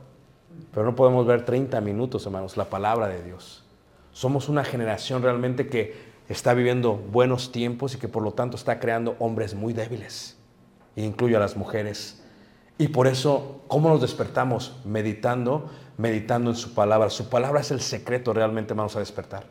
pero 0.72 0.86
no 0.86 0.94
podemos 0.96 1.26
ver 1.26 1.44
30 1.44 1.80
minutos, 1.80 2.26
hermanos, 2.26 2.56
la 2.56 2.64
palabra 2.64 3.08
de 3.08 3.22
Dios. 3.22 3.64
Somos 4.12 4.48
una 4.48 4.64
generación 4.64 5.22
realmente 5.22 5.68
que 5.68 5.94
está 6.28 6.54
viviendo 6.54 6.94
buenos 6.94 7.52
tiempos 7.52 7.94
y 7.94 7.98
que 7.98 8.08
por 8.08 8.22
lo 8.22 8.32
tanto 8.32 8.56
está 8.56 8.78
creando 8.80 9.16
hombres 9.18 9.54
muy 9.54 9.72
débiles. 9.72 10.33
Incluyo 10.96 11.36
a 11.36 11.40
las 11.40 11.56
mujeres. 11.56 12.22
Y 12.78 12.88
por 12.88 13.06
eso, 13.06 13.62
¿cómo 13.68 13.88
nos 13.88 14.00
despertamos? 14.00 14.76
Meditando, 14.84 15.70
meditando 15.96 16.50
en 16.50 16.56
su 16.56 16.74
palabra. 16.74 17.10
Su 17.10 17.28
palabra 17.28 17.60
es 17.60 17.70
el 17.70 17.80
secreto 17.80 18.32
realmente, 18.32 18.74
vamos 18.74 18.96
a 18.96 19.00
despertar. 19.00 19.44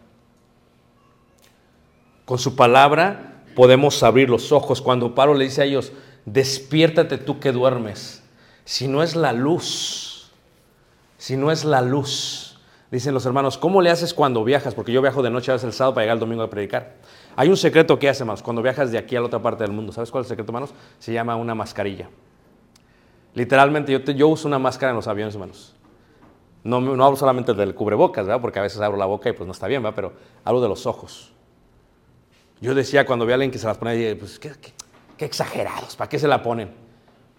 Con 2.25 2.37
su 2.37 2.55
palabra 2.55 3.43
podemos 3.55 4.01
abrir 4.03 4.29
los 4.29 4.51
ojos. 4.51 4.81
Cuando 4.81 5.15
Pablo 5.15 5.33
le 5.35 5.45
dice 5.45 5.61
a 5.61 5.65
ellos, 5.65 5.91
despiértate 6.25 7.17
tú 7.17 7.39
que 7.39 7.51
duermes. 7.51 8.23
Si 8.65 8.87
no 8.87 9.03
es 9.03 9.15
la 9.15 9.33
luz, 9.33 10.31
si 11.17 11.35
no 11.35 11.51
es 11.51 11.65
la 11.65 11.81
luz, 11.81 12.57
dicen 12.91 13.13
los 13.13 13.25
hermanos, 13.25 13.57
¿cómo 13.57 13.81
le 13.81 13.89
haces 13.89 14.13
cuando 14.13 14.43
viajas? 14.43 14.73
Porque 14.73 14.91
yo 14.91 15.01
viajo 15.01 15.21
de 15.21 15.29
noche 15.29 15.51
a 15.51 15.55
veces 15.55 15.67
el 15.67 15.73
sábado 15.73 15.95
para 15.95 16.05
llegar 16.05 16.15
el 16.15 16.19
domingo 16.19 16.43
a 16.43 16.49
predicar. 16.49 16.95
Hay 17.35 17.49
un 17.49 17.57
secreto 17.57 17.97
que 17.97 18.09
hace, 18.09 18.23
hermanos, 18.23 18.43
cuando 18.43 18.61
viajas 18.61 18.91
de 18.91 18.97
aquí 18.97 19.15
a 19.15 19.19
la 19.19 19.27
otra 19.27 19.41
parte 19.41 19.63
del 19.63 19.73
mundo. 19.73 19.91
¿Sabes 19.91 20.11
cuál 20.11 20.23
es 20.23 20.27
el 20.27 20.29
secreto, 20.29 20.51
hermanos? 20.51 20.73
Se 20.99 21.11
llama 21.13 21.35
una 21.35 21.55
mascarilla. 21.55 22.09
Literalmente, 23.33 23.91
yo, 23.91 23.99
yo 23.99 24.27
uso 24.27 24.47
una 24.47 24.59
máscara 24.59 24.91
en 24.91 24.95
los 24.95 25.07
aviones, 25.07 25.33
hermanos. 25.33 25.75
No, 26.63 26.79
no 26.79 27.03
hablo 27.03 27.17
solamente 27.17 27.53
del 27.53 27.75
cubrebocas, 27.75 28.25
¿verdad? 28.25 28.41
Porque 28.41 28.59
a 28.59 28.61
veces 28.61 28.79
abro 28.79 28.97
la 28.97 29.05
boca 29.05 29.29
y 29.29 29.33
pues 29.33 29.45
no 29.45 29.51
está 29.51 29.67
bien, 29.67 29.81
¿verdad? 29.81 29.95
Pero 29.95 30.13
hablo 30.43 30.61
de 30.61 30.69
los 30.69 30.85
ojos. 30.85 31.33
Yo 32.61 32.73
decía 32.73 33.05
cuando 33.05 33.25
vi 33.25 33.31
a 33.31 33.35
alguien 33.35 33.51
que 33.51 33.57
se 33.57 33.67
las 33.67 33.77
ponía, 33.77 34.17
pues 34.17 34.39
qué 34.39 34.53
exagerados, 35.17 35.95
¿para 35.95 36.07
qué 36.07 36.19
se 36.19 36.27
la 36.27 36.41
ponen? 36.41 36.71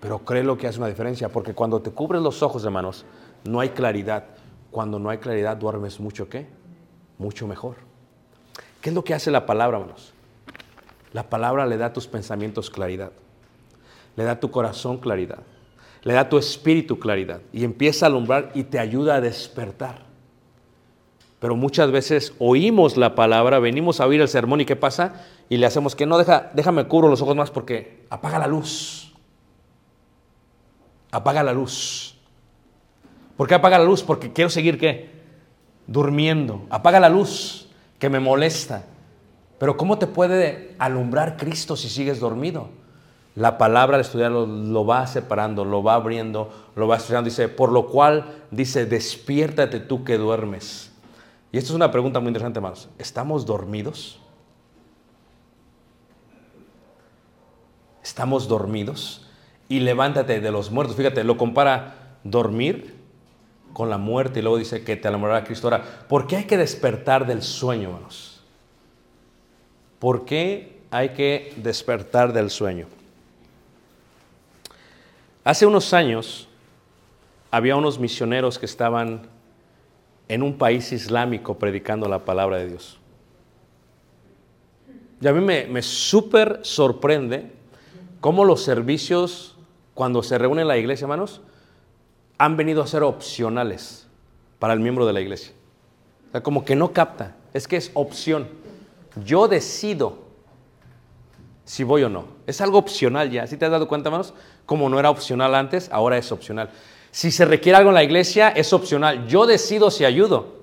Pero 0.00 0.18
creo 0.18 0.58
que 0.58 0.66
hace 0.66 0.78
una 0.78 0.88
diferencia, 0.88 1.30
porque 1.30 1.54
cuando 1.54 1.80
te 1.80 1.90
cubres 1.90 2.20
los 2.20 2.42
ojos, 2.42 2.62
hermanos, 2.64 3.06
no 3.44 3.60
hay 3.60 3.70
claridad. 3.70 4.24
cuando 4.70 4.98
no 4.98 5.08
hay 5.08 5.18
claridad 5.18 5.56
duermes 5.56 6.00
mucho 6.00 6.28
qué? 6.28 6.46
Mucho 7.16 7.46
mejor. 7.46 7.76
¿Qué 8.84 8.90
es 8.90 8.94
lo 8.94 9.02
que 9.02 9.14
hace 9.14 9.30
la 9.30 9.46
palabra, 9.46 9.78
hermanos? 9.78 10.12
La 11.14 11.30
palabra 11.30 11.64
le 11.64 11.78
da 11.78 11.86
a 11.86 11.92
tus 11.94 12.06
pensamientos 12.06 12.68
claridad, 12.68 13.12
le 14.14 14.24
da 14.24 14.32
a 14.32 14.40
tu 14.40 14.50
corazón 14.50 14.98
claridad, 14.98 15.38
le 16.02 16.12
da 16.12 16.20
a 16.20 16.28
tu 16.28 16.36
espíritu 16.36 16.98
claridad 16.98 17.40
y 17.50 17.64
empieza 17.64 18.04
a 18.04 18.08
alumbrar 18.10 18.50
y 18.52 18.64
te 18.64 18.78
ayuda 18.78 19.14
a 19.14 19.20
despertar. 19.22 20.02
Pero 21.40 21.56
muchas 21.56 21.90
veces 21.92 22.34
oímos 22.38 22.98
la 22.98 23.14
palabra, 23.14 23.58
venimos 23.58 24.02
a 24.02 24.06
oír 24.06 24.20
el 24.20 24.28
sermón 24.28 24.60
y 24.60 24.66
¿qué 24.66 24.76
pasa? 24.76 25.24
Y 25.48 25.56
le 25.56 25.64
hacemos 25.64 25.96
que 25.96 26.04
no, 26.04 26.18
deja, 26.18 26.50
déjame 26.52 26.86
cubro 26.86 27.08
los 27.08 27.22
ojos 27.22 27.36
más 27.36 27.50
porque 27.50 28.04
apaga 28.10 28.38
la 28.38 28.48
luz. 28.48 29.14
Apaga 31.10 31.42
la 31.42 31.54
luz. 31.54 32.18
¿Por 33.38 33.48
qué 33.48 33.54
apaga 33.54 33.78
la 33.78 33.86
luz? 33.86 34.02
Porque 34.02 34.34
quiero 34.34 34.50
seguir 34.50 34.78
qué? 34.78 35.08
Durmiendo. 35.86 36.66
Apaga 36.68 37.00
la 37.00 37.08
luz 37.08 37.64
que 37.98 38.10
me 38.10 38.20
molesta. 38.20 38.84
Pero 39.58 39.76
¿cómo 39.76 39.98
te 39.98 40.06
puede 40.06 40.74
alumbrar 40.78 41.36
Cristo 41.36 41.76
si 41.76 41.88
sigues 41.88 42.20
dormido? 42.20 42.68
La 43.36 43.58
palabra 43.58 43.96
al 43.96 44.00
estudiarlo 44.00 44.46
lo 44.46 44.86
va 44.86 45.06
separando, 45.06 45.64
lo 45.64 45.82
va 45.82 45.94
abriendo, 45.94 46.52
lo 46.76 46.86
va 46.86 46.96
estudiando. 46.96 47.30
Dice, 47.30 47.48
por 47.48 47.72
lo 47.72 47.86
cual 47.86 48.44
dice, 48.50 48.86
despiértate 48.86 49.80
tú 49.80 50.04
que 50.04 50.18
duermes. 50.18 50.92
Y 51.50 51.58
esto 51.58 51.72
es 51.72 51.76
una 51.76 51.90
pregunta 51.90 52.20
muy 52.20 52.28
interesante, 52.28 52.58
hermanos. 52.58 52.88
¿Estamos 52.98 53.46
dormidos? 53.46 54.20
¿Estamos 58.02 58.48
dormidos? 58.48 59.26
Y 59.68 59.80
levántate 59.80 60.40
de 60.40 60.50
los 60.50 60.70
muertos. 60.70 60.96
Fíjate, 60.96 61.24
lo 61.24 61.36
compara 61.36 62.18
dormir 62.22 63.03
con 63.74 63.90
la 63.90 63.98
muerte 63.98 64.38
y 64.38 64.42
luego 64.42 64.56
dice 64.56 64.84
que 64.84 64.96
te 64.96 65.08
alumbrará 65.08 65.44
Cristo. 65.44 65.66
Ahora, 65.66 65.84
¿por 66.08 66.26
qué 66.26 66.36
hay 66.36 66.44
que 66.44 66.56
despertar 66.56 67.26
del 67.26 67.42
sueño, 67.42 67.88
hermanos? 67.88 68.40
¿Por 69.98 70.24
qué 70.24 70.78
hay 70.90 71.10
que 71.10 71.52
despertar 71.56 72.32
del 72.32 72.50
sueño? 72.50 72.86
Hace 75.42 75.66
unos 75.66 75.92
años 75.92 76.48
había 77.50 77.74
unos 77.74 77.98
misioneros 77.98 78.58
que 78.58 78.66
estaban 78.66 79.22
en 80.28 80.42
un 80.42 80.56
país 80.56 80.92
islámico 80.92 81.58
predicando 81.58 82.08
la 82.08 82.24
palabra 82.24 82.58
de 82.58 82.68
Dios. 82.68 82.98
Y 85.20 85.26
a 85.26 85.32
mí 85.32 85.40
me, 85.40 85.66
me 85.66 85.82
súper 85.82 86.60
sorprende 86.62 87.50
cómo 88.20 88.44
los 88.44 88.62
servicios, 88.62 89.56
cuando 89.94 90.22
se 90.22 90.38
reúne 90.38 90.64
la 90.64 90.76
iglesia, 90.78 91.06
hermanos, 91.06 91.40
han 92.38 92.56
venido 92.56 92.82
a 92.82 92.86
ser 92.86 93.02
opcionales 93.02 94.06
para 94.58 94.74
el 94.74 94.80
miembro 94.80 95.06
de 95.06 95.12
la 95.12 95.20
iglesia. 95.20 95.52
O 96.28 96.32
sea, 96.32 96.42
como 96.42 96.64
que 96.64 96.74
no 96.76 96.92
capta, 96.92 97.36
es 97.52 97.68
que 97.68 97.76
es 97.76 97.90
opción. 97.94 98.48
Yo 99.24 99.46
decido 99.48 100.24
si 101.64 101.84
voy 101.84 102.02
o 102.02 102.08
no. 102.08 102.26
Es 102.46 102.60
algo 102.60 102.78
opcional 102.78 103.30
ya. 103.30 103.46
¿Sí 103.46 103.56
te 103.56 103.64
has 103.64 103.70
dado 103.70 103.88
cuenta, 103.88 104.08
hermanos? 104.08 104.34
Como 104.66 104.88
no 104.88 104.98
era 104.98 105.10
opcional 105.10 105.54
antes, 105.54 105.88
ahora 105.92 106.18
es 106.18 106.30
opcional. 106.32 106.70
Si 107.10 107.30
se 107.30 107.44
requiere 107.44 107.78
algo 107.78 107.90
en 107.90 107.94
la 107.94 108.02
iglesia, 108.02 108.48
es 108.48 108.72
opcional. 108.72 109.26
Yo 109.28 109.46
decido 109.46 109.90
si 109.90 110.04
ayudo. 110.04 110.56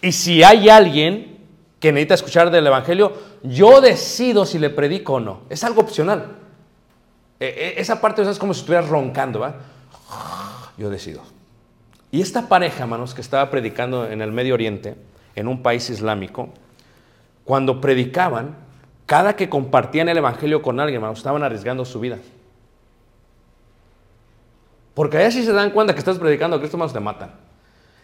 Y 0.00 0.12
si 0.12 0.42
hay 0.42 0.68
alguien 0.68 1.36
que 1.78 1.92
necesita 1.92 2.14
escuchar 2.14 2.50
del 2.50 2.66
Evangelio, 2.66 3.12
yo 3.42 3.80
decido 3.80 4.46
si 4.46 4.58
le 4.58 4.70
predico 4.70 5.14
o 5.14 5.20
no. 5.20 5.42
Es 5.50 5.62
algo 5.62 5.82
opcional. 5.82 6.38
E- 7.38 7.74
e- 7.76 7.80
esa 7.80 8.00
parte 8.00 8.22
es 8.22 8.38
como 8.38 8.54
si 8.54 8.60
estuvieras 8.60 8.88
roncando, 8.88 9.40
¿va? 9.40 9.56
Yo 10.76 10.90
decido. 10.90 11.22
Y 12.10 12.20
esta 12.20 12.48
pareja, 12.48 12.84
hermanos, 12.84 13.14
que 13.14 13.20
estaba 13.20 13.50
predicando 13.50 14.06
en 14.06 14.20
el 14.22 14.32
Medio 14.32 14.54
Oriente, 14.54 14.96
en 15.34 15.48
un 15.48 15.62
país 15.62 15.88
islámico, 15.90 16.50
cuando 17.44 17.80
predicaban, 17.80 18.56
cada 19.06 19.36
que 19.36 19.48
compartían 19.48 20.08
el 20.08 20.18
Evangelio 20.18 20.62
con 20.62 20.80
alguien, 20.80 20.96
hermanos, 20.96 21.18
estaban 21.18 21.42
arriesgando 21.42 21.84
su 21.84 22.00
vida. 22.00 22.18
Porque 24.94 25.18
allá 25.18 25.30
sí 25.30 25.44
se 25.44 25.52
dan 25.52 25.70
cuenta 25.70 25.92
que 25.92 25.98
estás 25.98 26.18
predicando 26.18 26.56
a 26.56 26.58
Cristo, 26.58 26.76
hermanos, 26.76 26.92
te 26.92 27.00
matan. 27.00 27.32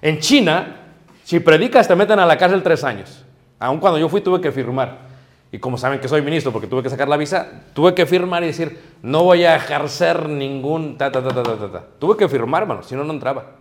En 0.01 0.19
China, 0.19 0.77
si 1.25 1.41
predicas, 1.41 1.89
te 1.89 1.97
meten 1.97 2.19
a 2.19 2.27
la 2.27 2.37
cárcel 2.37 2.63
tres 2.63 2.85
años. 2.85 3.25
Aun 3.59 3.79
cuando 3.79 3.99
yo 3.99 4.09
fui, 4.09 4.21
tuve 4.21 4.41
que 4.41 4.53
firmar. 4.53 5.12
Y 5.55 5.59
como 5.59 5.77
saben 5.77 6.01
que 6.01 6.09
soy 6.09 6.23
ministro, 6.23 6.51
porque 6.51 6.67
tuve 6.67 6.83
que 6.83 6.89
sacar 6.89 7.09
la 7.09 7.19
visa, 7.19 7.47
tuve 7.75 7.95
que 7.95 8.07
firmar 8.07 8.43
y 8.43 8.47
decir, 8.47 8.79
no 9.03 9.23
voy 9.23 9.45
a 9.45 9.55
ejercer 9.55 10.27
ningún... 10.27 10.97
Ta, 10.97 11.13
ta, 11.13 11.23
ta, 11.23 11.29
ta, 11.31 11.43
ta, 11.43 11.71
ta. 11.71 11.85
Tuve 11.99 12.17
que 12.17 12.27
firmar, 12.27 12.63
hermano, 12.63 12.83
si 12.83 12.97
no, 12.97 13.05
no 13.05 13.13
entraba. 13.13 13.57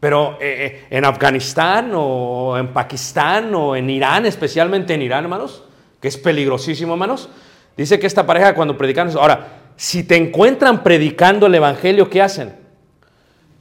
Pero 0.00 0.36
eh, 0.38 0.82
eh, 0.82 0.86
en 0.90 1.06
Afganistán 1.06 1.92
o 1.94 2.58
en 2.58 2.74
Pakistán 2.74 3.54
o 3.54 3.74
en 3.74 3.88
Irán, 3.88 4.26
especialmente 4.26 4.92
en 4.92 5.00
Irán, 5.00 5.24
hermanos, 5.24 5.64
que 5.98 6.08
es 6.08 6.18
peligrosísimo, 6.18 6.92
hermanos, 6.92 7.30
dice 7.74 7.98
que 7.98 8.06
esta 8.06 8.26
pareja 8.26 8.54
cuando 8.54 8.76
predican... 8.76 9.10
Ahora, 9.16 9.48
si 9.76 10.04
te 10.04 10.16
encuentran 10.16 10.82
predicando 10.82 11.46
el 11.46 11.54
Evangelio, 11.54 12.10
¿qué 12.10 12.20
hacen? 12.20 12.54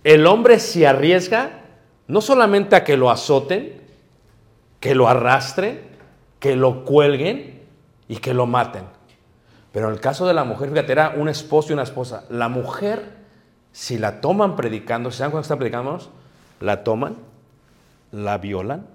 El 0.03 0.27
hombre 0.27 0.59
se 0.59 0.85
arriesga 0.85 1.61
no 2.07 2.19
solamente 2.19 2.75
a 2.75 2.83
que 2.83 2.97
lo 2.97 3.09
azoten, 3.09 3.81
que 4.81 4.95
lo 4.95 5.07
arrastren, 5.07 5.87
que 6.39 6.55
lo 6.55 6.85
cuelguen 6.85 7.63
y 8.07 8.17
que 8.17 8.33
lo 8.33 8.45
maten. 8.45 8.83
Pero 9.71 9.88
en 9.88 9.93
el 9.93 9.99
caso 9.99 10.25
de 10.25 10.33
la 10.33 10.43
mujer, 10.43 10.69
fíjate, 10.69 10.91
era 10.91 11.09
un 11.15 11.29
esposo 11.29 11.69
y 11.69 11.73
una 11.73 11.83
esposa. 11.83 12.25
La 12.29 12.49
mujer, 12.49 13.17
si 13.71 13.97
la 13.97 14.21
toman 14.21 14.55
predicando, 14.55 15.11
¿se 15.11 15.23
dan 15.23 15.31
cuenta 15.31 15.43
que 15.43 15.53
está 15.53 15.57
predicando? 15.57 15.99
La 16.59 16.83
toman, 16.83 17.17
la 18.11 18.38
violan, 18.38 18.88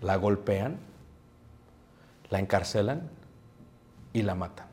la 0.00 0.16
golpean, 0.16 0.78
la 2.30 2.40
encarcelan 2.40 3.08
y 4.12 4.22
la 4.22 4.34
matan. 4.34 4.66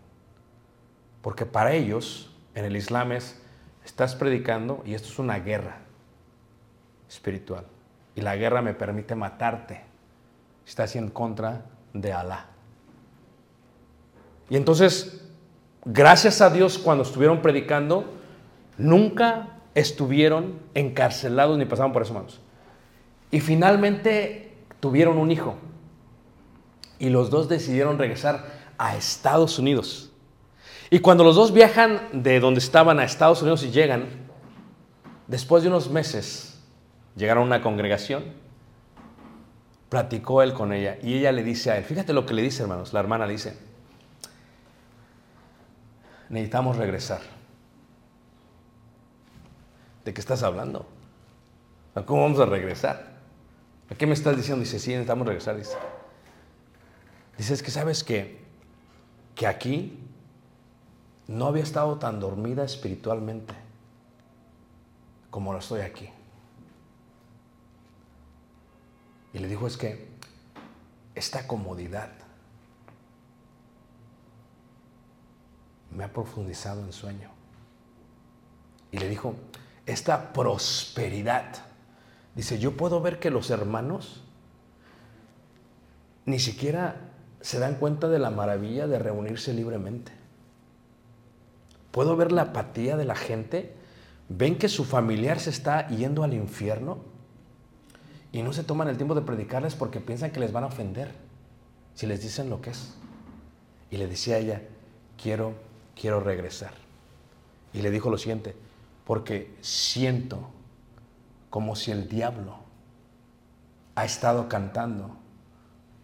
Porque 1.21 1.45
para 1.45 1.73
ellos, 1.73 2.31
en 2.55 2.65
el 2.65 2.75
Islam 2.75 3.11
es, 3.11 3.41
estás 3.85 4.15
predicando 4.15 4.81
y 4.85 4.93
esto 4.93 5.09
es 5.09 5.19
una 5.19 5.39
guerra 5.39 5.77
espiritual. 7.07 7.65
Y 8.20 8.22
la 8.22 8.36
guerra 8.36 8.61
me 8.61 8.74
permite 8.74 9.15
matarte. 9.15 9.80
Estás 10.67 10.97
en 10.97 11.07
contra 11.09 11.61
de 11.93 12.11
Alá. 12.11 12.47
Y 14.49 14.57
entonces, 14.57 15.26
gracias 15.86 16.41
a 16.41 16.49
Dios, 16.49 16.78
cuando 16.78 17.03
estuvieron 17.03 17.41
predicando, 17.41 18.13
nunca 18.78 19.61
estuvieron 19.74 20.59
encarcelados 20.74 21.57
ni 21.57 21.63
pasaron 21.63 21.93
por 21.93 22.01
eso, 22.01 22.11
hermanos. 22.11 22.41
Y 23.32 23.39
finalmente 23.39 24.53
tuvieron 24.82 25.17
un 25.17 25.32
hijo. 25.32 25.55
Y 26.99 27.07
los 27.11 27.30
dos 27.30 27.47
decidieron 27.47 27.97
regresar 27.97 28.43
a 28.78 28.97
Estados 28.97 29.59
Unidos. 29.59 30.11
Y 30.89 30.99
cuando 30.99 31.24
los 31.24 31.38
dos 31.38 31.53
viajan 31.53 32.01
de 32.11 32.41
donde 32.41 32.59
estaban 32.59 32.99
a 32.99 33.05
Estados 33.05 33.41
Unidos 33.41 33.63
y 33.63 33.72
llegan, 33.72 34.07
después 35.26 35.63
de 35.63 35.70
unos 35.70 35.89
meses, 35.89 36.48
llegaron 37.20 37.43
a 37.43 37.45
una 37.45 37.61
congregación, 37.61 38.24
platicó 39.89 40.41
él 40.41 40.53
con 40.53 40.72
ella 40.72 40.97
y 41.03 41.15
ella 41.17 41.32
le 41.32 41.43
dice 41.43 41.70
a 41.70 41.78
él, 41.78 41.84
fíjate 41.84 42.13
lo 42.13 42.26
que 42.26 42.34
le 42.34 42.41
dice 42.41 42.63
hermanos, 42.63 42.93
la 42.93 43.01
hermana 43.01 43.28
dice, 43.28 43.57
necesitamos 46.30 46.78
regresar. 46.78 47.20
¿De 50.05 50.13
qué 50.13 50.22
estás 50.22 50.43
hablando? 50.43 50.88
¿Cómo 52.05 52.22
vamos 52.24 52.39
a 52.39 52.45
regresar? 52.45 53.20
¿A 53.89 53.95
qué 53.95 54.07
me 54.07 54.13
estás 54.13 54.38
diciendo? 54.38 54.63
Dice, 54.63 54.80
sí, 54.80 54.91
necesitamos 54.91 55.28
regresar. 55.28 55.57
Dice, 55.57 55.76
dice 57.38 57.53
es 57.53 57.61
que 57.61 57.72
sabes 57.72 58.05
que, 58.05 58.39
que 59.36 59.45
aquí 59.45 59.99
no 61.28 61.47
había 61.47 61.63
estado 61.63 61.97
tan 61.97 62.22
dormida 62.22 62.63
espiritualmente 62.63 63.53
como 65.30 65.51
lo 65.51 65.59
estoy 65.59 65.82
aquí. 65.82 66.09
Y 69.34 69.39
le 69.39 69.47
dijo, 69.47 69.67
es 69.67 69.77
que 69.77 70.07
esta 71.15 71.47
comodidad 71.47 72.09
me 75.95 76.03
ha 76.03 76.13
profundizado 76.13 76.84
en 76.84 76.93
sueño. 76.93 77.30
Y 78.91 78.97
le 78.97 79.09
dijo, 79.09 79.36
esta 79.86 80.34
prosperidad. 80.34 81.45
Dice, 82.36 82.59
yo 82.59 82.77
puedo 82.77 83.01
ver 83.01 83.19
que 83.19 83.30
los 83.30 83.49
hermanos 83.49 84.23
ni 86.25 86.39
siquiera 86.39 87.09
se 87.41 87.59
dan 87.59 87.75
cuenta 87.75 88.07
de 88.07 88.19
la 88.19 88.30
maravilla 88.30 88.88
de 88.88 88.99
reunirse 88.99 89.53
libremente. 89.53 90.11
Puedo 91.91 92.15
ver 92.15 92.32
la 92.32 92.43
apatía 92.43 92.97
de 92.97 93.05
la 93.05 93.15
gente. 93.15 93.75
Ven 94.30 94.57
que 94.57 94.69
su 94.69 94.86
familiar 94.86 95.39
se 95.39 95.49
está 95.49 95.88
yendo 95.88 96.23
al 96.23 96.34
infierno 96.34 97.09
y 98.32 98.43
no 98.43 98.53
se 98.53 98.63
toman 98.63 98.88
el 98.88 98.97
tiempo 98.97 99.15
de 99.15 99.21
predicarles 99.21 99.75
porque 99.75 99.99
piensan 99.99 100.32
que 100.32 100.39
les 100.39 100.51
van 100.51 100.63
a 100.63 100.67
ofender 100.67 101.13
si 101.95 102.05
les 102.05 102.21
dicen 102.21 102.49
lo 102.49 102.61
que 102.61 102.69
es. 102.71 102.93
Y 103.89 103.97
le 103.97 104.07
decía 104.07 104.36
a 104.36 104.38
ella, 104.39 104.61
quiero, 105.21 105.53
quiero 105.99 106.19
regresar. 106.19 106.73
Y 107.73 107.82
le 107.82 107.91
dijo 107.91 108.09
lo 108.09 108.17
siguiente, 108.17 108.55
Porque 109.05 109.55
siento 109.61 110.51
como 111.49 111.75
si 111.75 111.89
el 111.89 112.07
diablo 112.07 112.59
ha 113.95 114.05
estado 114.05 114.47
cantando 114.47 115.15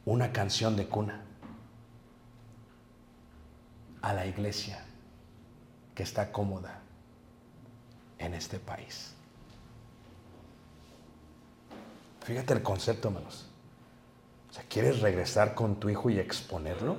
una 0.06 0.32
canción 0.32 0.76
de 0.76 0.88
cuna 0.88 1.24
a 4.02 4.14
la 4.14 4.26
iglesia 4.26 4.84
que 5.94 6.04
está 6.04 6.32
cómoda 6.32 6.82
en 8.18 8.34
este 8.34 8.60
país. 8.60 9.15
Fíjate 12.26 12.54
el 12.56 12.64
concepto, 12.64 13.10
hermanos. 13.10 13.46
O 14.50 14.54
sea, 14.54 14.64
¿quieres 14.68 15.02
regresar 15.02 15.54
con 15.54 15.80
tu 15.80 15.90
hijo 15.90 16.10
y 16.10 16.18
exponerlo? 16.18 16.98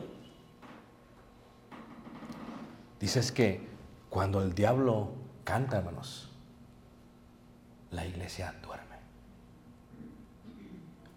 Dices 3.01 3.33
que 3.33 3.67
cuando 4.09 4.41
el 4.41 4.55
diablo 4.55 5.11
canta, 5.43 5.79
hermanos, 5.79 6.31
la 7.91 8.07
iglesia 8.07 8.55
duerme. 8.63 8.99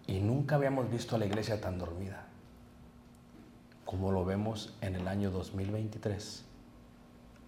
Y 0.08 0.18
nunca 0.18 0.56
habíamos 0.56 0.90
visto 0.90 1.14
a 1.14 1.18
la 1.20 1.26
iglesia 1.26 1.60
tan 1.60 1.78
dormida 1.78 2.26
como 3.84 4.10
lo 4.10 4.24
vemos 4.24 4.74
en 4.80 4.96
el 4.96 5.06
año 5.06 5.30
2023 5.30 6.44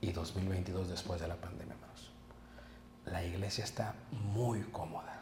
y 0.00 0.12
2022 0.12 0.88
después 0.88 1.20
de 1.20 1.26
la 1.26 1.34
pandemia, 1.34 1.74
hermanos. 1.74 2.12
La 3.06 3.24
iglesia 3.24 3.64
está 3.64 3.96
muy 4.12 4.60
cómoda 4.60 5.21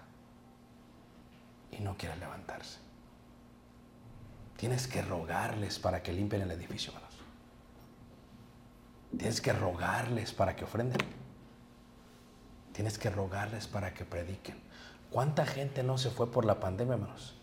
y 1.73 1.81
no 1.81 1.97
quiere 1.97 2.17
levantarse. 2.17 2.79
Tienes 4.57 4.87
que 4.87 5.01
rogarles 5.03 5.79
para 5.79 6.03
que 6.03 6.13
limpien 6.13 6.43
el 6.43 6.51
edificio, 6.51 6.93
hermanos. 6.93 7.15
Tienes 9.17 9.41
que 9.41 9.53
rogarles 9.53 10.33
para 10.33 10.55
que 10.55 10.65
ofrenden. 10.65 11.01
Tienes 12.73 12.99
que 12.99 13.11
rogarles 13.11 13.67
para 13.67 13.95
que 13.95 14.05
prediquen. 14.05 14.57
¿Cuánta 15.11 15.45
gente 15.47 15.83
no 15.83 15.99
se 15.99 16.11
fue 16.11 16.31
por 16.31 16.45
la 16.45 16.61
pandemia, 16.61 16.95
hermanos? 16.95 17.35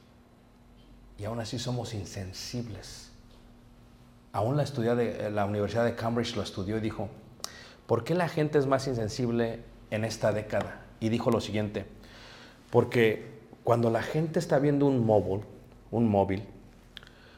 Y 1.18 1.26
aún 1.26 1.40
así 1.40 1.60
somos 1.60 1.94
insensibles. 1.94 3.12
Aún 4.32 4.56
la, 4.56 4.64
de, 4.64 5.32
la 5.32 5.46
Universidad 5.46 5.84
de 5.84 5.96
Cambridge 5.96 6.36
lo 6.36 6.44
estudió 6.44 6.78
y 6.78 6.82
dijo, 6.82 7.10
¿por 7.88 8.04
qué 8.04 8.14
la 8.14 8.30
gente 8.30 8.60
es 8.60 8.68
más 8.68 8.88
insensible 8.88 9.64
en 9.90 10.06
esta 10.06 10.32
década? 10.32 10.82
Y 11.00 11.10
dijo 11.10 11.32
lo 11.32 11.42
siguiente, 11.42 11.86
porque 12.70 13.37
cuando 13.68 13.90
la 13.90 14.02
gente 14.02 14.40
está 14.40 14.60
viendo 14.60 14.86
un 14.86 15.06
móvil, 15.06 15.42
un 15.92 16.08
móvil, 16.08 16.42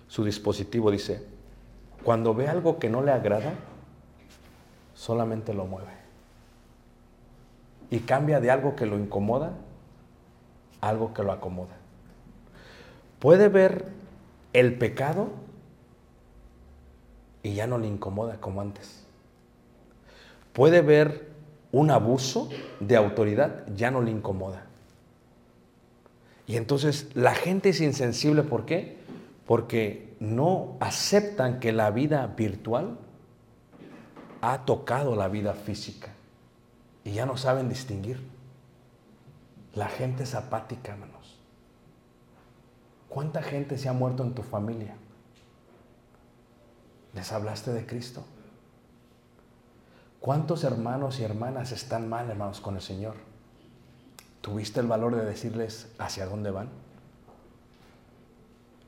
su 0.08 0.24
dispositivo 0.24 0.92
dice, 0.92 1.26
cuando 2.04 2.36
ve 2.36 2.48
algo 2.48 2.78
que 2.78 2.88
no 2.88 3.02
le 3.02 3.12
agrada, 3.12 3.54
solamente 4.94 5.56
lo 5.56 5.66
mueve. 5.66 5.90
Y 7.90 8.02
cambia 8.02 8.40
de 8.40 8.52
algo 8.52 8.76
que 8.76 8.86
lo 8.86 9.00
incomoda 9.00 9.54
a 10.82 10.90
algo 10.90 11.16
que 11.16 11.24
lo 11.24 11.32
acomoda. 11.32 11.76
Puede 13.18 13.48
ver 13.48 13.86
el 14.54 14.78
pecado 14.78 15.30
y 17.42 17.56
ya 17.56 17.66
no 17.66 17.80
le 17.80 17.88
incomoda 17.88 18.40
como 18.40 18.62
antes. 18.62 19.04
Puede 20.54 20.84
ver 20.84 21.28
un 21.72 21.90
abuso 21.90 22.50
de 22.80 22.98
autoridad, 22.98 23.66
ya 23.76 23.90
no 23.90 24.04
le 24.04 24.12
incomoda. 24.12 24.69
Y 26.50 26.58
entonces 26.58 27.12
la 27.14 27.36
gente 27.36 27.70
es 27.70 27.80
insensible, 27.80 28.42
¿por 28.42 28.66
qué? 28.66 28.98
Porque 29.46 30.16
no 30.20 30.78
aceptan 30.80 31.60
que 31.60 31.72
la 31.72 31.92
vida 31.92 32.26
virtual 32.26 32.98
ha 34.42 34.66
tocado 34.66 35.16
la 35.16 35.28
vida 35.28 35.54
física 35.54 36.10
y 37.04 37.12
ya 37.12 37.28
no 37.28 37.38
saben 37.38 37.70
distinguir. 37.70 38.20
La 39.76 39.90
gente 39.90 40.24
es 40.24 40.34
apática, 40.34 40.94
hermanos. 40.94 41.40
¿Cuánta 43.10 43.44
gente 43.44 43.78
se 43.78 43.88
ha 43.88 43.94
muerto 43.94 44.24
en 44.24 44.34
tu 44.34 44.42
familia? 44.42 44.96
¿Les 47.14 47.32
hablaste 47.32 47.74
de 47.74 47.86
Cristo? 47.86 48.26
¿Cuántos 50.20 50.64
hermanos 50.64 51.20
y 51.20 51.24
hermanas 51.26 51.72
están 51.74 52.10
mal, 52.10 52.28
hermanos, 52.28 52.60
con 52.60 52.74
el 52.74 52.82
Señor? 52.82 53.29
¿Tuviste 54.42 54.80
el 54.80 54.88
valor 54.88 55.16
de 55.16 55.26
decirles 55.26 55.92
hacia 55.98 56.26
dónde 56.26 56.52
van? 56.52 56.70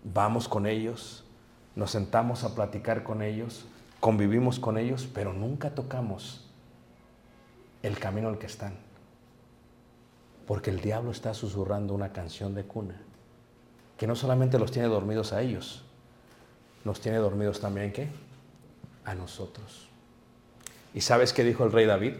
Vamos 0.04 0.48
con 0.48 0.66
ellos, 0.66 1.26
nos 1.76 1.92
sentamos 1.92 2.44
a 2.44 2.56
platicar 2.56 3.04
con 3.04 3.22
ellos, 3.22 3.66
convivimos 4.00 4.60
con 4.60 4.78
ellos, 4.78 5.08
pero 5.14 5.34
nunca 5.34 5.76
tocamos 5.76 6.50
el 7.84 8.00
camino 8.00 8.30
al 8.30 8.40
que 8.40 8.48
están. 8.48 8.76
Porque 10.48 10.70
el 10.70 10.82
diablo 10.82 11.12
está 11.12 11.34
susurrando 11.34 11.94
una 11.94 12.12
canción 12.12 12.56
de 12.56 12.64
cuna 12.64 13.02
que 14.02 14.08
no 14.08 14.16
solamente 14.16 14.58
los 14.58 14.72
tiene 14.72 14.88
dormidos 14.88 15.32
a 15.32 15.44
ellos, 15.44 15.84
nos 16.84 17.00
tiene 17.02 17.20
dormidos 17.20 17.60
también 17.60 17.94
¿qué? 17.94 18.10
A 19.06 19.14
nosotros. 19.14 19.90
¿Y 20.96 21.02
sabes 21.02 21.34
qué 21.34 21.44
dijo 21.44 21.64
el 21.66 21.72
rey 21.72 21.86
David? 21.86 22.16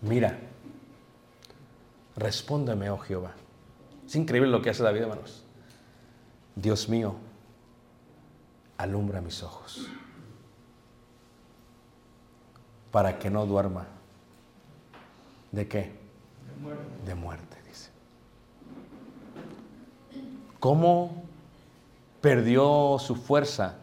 Mira, 0.00 0.38
respóndeme, 2.20 2.90
oh 2.90 2.98
Jehová. 2.98 3.32
Es 4.06 4.14
increíble 4.14 4.50
lo 4.50 4.62
que 4.62 4.70
hace 4.70 4.82
David, 4.82 5.02
hermanos. 5.02 5.44
Dios 6.54 6.88
mío, 6.88 7.16
alumbra 8.76 9.20
mis 9.20 9.42
ojos 9.42 9.88
para 12.90 13.18
que 13.18 13.30
no 13.30 13.46
duerma. 13.46 13.86
¿De 15.52 15.66
qué? 15.66 15.80
De 15.80 16.60
muerte. 16.60 17.04
De 17.06 17.14
muerte, 17.14 17.56
dice. 17.66 17.90
¿Cómo 20.58 21.22
perdió 22.20 22.98
su 22.98 23.16
fuerza 23.16 23.78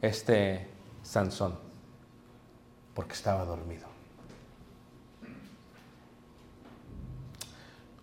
este 0.00 0.68
Sansón? 1.02 1.58
Porque 2.94 3.12
estaba 3.12 3.44
dormido. 3.44 3.91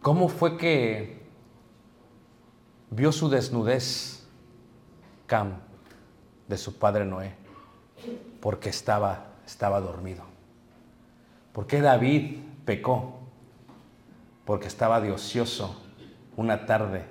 ¿Cómo 0.01 0.29
fue 0.29 0.57
que 0.57 1.21
vio 2.89 3.11
su 3.11 3.29
desnudez 3.29 4.25
Cam 5.27 5.57
de 6.47 6.57
su 6.57 6.79
padre 6.79 7.05
Noé? 7.05 7.35
Porque 8.39 8.69
estaba, 8.69 9.33
estaba 9.45 9.81
dormido. 9.81 10.23
¿Por 11.51 11.67
qué 11.67 11.81
David 11.81 12.39
pecó? 12.65 13.19
Porque 14.45 14.67
estaba 14.67 15.01
de 15.01 15.11
ocioso 15.11 15.81
una 16.37 16.65
tarde 16.65 17.05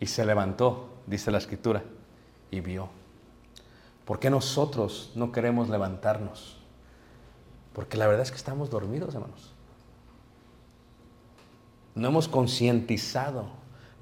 y 0.00 0.06
se 0.06 0.26
levantó, 0.26 0.88
dice 1.06 1.30
la 1.30 1.38
escritura, 1.38 1.84
y 2.50 2.60
vio. 2.60 2.88
¿Por 4.04 4.18
qué 4.18 4.30
nosotros 4.30 5.12
no 5.14 5.30
queremos 5.30 5.68
levantarnos? 5.68 6.58
Porque 7.72 7.96
la 7.96 8.06
verdad 8.08 8.22
es 8.22 8.30
que 8.30 8.36
estamos 8.36 8.68
dormidos, 8.68 9.14
hermanos. 9.14 9.55
No 11.96 12.08
hemos 12.08 12.28
concientizado. 12.28 13.46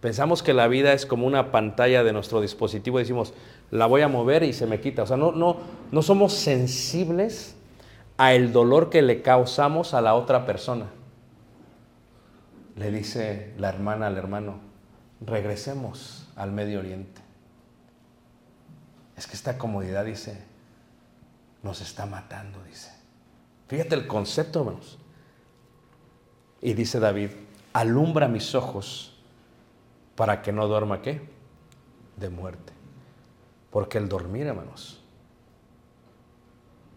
Pensamos 0.01 0.43
que 0.43 0.53
la 0.53 0.69
vida 0.69 0.93
es 0.93 1.07
como 1.07 1.27
una 1.27 1.51
pantalla 1.51 2.05
de 2.05 2.13
nuestro 2.13 2.43
dispositivo 2.43 2.99
decimos, 2.99 3.33
la 3.71 3.87
voy 3.87 4.03
a 4.03 4.09
mover 4.09 4.43
y 4.43 4.53
se 4.53 4.67
me 4.67 4.81
quita. 4.81 5.05
O 5.05 5.07
sea, 5.07 5.17
no, 5.17 5.33
no, 5.33 5.57
no 5.91 6.03
somos 6.03 6.35
sensibles 6.35 7.57
a 8.19 8.35
el 8.35 8.53
dolor 8.53 8.91
que 8.91 9.01
le 9.01 9.23
causamos 9.23 9.95
a 9.95 10.03
la 10.03 10.15
otra 10.15 10.45
persona. 10.45 10.87
Le 12.77 12.91
dice 12.91 13.55
la 13.57 13.69
hermana 13.71 14.09
al 14.09 14.19
hermano, 14.19 14.59
regresemos 15.25 16.29
al 16.37 16.53
Medio 16.53 16.81
Oriente. 16.81 17.23
Es 19.17 19.27
que 19.27 19.35
esta 19.35 19.57
comodidad, 19.57 20.05
dice, 20.05 20.37
nos 21.63 21.81
está 21.81 22.07
matando, 22.07 22.63
dice. 22.65 22.91
Fíjate 23.69 23.95
el 23.95 24.07
concepto, 24.07 24.61
hermanos. 24.61 24.99
Y 26.61 26.75
dice 26.75 26.99
David, 26.99 27.31
alumbra 27.75 28.29
mis 28.29 28.55
ojos 28.55 29.13
para 30.15 30.41
que 30.41 30.53
no 30.53 30.67
duerma 30.67 31.03
qué? 31.03 31.21
De 32.17 32.31
muerte. 32.31 32.73
Porque 33.71 33.99
el 33.99 34.09
dormir, 34.09 34.47
hermanos, 34.47 35.03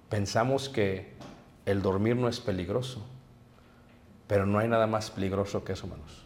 pensamos 0.07 0.69
que 0.69 1.15
el 1.65 1.81
dormir 1.81 2.15
no 2.15 2.29
es 2.29 2.39
peligroso, 2.39 3.03
pero 4.27 4.45
no 4.45 4.59
hay 4.59 4.67
nada 4.67 4.87
más 4.87 5.09
peligroso 5.09 5.63
que 5.63 5.73
eso, 5.73 5.87
hermanos, 5.87 6.25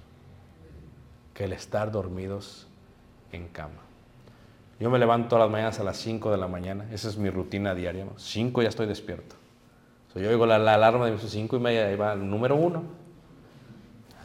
que 1.33 1.45
el 1.45 1.53
estar 1.53 1.91
dormidos 1.91 2.67
en 3.31 3.47
cama. 3.47 3.81
Yo 4.79 4.89
me 4.89 4.99
levanto 4.99 5.29
todas 5.29 5.45
las 5.45 5.51
mañanas 5.51 5.79
a 5.79 5.83
las 5.83 5.97
5 5.97 6.29
de 6.31 6.37
la 6.37 6.47
mañana, 6.47 6.87
esa 6.91 7.07
es 7.07 7.17
mi 7.17 7.29
rutina 7.29 7.73
diaria, 7.73 8.05
5 8.17 8.61
ya 8.63 8.69
estoy 8.69 8.87
despierto. 8.87 9.35
So, 10.11 10.19
yo 10.19 10.29
oigo 10.29 10.45
la, 10.45 10.59
la 10.59 10.73
alarma 10.73 11.05
de 11.05 11.13
mis 11.13 11.21
5 11.21 11.55
y 11.55 11.59
media, 11.59 11.95
va 11.95 12.13
el 12.13 12.29
número 12.29 12.55
1, 12.57 12.79
el 12.79 12.85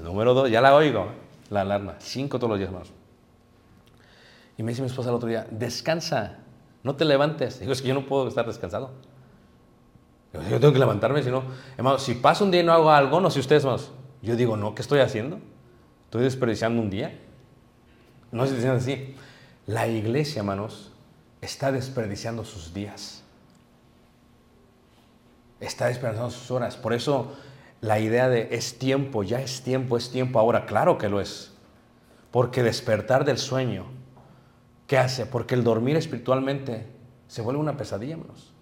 número 0.00 0.34
2, 0.34 0.50
ya 0.50 0.60
la 0.60 0.74
oigo, 0.74 1.06
la 1.50 1.62
alarma, 1.62 1.96
5 1.98 2.38
todos 2.38 2.50
los 2.50 2.58
días 2.58 2.72
más. 2.72 2.88
Y 4.58 4.62
me 4.62 4.72
dice 4.72 4.82
mi 4.82 4.88
esposa 4.88 5.10
el 5.10 5.16
otro 5.16 5.28
día, 5.28 5.46
descansa, 5.50 6.38
no 6.82 6.96
te 6.96 7.04
levantes. 7.04 7.60
Digo, 7.60 7.72
es 7.72 7.82
que 7.82 7.88
yo 7.88 7.94
no 7.94 8.06
puedo 8.06 8.28
estar 8.28 8.46
descansado. 8.46 8.90
Yo 10.50 10.60
tengo 10.60 10.72
que 10.72 10.78
levantarme, 10.78 11.22
si 11.22 11.30
no, 11.30 11.44
hermano, 11.76 11.98
si 11.98 12.14
pasa 12.14 12.44
un 12.44 12.50
día 12.50 12.60
y 12.60 12.64
no 12.64 12.72
hago 12.72 12.90
algo, 12.90 13.20
no 13.20 13.30
sé 13.30 13.40
ustedes, 13.40 13.62
hermanos, 13.64 13.90
yo 14.22 14.36
digo, 14.36 14.56
no, 14.56 14.74
¿qué 14.74 14.82
estoy 14.82 15.00
haciendo? 15.00 15.38
¿Estoy 16.04 16.24
desperdiciando 16.24 16.80
un 16.80 16.90
día? 16.90 17.18
No 18.32 18.46
se 18.46 18.54
dicen 18.54 18.70
así. 18.70 19.14
La 19.66 19.88
iglesia, 19.88 20.40
hermanos, 20.40 20.92
está 21.40 21.72
desperdiciando 21.72 22.44
sus 22.44 22.74
días. 22.74 23.22
Está 25.60 25.86
desperdiciando 25.86 26.30
sus 26.30 26.50
horas. 26.50 26.76
Por 26.76 26.92
eso 26.92 27.34
la 27.86 28.00
idea 28.00 28.28
de 28.28 28.48
es 28.50 28.80
tiempo, 28.80 29.22
ya 29.22 29.40
es 29.40 29.62
tiempo, 29.62 29.96
es 29.96 30.10
tiempo 30.10 30.40
ahora, 30.40 30.66
claro 30.66 30.98
que 30.98 31.08
lo 31.08 31.20
es. 31.20 31.52
Porque 32.32 32.64
despertar 32.64 33.24
del 33.24 33.38
sueño, 33.38 33.84
¿qué 34.88 34.98
hace? 34.98 35.24
Porque 35.24 35.54
el 35.54 35.62
dormir 35.62 35.94
espiritualmente 35.94 36.84
se 37.28 37.42
vuelve 37.42 37.60
una 37.60 37.76
pesadilla, 37.76 38.14
hermanos. 38.14 38.52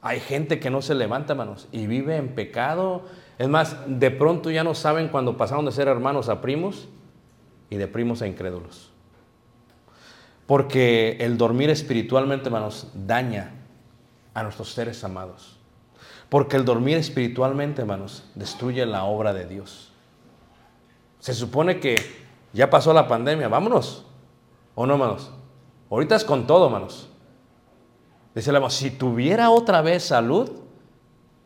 Hay 0.00 0.20
gente 0.20 0.60
que 0.60 0.70
no 0.70 0.80
se 0.80 0.94
levanta, 0.94 1.32
hermanos, 1.32 1.66
y 1.72 1.88
vive 1.88 2.16
en 2.16 2.36
pecado. 2.36 3.02
Es 3.36 3.48
más, 3.48 3.76
de 3.86 4.12
pronto 4.12 4.52
ya 4.52 4.62
no 4.62 4.74
saben 4.74 5.08
cuando 5.08 5.36
pasaron 5.36 5.64
de 5.64 5.72
ser 5.72 5.88
hermanos 5.88 6.28
a 6.28 6.40
primos 6.40 6.88
y 7.68 7.78
de 7.78 7.88
primos 7.88 8.22
a 8.22 8.28
incrédulos. 8.28 8.92
Porque 10.46 11.16
el 11.18 11.36
dormir 11.36 11.68
espiritualmente, 11.68 12.46
hermanos, 12.46 12.92
daña 12.94 13.50
a 14.34 14.44
nuestros 14.44 14.72
seres 14.72 15.02
amados. 15.02 15.58
Porque 16.32 16.56
el 16.56 16.64
dormir 16.64 16.96
espiritualmente, 16.96 17.82
hermanos, 17.82 18.24
destruye 18.34 18.86
la 18.86 19.04
obra 19.04 19.34
de 19.34 19.44
Dios. 19.44 19.92
Se 21.18 21.34
supone 21.34 21.78
que 21.78 21.94
ya 22.54 22.70
pasó 22.70 22.94
la 22.94 23.06
pandemia, 23.06 23.48
vámonos. 23.48 24.06
¿O 24.74 24.86
no, 24.86 24.94
hermanos? 24.94 25.30
Ahorita 25.90 26.16
es 26.16 26.24
con 26.24 26.46
todo, 26.46 26.64
hermanos. 26.64 27.10
Dice 28.34 28.50
el 28.50 28.70
si 28.70 28.92
tuviera 28.92 29.50
otra 29.50 29.82
vez 29.82 30.04
salud, 30.04 30.50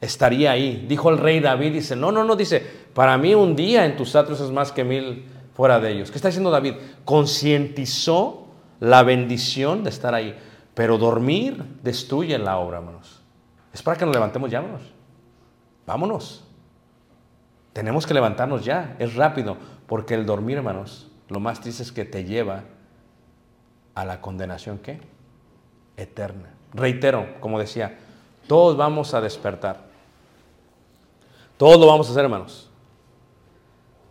estaría 0.00 0.52
ahí. 0.52 0.86
Dijo 0.88 1.10
el 1.10 1.18
rey 1.18 1.40
David, 1.40 1.72
dice, 1.72 1.96
no, 1.96 2.12
no, 2.12 2.22
no, 2.22 2.36
dice, 2.36 2.64
para 2.94 3.18
mí 3.18 3.34
un 3.34 3.56
día 3.56 3.86
en 3.86 3.96
tus 3.96 4.14
atrios 4.14 4.40
es 4.40 4.52
más 4.52 4.70
que 4.70 4.84
mil 4.84 5.26
fuera 5.54 5.80
de 5.80 5.90
ellos. 5.90 6.12
¿Qué 6.12 6.18
está 6.18 6.28
diciendo 6.28 6.52
David? 6.52 6.74
Concientizó 7.04 8.46
la 8.78 9.02
bendición 9.02 9.82
de 9.82 9.90
estar 9.90 10.14
ahí. 10.14 10.38
Pero 10.74 10.96
dormir 10.96 11.80
destruye 11.82 12.38
la 12.38 12.58
obra, 12.58 12.78
hermanos. 12.78 13.15
Es 13.76 13.82
para 13.82 13.98
que 13.98 14.06
nos 14.06 14.14
levantemos 14.14 14.50
ya, 14.50 14.60
hermanos. 14.60 14.80
Vámonos. 15.86 16.42
Tenemos 17.74 18.06
que 18.06 18.14
levantarnos 18.14 18.64
ya. 18.64 18.96
Es 18.98 19.16
rápido. 19.16 19.58
Porque 19.86 20.14
el 20.14 20.24
dormir, 20.24 20.56
hermanos, 20.56 21.08
lo 21.28 21.40
más 21.40 21.60
triste 21.60 21.82
es 21.82 21.92
que 21.92 22.06
te 22.06 22.24
lleva 22.24 22.62
a 23.94 24.06
la 24.06 24.22
condenación, 24.22 24.78
¿qué? 24.78 24.98
Eterna. 25.98 26.54
Reitero, 26.72 27.38
como 27.38 27.58
decía, 27.58 27.98
todos 28.48 28.78
vamos 28.78 29.12
a 29.12 29.20
despertar. 29.20 29.82
Todos 31.58 31.78
lo 31.78 31.86
vamos 31.86 32.08
a 32.08 32.12
hacer, 32.12 32.24
hermanos. 32.24 32.70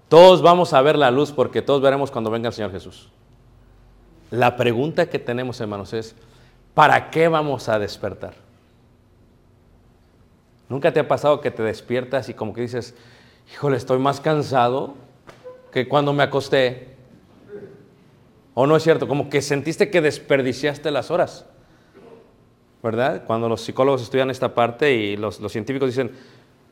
Todos 0.09 0.43
vamos 0.43 0.73
a 0.73 0.81
ver 0.83 0.95
la 0.95 1.09
luz 1.09 1.31
porque 1.31 1.63
todos 1.63 1.81
veremos 1.81 2.11
cuando 2.11 2.29
venga 2.29 2.49
el 2.49 2.53
Señor 2.53 2.71
Jesús. 2.71 3.09
La 4.29 4.57
pregunta 4.57 5.09
que 5.09 5.17
tenemos, 5.17 5.59
hermanos, 5.59 5.91
es, 5.93 6.15
¿para 6.75 7.09
qué 7.09 7.27
vamos 7.29 7.67
a 7.67 7.79
despertar? 7.79 8.44
¿Nunca 10.69 10.91
te 10.91 10.99
ha 10.99 11.07
pasado 11.07 11.41
que 11.41 11.51
te 11.51 11.63
despiertas 11.63 12.29
y 12.29 12.33
como 12.33 12.53
que 12.53 12.61
dices, 12.61 12.95
híjole, 13.51 13.77
estoy 13.77 13.99
más 13.99 14.19
cansado 14.19 14.95
que 15.71 15.87
cuando 15.87 16.13
me 16.13 16.23
acosté? 16.23 16.95
¿O 18.53 18.65
no 18.65 18.75
es 18.75 18.83
cierto? 18.83 19.07
Como 19.07 19.29
que 19.29 19.41
sentiste 19.41 19.89
que 19.89 20.01
desperdiciaste 20.01 20.89
las 20.91 21.11
horas. 21.11 21.45
¿verdad? 22.85 23.23
Cuando 23.25 23.49
los 23.49 23.61
psicólogos 23.61 24.03
estudian 24.03 24.29
esta 24.29 24.53
parte 24.53 24.93
y 24.93 25.17
los, 25.17 25.39
científicos 25.49 25.89
dicen, 25.89 26.11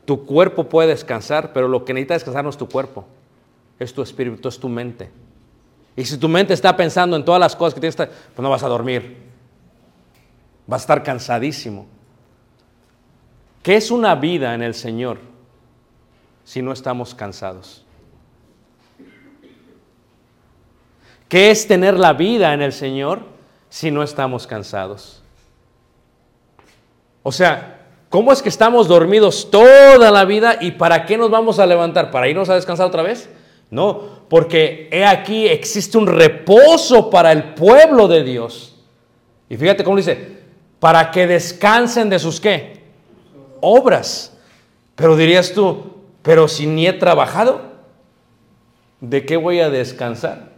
tu 0.04 0.24
cuerpo 0.24 0.68
puede 0.68 0.90
descansar, 0.90 1.52
pero 1.52 1.66
lo 1.66 1.84
que 1.84 1.92
necesita 1.92 2.14
descansar 2.14 2.44
no 2.44 2.50
es 2.50 2.56
tu 2.56 2.68
cuerpo, 2.68 3.04
es 3.80 3.92
tu 3.92 4.00
espíritu, 4.00 4.48
es 4.48 4.60
tu 4.60 4.68
mente. 4.68 5.10
Y 5.96 6.04
si 6.04 6.16
tu 6.16 6.28
mente 6.28 6.54
está 6.54 6.76
pensando 6.76 7.16
en 7.16 7.24
todas 7.24 7.40
las 7.40 7.56
cosas 7.56 7.74
que 7.74 7.80
tienes, 7.80 7.96
pues 7.96 8.10
no 8.38 8.48
vas 8.48 8.62
a 8.62 8.68
dormir. 8.68 9.16
Vas 10.68 10.82
a 10.82 10.84
estar 10.84 11.02
cansadísimo. 11.02 11.86
¿Qué 13.64 13.76
es 13.76 13.90
una 13.90 14.14
vida 14.14 14.54
en 14.54 14.62
el 14.62 14.74
Señor 14.74 15.16
si 16.44 16.60
no 16.60 16.70
estamos 16.70 17.14
cansados? 17.14 17.82
¿Qué 21.30 21.50
es 21.50 21.66
tener 21.66 21.98
la 21.98 22.12
vida 22.12 22.52
en 22.52 22.60
el 22.60 22.74
Señor 22.74 23.22
si 23.70 23.90
no 23.90 24.02
estamos 24.02 24.46
cansados? 24.46 25.22
O 27.22 27.32
sea, 27.32 27.86
¿cómo 28.10 28.34
es 28.34 28.42
que 28.42 28.50
estamos 28.50 28.86
dormidos 28.86 29.50
toda 29.50 30.10
la 30.10 30.26
vida 30.26 30.58
y 30.60 30.72
para 30.72 31.06
qué 31.06 31.16
nos 31.16 31.30
vamos 31.30 31.58
a 31.58 31.64
levantar? 31.64 32.10
¿Para 32.10 32.28
irnos 32.28 32.50
a 32.50 32.56
descansar 32.56 32.86
otra 32.86 33.02
vez? 33.02 33.30
No, 33.70 34.26
porque 34.28 34.90
he 34.92 35.06
aquí 35.06 35.48
existe 35.48 35.96
un 35.96 36.06
reposo 36.06 37.08
para 37.08 37.32
el 37.32 37.54
pueblo 37.54 38.08
de 38.08 38.24
Dios. 38.24 38.76
Y 39.48 39.56
fíjate 39.56 39.82
cómo 39.84 39.96
dice, 39.96 40.36
para 40.78 41.10
que 41.10 41.26
descansen 41.26 42.10
de 42.10 42.18
sus 42.18 42.38
qué? 42.38 42.83
Obras. 43.64 44.36
Pero 44.94 45.16
dirías 45.16 45.52
tú, 45.52 45.94
pero 46.22 46.48
si 46.48 46.66
ni 46.66 46.86
he 46.86 46.92
trabajado, 46.92 47.62
¿de 49.00 49.24
qué 49.24 49.36
voy 49.36 49.60
a 49.60 49.70
descansar? 49.70 50.52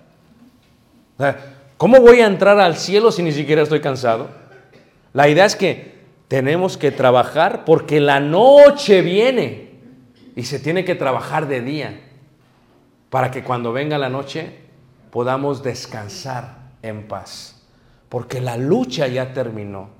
¿Cómo 1.76 2.00
voy 2.00 2.20
a 2.20 2.26
entrar 2.26 2.58
al 2.58 2.76
cielo 2.76 3.12
si 3.12 3.22
ni 3.22 3.32
siquiera 3.32 3.62
estoy 3.62 3.80
cansado? 3.80 4.28
La 5.12 5.28
idea 5.28 5.44
es 5.44 5.56
que 5.56 5.96
tenemos 6.28 6.76
que 6.76 6.90
trabajar 6.90 7.64
porque 7.64 8.00
la 8.00 8.20
noche 8.20 9.02
viene 9.02 9.70
y 10.34 10.42
se 10.42 10.58
tiene 10.58 10.84
que 10.84 10.94
trabajar 10.94 11.48
de 11.48 11.60
día 11.60 12.00
para 13.08 13.30
que 13.30 13.42
cuando 13.42 13.72
venga 13.72 13.98
la 13.98 14.10
noche 14.10 14.58
podamos 15.10 15.62
descansar 15.62 16.58
en 16.82 17.08
paz. 17.08 17.62
Porque 18.08 18.40
la 18.40 18.56
lucha 18.56 19.06
ya 19.06 19.32
terminó. 19.32 19.95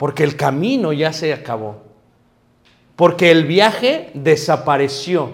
Porque 0.00 0.24
el 0.24 0.34
camino 0.34 0.94
ya 0.94 1.12
se 1.12 1.30
acabó. 1.30 1.82
Porque 2.96 3.30
el 3.30 3.44
viaje 3.44 4.10
desapareció. 4.14 5.32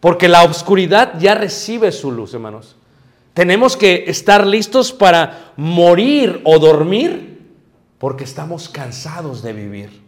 Porque 0.00 0.26
la 0.26 0.42
oscuridad 0.42 1.12
ya 1.20 1.36
recibe 1.36 1.92
su 1.92 2.10
luz, 2.10 2.34
hermanos. 2.34 2.74
Tenemos 3.32 3.76
que 3.76 4.06
estar 4.08 4.44
listos 4.44 4.92
para 4.92 5.52
morir 5.56 6.40
o 6.42 6.58
dormir 6.58 7.52
porque 7.98 8.24
estamos 8.24 8.68
cansados 8.68 9.40
de 9.40 9.52
vivir. 9.52 10.02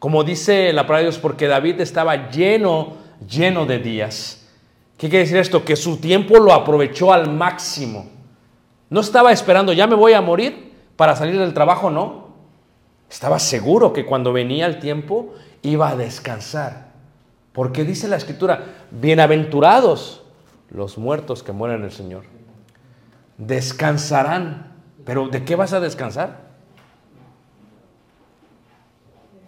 Como 0.00 0.24
dice 0.24 0.72
la 0.72 0.82
palabra 0.82 0.98
de 0.98 1.04
Dios, 1.04 1.18
porque 1.18 1.46
David 1.46 1.80
estaba 1.80 2.28
lleno, 2.28 2.94
lleno 3.30 3.66
de 3.66 3.78
días. 3.78 4.48
¿Qué 4.96 5.08
quiere 5.08 5.26
decir 5.26 5.36
esto? 5.36 5.64
Que 5.64 5.76
su 5.76 5.98
tiempo 5.98 6.40
lo 6.40 6.52
aprovechó 6.52 7.12
al 7.12 7.30
máximo. 7.30 8.10
No 8.90 8.98
estaba 8.98 9.30
esperando, 9.30 9.72
ya 9.72 9.86
me 9.86 9.94
voy 9.94 10.14
a 10.14 10.20
morir 10.20 10.72
para 10.96 11.14
salir 11.14 11.38
del 11.38 11.54
trabajo, 11.54 11.88
no. 11.88 12.27
Estaba 13.10 13.38
seguro 13.38 13.92
que 13.92 14.04
cuando 14.04 14.32
venía 14.32 14.66
el 14.66 14.78
tiempo 14.78 15.34
iba 15.62 15.88
a 15.88 15.96
descansar. 15.96 16.88
Porque 17.52 17.84
dice 17.84 18.08
la 18.08 18.16
escritura, 18.16 18.64
bienaventurados 18.90 20.22
los 20.70 20.98
muertos 20.98 21.42
que 21.42 21.52
mueren 21.52 21.78
en 21.78 21.84
el 21.84 21.92
Señor. 21.92 22.24
Descansarán. 23.38 24.72
Pero 25.04 25.28
¿de 25.28 25.44
qué 25.44 25.56
vas 25.56 25.72
a 25.72 25.80
descansar? 25.80 26.48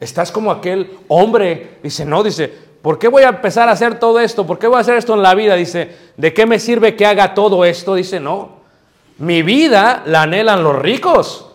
Estás 0.00 0.32
como 0.32 0.50
aquel 0.50 0.98
hombre, 1.08 1.78
dice, 1.82 2.06
no, 2.06 2.22
dice, 2.22 2.48
¿por 2.80 2.98
qué 2.98 3.08
voy 3.08 3.22
a 3.22 3.28
empezar 3.28 3.68
a 3.68 3.72
hacer 3.72 3.98
todo 3.98 4.18
esto? 4.18 4.46
¿Por 4.46 4.58
qué 4.58 4.66
voy 4.66 4.78
a 4.78 4.80
hacer 4.80 4.96
esto 4.96 5.12
en 5.12 5.22
la 5.22 5.34
vida? 5.34 5.54
Dice, 5.56 5.94
¿de 6.16 6.32
qué 6.32 6.46
me 6.46 6.58
sirve 6.58 6.96
que 6.96 7.04
haga 7.04 7.34
todo 7.34 7.66
esto? 7.66 7.94
Dice, 7.94 8.18
no, 8.18 8.60
mi 9.18 9.42
vida 9.42 10.02
la 10.06 10.22
anhelan 10.22 10.64
los 10.64 10.78
ricos. 10.78 11.49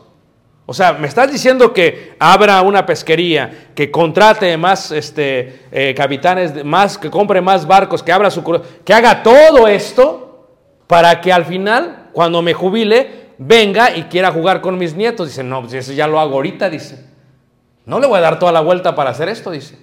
O 0.68 0.74
sea, 0.74 0.94
me 0.94 1.08
estás 1.08 1.32
diciendo 1.32 1.74
que 1.74 2.16
abra 2.18 2.62
una 2.64 2.86
pesquería, 2.86 3.70
que 3.76 3.92
contrate 3.92 4.58
más 4.58 4.92
este, 4.92 5.68
eh, 5.72 5.94
capitanes, 5.96 6.66
más, 6.66 6.98
que 6.98 7.12
compre 7.12 7.40
más 7.40 7.68
barcos, 7.68 8.02
que 8.02 8.12
abra 8.12 8.32
su 8.32 8.44
que 8.84 8.94
haga 8.94 9.22
todo 9.22 9.68
esto 9.68 10.48
para 10.88 11.22
que 11.22 11.32
al 11.32 11.46
final, 11.46 12.10
cuando 12.14 12.42
me 12.42 12.54
jubile, 12.56 13.34
venga 13.38 13.96
y 13.96 14.04
quiera 14.04 14.32
jugar 14.32 14.62
con 14.62 14.78
mis 14.80 14.96
nietos. 14.96 15.28
Dice, 15.28 15.44
no, 15.44 15.62
pues 15.62 15.74
eso 15.74 15.94
ya 15.94 16.08
lo 16.08 16.20
hago 16.20 16.34
ahorita, 16.36 16.70
dice. 16.70 17.06
No 17.86 18.00
le 18.00 18.08
voy 18.08 18.18
a 18.18 18.22
dar 18.22 18.40
toda 18.40 18.52
la 18.52 18.62
vuelta 18.62 18.96
para 18.96 19.12
hacer 19.12 19.30
esto, 19.30 19.52
dice. 19.52 19.78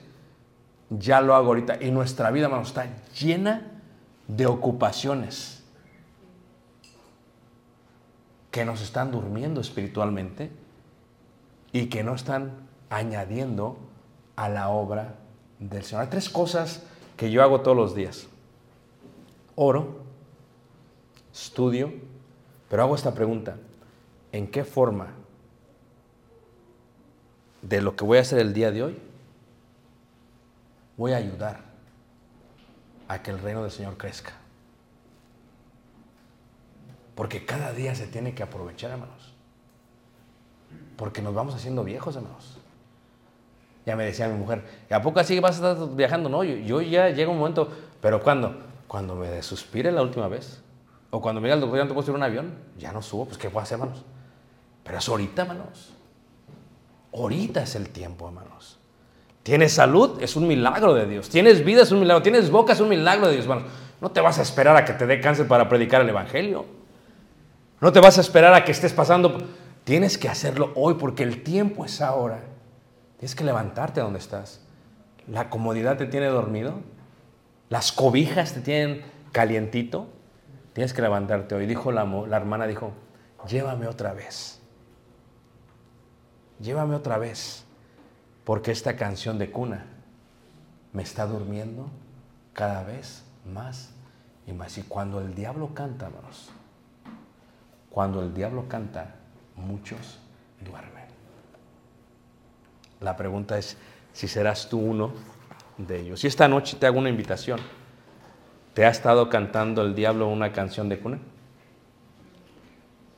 Ya 0.91 1.21
lo 1.21 1.37
hago 1.37 1.49
ahorita. 1.49 1.79
Y 1.81 1.93
nuestra 1.93 2.33
vida, 2.33 2.47
hermano, 2.47 2.65
está 2.65 2.89
llena 3.21 3.71
de 4.27 4.47
ocupaciones 4.47 5.63
que 8.51 8.65
nos 8.65 8.83
están 8.83 9.13
durmiendo 9.13 9.61
espiritualmente 9.61 10.62
y 11.73 11.87
que 11.87 12.03
no 12.03 12.15
están 12.15 12.53
añadiendo 12.91 13.79
a 14.37 14.49
la 14.49 14.69
obra 14.69 15.15
del 15.59 15.85
Señor. 15.85 16.03
Hay 16.03 16.11
tres 16.11 16.29
cosas 16.29 16.83
que 17.17 17.31
yo 17.31 17.43
hago 17.43 17.61
todos 17.61 17.77
los 17.77 17.95
días. 17.95 18.27
Oro, 19.55 20.03
estudio, 21.33 21.93
pero 22.69 22.83
hago 22.83 22.95
esta 22.95 23.15
pregunta. 23.15 23.57
¿En 24.33 24.47
qué 24.51 24.65
forma 24.65 25.09
de 27.63 27.81
lo 27.81 27.97
que 27.97 28.05
voy 28.05 28.19
a 28.19 28.23
hacer 28.23 28.41
el 28.41 28.53
día 28.53 28.71
de 28.73 28.83
hoy, 28.83 28.99
voy 30.97 31.13
a 31.13 31.17
ayudar 31.17 31.61
a 33.09 33.23
que 33.23 33.31
el 33.31 33.39
reino 33.39 33.63
del 33.63 33.71
Señor 33.71 33.97
crezca. 33.97 34.33
Porque 37.15 37.47
cada 37.47 37.73
día 37.73 37.95
se 37.95 38.07
tiene 38.07 38.35
que 38.35 38.43
aprovechar, 38.43 38.91
hermanos. 38.91 39.22
Porque 40.97 41.23
nos 41.23 41.35
vamos 41.35 41.55
haciendo 41.55 41.85
viejos, 41.85 42.17
hermanos. 42.17 42.59
Ya 43.85 43.97
me 43.97 44.05
decía 44.05 44.29
mi 44.29 44.39
mujer, 44.39 44.65
¿y 44.89 44.95
a 44.95 45.03
poco 45.03 45.19
así 45.21 45.39
vas 45.41 45.61
a 45.61 45.73
estar 45.73 45.89
viajando? 45.97 46.29
No, 46.29 46.45
yo, 46.45 46.55
yo 46.55 46.81
ya 46.81 47.09
llega 47.09 47.31
un 47.31 47.39
momento, 47.39 47.69
pero 48.01 48.23
¿cuándo? 48.23 48.57
Cuando 48.87 49.17
me 49.17 49.43
suspire 49.43 49.91
la 49.91 50.03
última 50.03 50.29
vez. 50.29 50.63
O 51.11 51.21
cuando 51.21 51.41
me 51.41 51.49
diga 51.49 51.57
el 51.57 51.61
doctor, 51.61 51.79
ya 51.79 51.85
no 51.85 51.89
te 51.89 51.95
puedo 51.95 52.07
subir 52.07 52.17
un 52.17 52.23
avión, 52.23 52.55
ya 52.79 52.93
no 52.93 53.03
subo, 53.03 53.27
pues 53.27 53.39
¿qué 53.39 53.51
puedo 53.51 53.63
hacer, 53.63 53.79
hermanos? 53.79 54.03
Pero 54.85 54.99
es 54.99 55.09
ahorita, 55.09 55.43
hermanos. 55.43 55.93
Ahorita 57.13 57.63
es 57.63 57.75
el 57.75 57.91
tiempo, 57.91 58.29
hermanos. 58.29 58.79
Tienes 59.43 59.73
salud, 59.73 60.23
es 60.23 60.37
un 60.37 60.47
milagro 60.47 60.95
de 60.95 61.07
Dios. 61.07 61.29
Tienes 61.29 61.65
vida, 61.65 61.83
es 61.83 61.91
un 61.91 62.01
milagro. 62.01 62.23
Tienes 62.23 62.51
boca, 62.51 62.73
es 62.73 62.81
un 62.81 62.89
milagro 62.89 63.27
de 63.27 63.35
Dios, 63.35 63.45
hermanos. 63.45 63.65
No 64.01 64.11
te 64.11 64.21
vas 64.21 64.39
a 64.39 64.43
esperar 64.43 64.77
a 64.77 64.85
que 64.85 64.93
te 64.93 65.07
dé 65.07 65.21
cáncer 65.21 65.47
para 65.47 65.69
predicar 65.69 66.01
el 66.01 66.09
Evangelio. 66.09 66.65
No 67.81 67.93
te 67.93 68.01
vas 68.01 68.19
a 68.19 68.21
esperar 68.21 68.55
a 68.55 68.65
que 68.65 68.73
estés 68.73 68.93
pasando. 68.93 69.37
Tienes 69.85 70.17
que 70.17 70.29
hacerlo 70.29 70.73
hoy 70.77 70.95
porque 70.95 71.23
el 71.23 71.43
tiempo 71.43 71.85
es 71.85 72.01
ahora. 72.01 72.41
Tienes 73.19 73.35
que 73.35 73.45
levantarte 73.45 74.01
donde 74.01 74.19
estás. 74.19 74.61
La 75.27 75.51
comodidad 75.51 75.97
te 75.97 76.07
tiene 76.07 76.27
dormido. 76.27 76.75
Las 77.69 77.91
cobijas 77.91 78.55
te 78.55 78.61
tienen 78.61 79.03
calientito. 79.33 80.07
Tienes 80.73 80.93
que 80.93 81.03
levantarte 81.03 81.55
hoy. 81.55 81.67
Dijo 81.67 81.91
la, 81.91 82.05
la 82.05 82.37
hermana, 82.37 82.67
dijo, 82.67 82.93
llévame 83.49 83.89
otra 83.89 84.13
vez. 84.13 84.61
Llévame 86.61 86.95
otra 86.95 87.19
vez. 87.19 87.65
Porque 88.45 88.71
esta 88.71 88.97
canción 88.97 89.39
de 89.39 89.51
cuna 89.51 89.87
me 90.93 91.03
está 91.03 91.27
durmiendo 91.27 91.91
cada 92.53 92.85
vez 92.85 93.25
más 93.45 93.91
y 94.47 94.53
más. 94.53 94.79
Y 94.79 94.83
cuando 94.83 95.21
el 95.21 95.35
diablo 95.35 95.75
canta, 95.75 96.07
hermanos, 96.07 96.51
cuando 97.91 98.23
el 98.23 98.33
diablo 98.33 98.69
canta, 98.69 99.17
muchos 99.63 100.19
duermen. 100.61 101.05
La 103.01 103.17
pregunta 103.17 103.59
es 103.59 103.77
si 104.13 104.29
serás 104.29 104.69
tú 104.69 104.79
uno 104.79 105.13
de 105.79 106.01
ellos. 106.01 106.23
Y 106.25 106.27
esta 106.27 106.49
noche 106.49 106.77
te 106.79 106.87
hago 106.87 106.99
una 106.99 107.09
invitación. 107.09 107.61
¿Te 108.75 108.87
ha 108.87 108.91
estado 108.91 109.29
cantando 109.29 109.83
el 109.83 109.95
diablo 109.95 110.29
una 110.29 110.53
canción 110.53 110.89
de 110.89 110.99
cuna? 110.99 111.19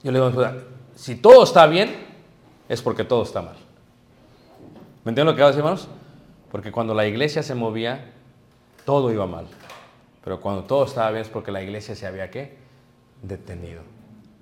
Yo 0.02 0.12
le 0.12 0.20
digo, 0.20 0.42
si 0.94 1.16
todo 1.16 1.44
está 1.44 1.66
bien, 1.66 1.94
es 2.68 2.82
porque 2.82 3.04
todo 3.04 3.22
está 3.22 3.42
mal. 3.42 3.56
¿Me 5.04 5.10
entienden 5.10 5.26
lo 5.26 5.36
que 5.36 5.42
decir, 5.42 5.58
hermanos? 5.58 5.88
Porque 6.50 6.72
cuando 6.72 6.94
la 6.94 7.06
iglesia 7.06 7.42
se 7.42 7.54
movía, 7.54 8.12
todo 8.84 9.12
iba 9.12 9.26
mal. 9.26 9.46
Pero 10.22 10.40
cuando 10.40 10.64
todo 10.64 10.84
estaba 10.86 11.10
bien 11.10 11.22
es 11.22 11.28
porque 11.28 11.52
la 11.52 11.62
iglesia 11.62 11.94
se 11.94 12.06
había, 12.06 12.30
¿qué? 12.30 12.56
Detenido. 13.22 13.82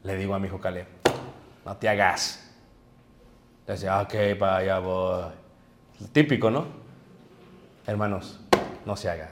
Le 0.04 0.16
digo 0.16 0.34
a 0.34 0.38
mi 0.38 0.46
hijo 0.46 0.60
Caleb, 0.60 0.86
no 1.64 1.76
te 1.76 1.88
hagas. 1.88 2.50
Le 3.66 3.74
decía, 3.74 4.00
ok, 4.00 4.38
para 4.38 4.56
allá 4.56 4.78
voy. 4.78 5.24
Típico, 6.12 6.50
¿no? 6.50 6.66
Hermanos, 7.86 8.40
no 8.84 8.96
se 8.96 9.10
hagan. 9.10 9.30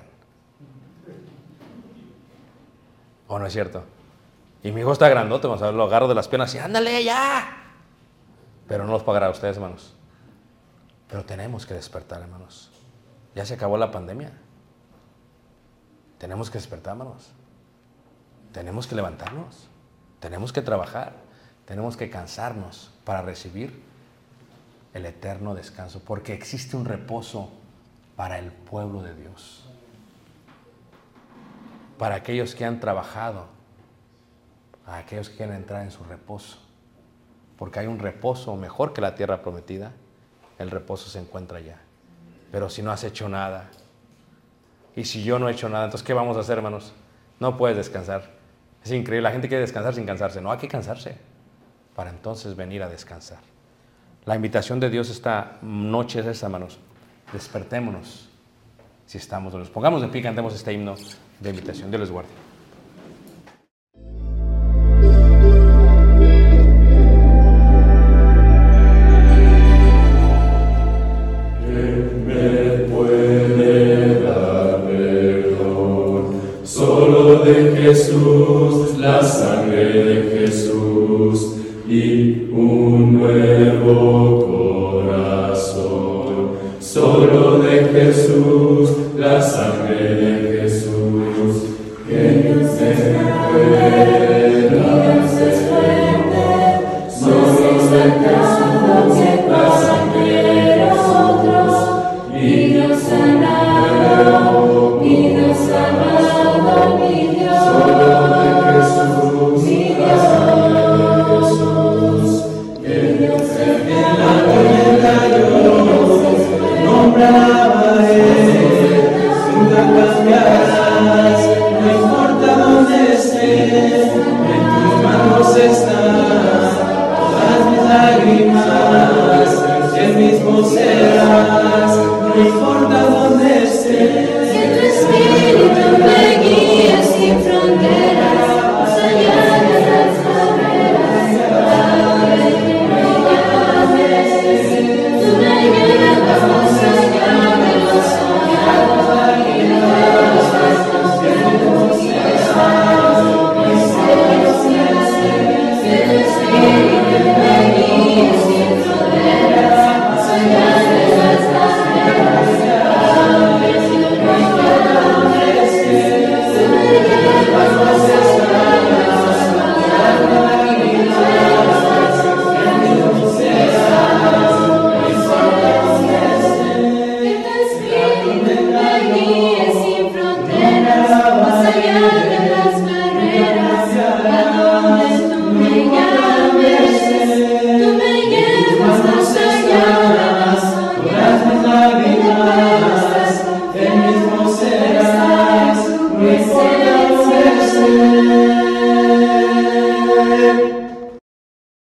¿O 3.26 3.38
no 3.38 3.46
es 3.46 3.52
cierto? 3.52 3.84
Y 4.62 4.72
mi 4.72 4.80
hijo 4.80 4.92
está 4.92 5.08
grandote, 5.08 5.46
vamos 5.46 5.62
a 5.62 5.66
ver, 5.66 5.74
lo 5.74 5.84
agarro 5.84 6.08
de 6.08 6.14
las 6.14 6.28
piernas 6.28 6.54
y 6.54 6.58
ándale 6.58 7.02
ya. 7.02 7.56
Pero 8.68 8.84
no 8.84 8.92
los 8.92 9.02
pagará 9.02 9.26
a 9.26 9.30
ustedes, 9.30 9.56
hermanos. 9.56 9.94
Pero 11.08 11.24
tenemos 11.24 11.66
que 11.66 11.74
despertar, 11.74 12.20
hermanos. 12.20 12.70
Ya 13.34 13.44
se 13.46 13.54
acabó 13.54 13.76
la 13.78 13.90
pandemia. 13.90 14.32
Tenemos 16.18 16.50
que 16.50 16.58
despertar, 16.58 16.92
hermanos. 16.92 17.32
Tenemos 18.52 18.86
que 18.86 18.94
levantarnos. 18.94 19.68
Tenemos 20.20 20.52
que 20.52 20.62
trabajar. 20.62 21.14
Tenemos 21.70 21.96
que 21.96 22.10
cansarnos 22.10 22.90
para 23.04 23.22
recibir 23.22 23.80
el 24.92 25.06
eterno 25.06 25.54
descanso. 25.54 26.02
Porque 26.04 26.34
existe 26.34 26.76
un 26.76 26.84
reposo 26.84 27.48
para 28.16 28.40
el 28.40 28.50
pueblo 28.50 29.02
de 29.02 29.14
Dios. 29.14 29.62
Para 31.96 32.16
aquellos 32.16 32.56
que 32.56 32.64
han 32.64 32.80
trabajado. 32.80 33.46
Para 34.84 34.98
aquellos 34.98 35.30
que 35.30 35.36
quieren 35.36 35.54
entrar 35.54 35.84
en 35.84 35.92
su 35.92 36.02
reposo. 36.02 36.58
Porque 37.56 37.78
hay 37.78 37.86
un 37.86 38.00
reposo 38.00 38.56
mejor 38.56 38.92
que 38.92 39.00
la 39.00 39.14
tierra 39.14 39.40
prometida 39.40 39.92
el 40.58 40.72
reposo 40.72 41.08
se 41.08 41.20
encuentra 41.20 41.58
allá. 41.58 41.76
Pero 42.50 42.68
si 42.68 42.82
no 42.82 42.90
has 42.90 43.04
hecho 43.04 43.28
nada, 43.28 43.70
y 44.96 45.04
si 45.04 45.22
yo 45.22 45.38
no 45.38 45.48
he 45.48 45.52
hecho 45.52 45.68
nada, 45.68 45.84
entonces 45.84 46.04
¿qué 46.04 46.14
vamos 46.14 46.36
a 46.36 46.40
hacer, 46.40 46.56
hermanos? 46.58 46.92
No 47.38 47.56
puedes 47.56 47.76
descansar. 47.76 48.28
Es 48.82 48.90
increíble, 48.90 49.22
la 49.22 49.30
gente 49.30 49.46
quiere 49.46 49.60
descansar 49.60 49.94
sin 49.94 50.04
cansarse. 50.04 50.40
No, 50.40 50.50
hay 50.50 50.58
que 50.58 50.66
cansarse 50.66 51.29
para 51.94 52.10
entonces 52.10 52.56
venir 52.56 52.82
a 52.82 52.88
descansar. 52.88 53.38
La 54.24 54.36
invitación 54.36 54.80
de 54.80 54.90
Dios 54.90 55.10
esta 55.10 55.58
noche 55.62 56.20
es 56.20 56.26
esta, 56.26 56.46
hermanos. 56.46 56.78
Despertémonos 57.32 58.28
si 59.06 59.18
estamos. 59.18 59.54
Nos 59.54 59.70
pongamos 59.70 60.02
de 60.02 60.08
pie 60.08 60.22
cantemos 60.22 60.54
este 60.54 60.72
himno 60.72 60.94
de 61.40 61.50
invitación. 61.50 61.90
Dios 61.90 62.00
les 62.00 62.10
guarde. 62.10 62.30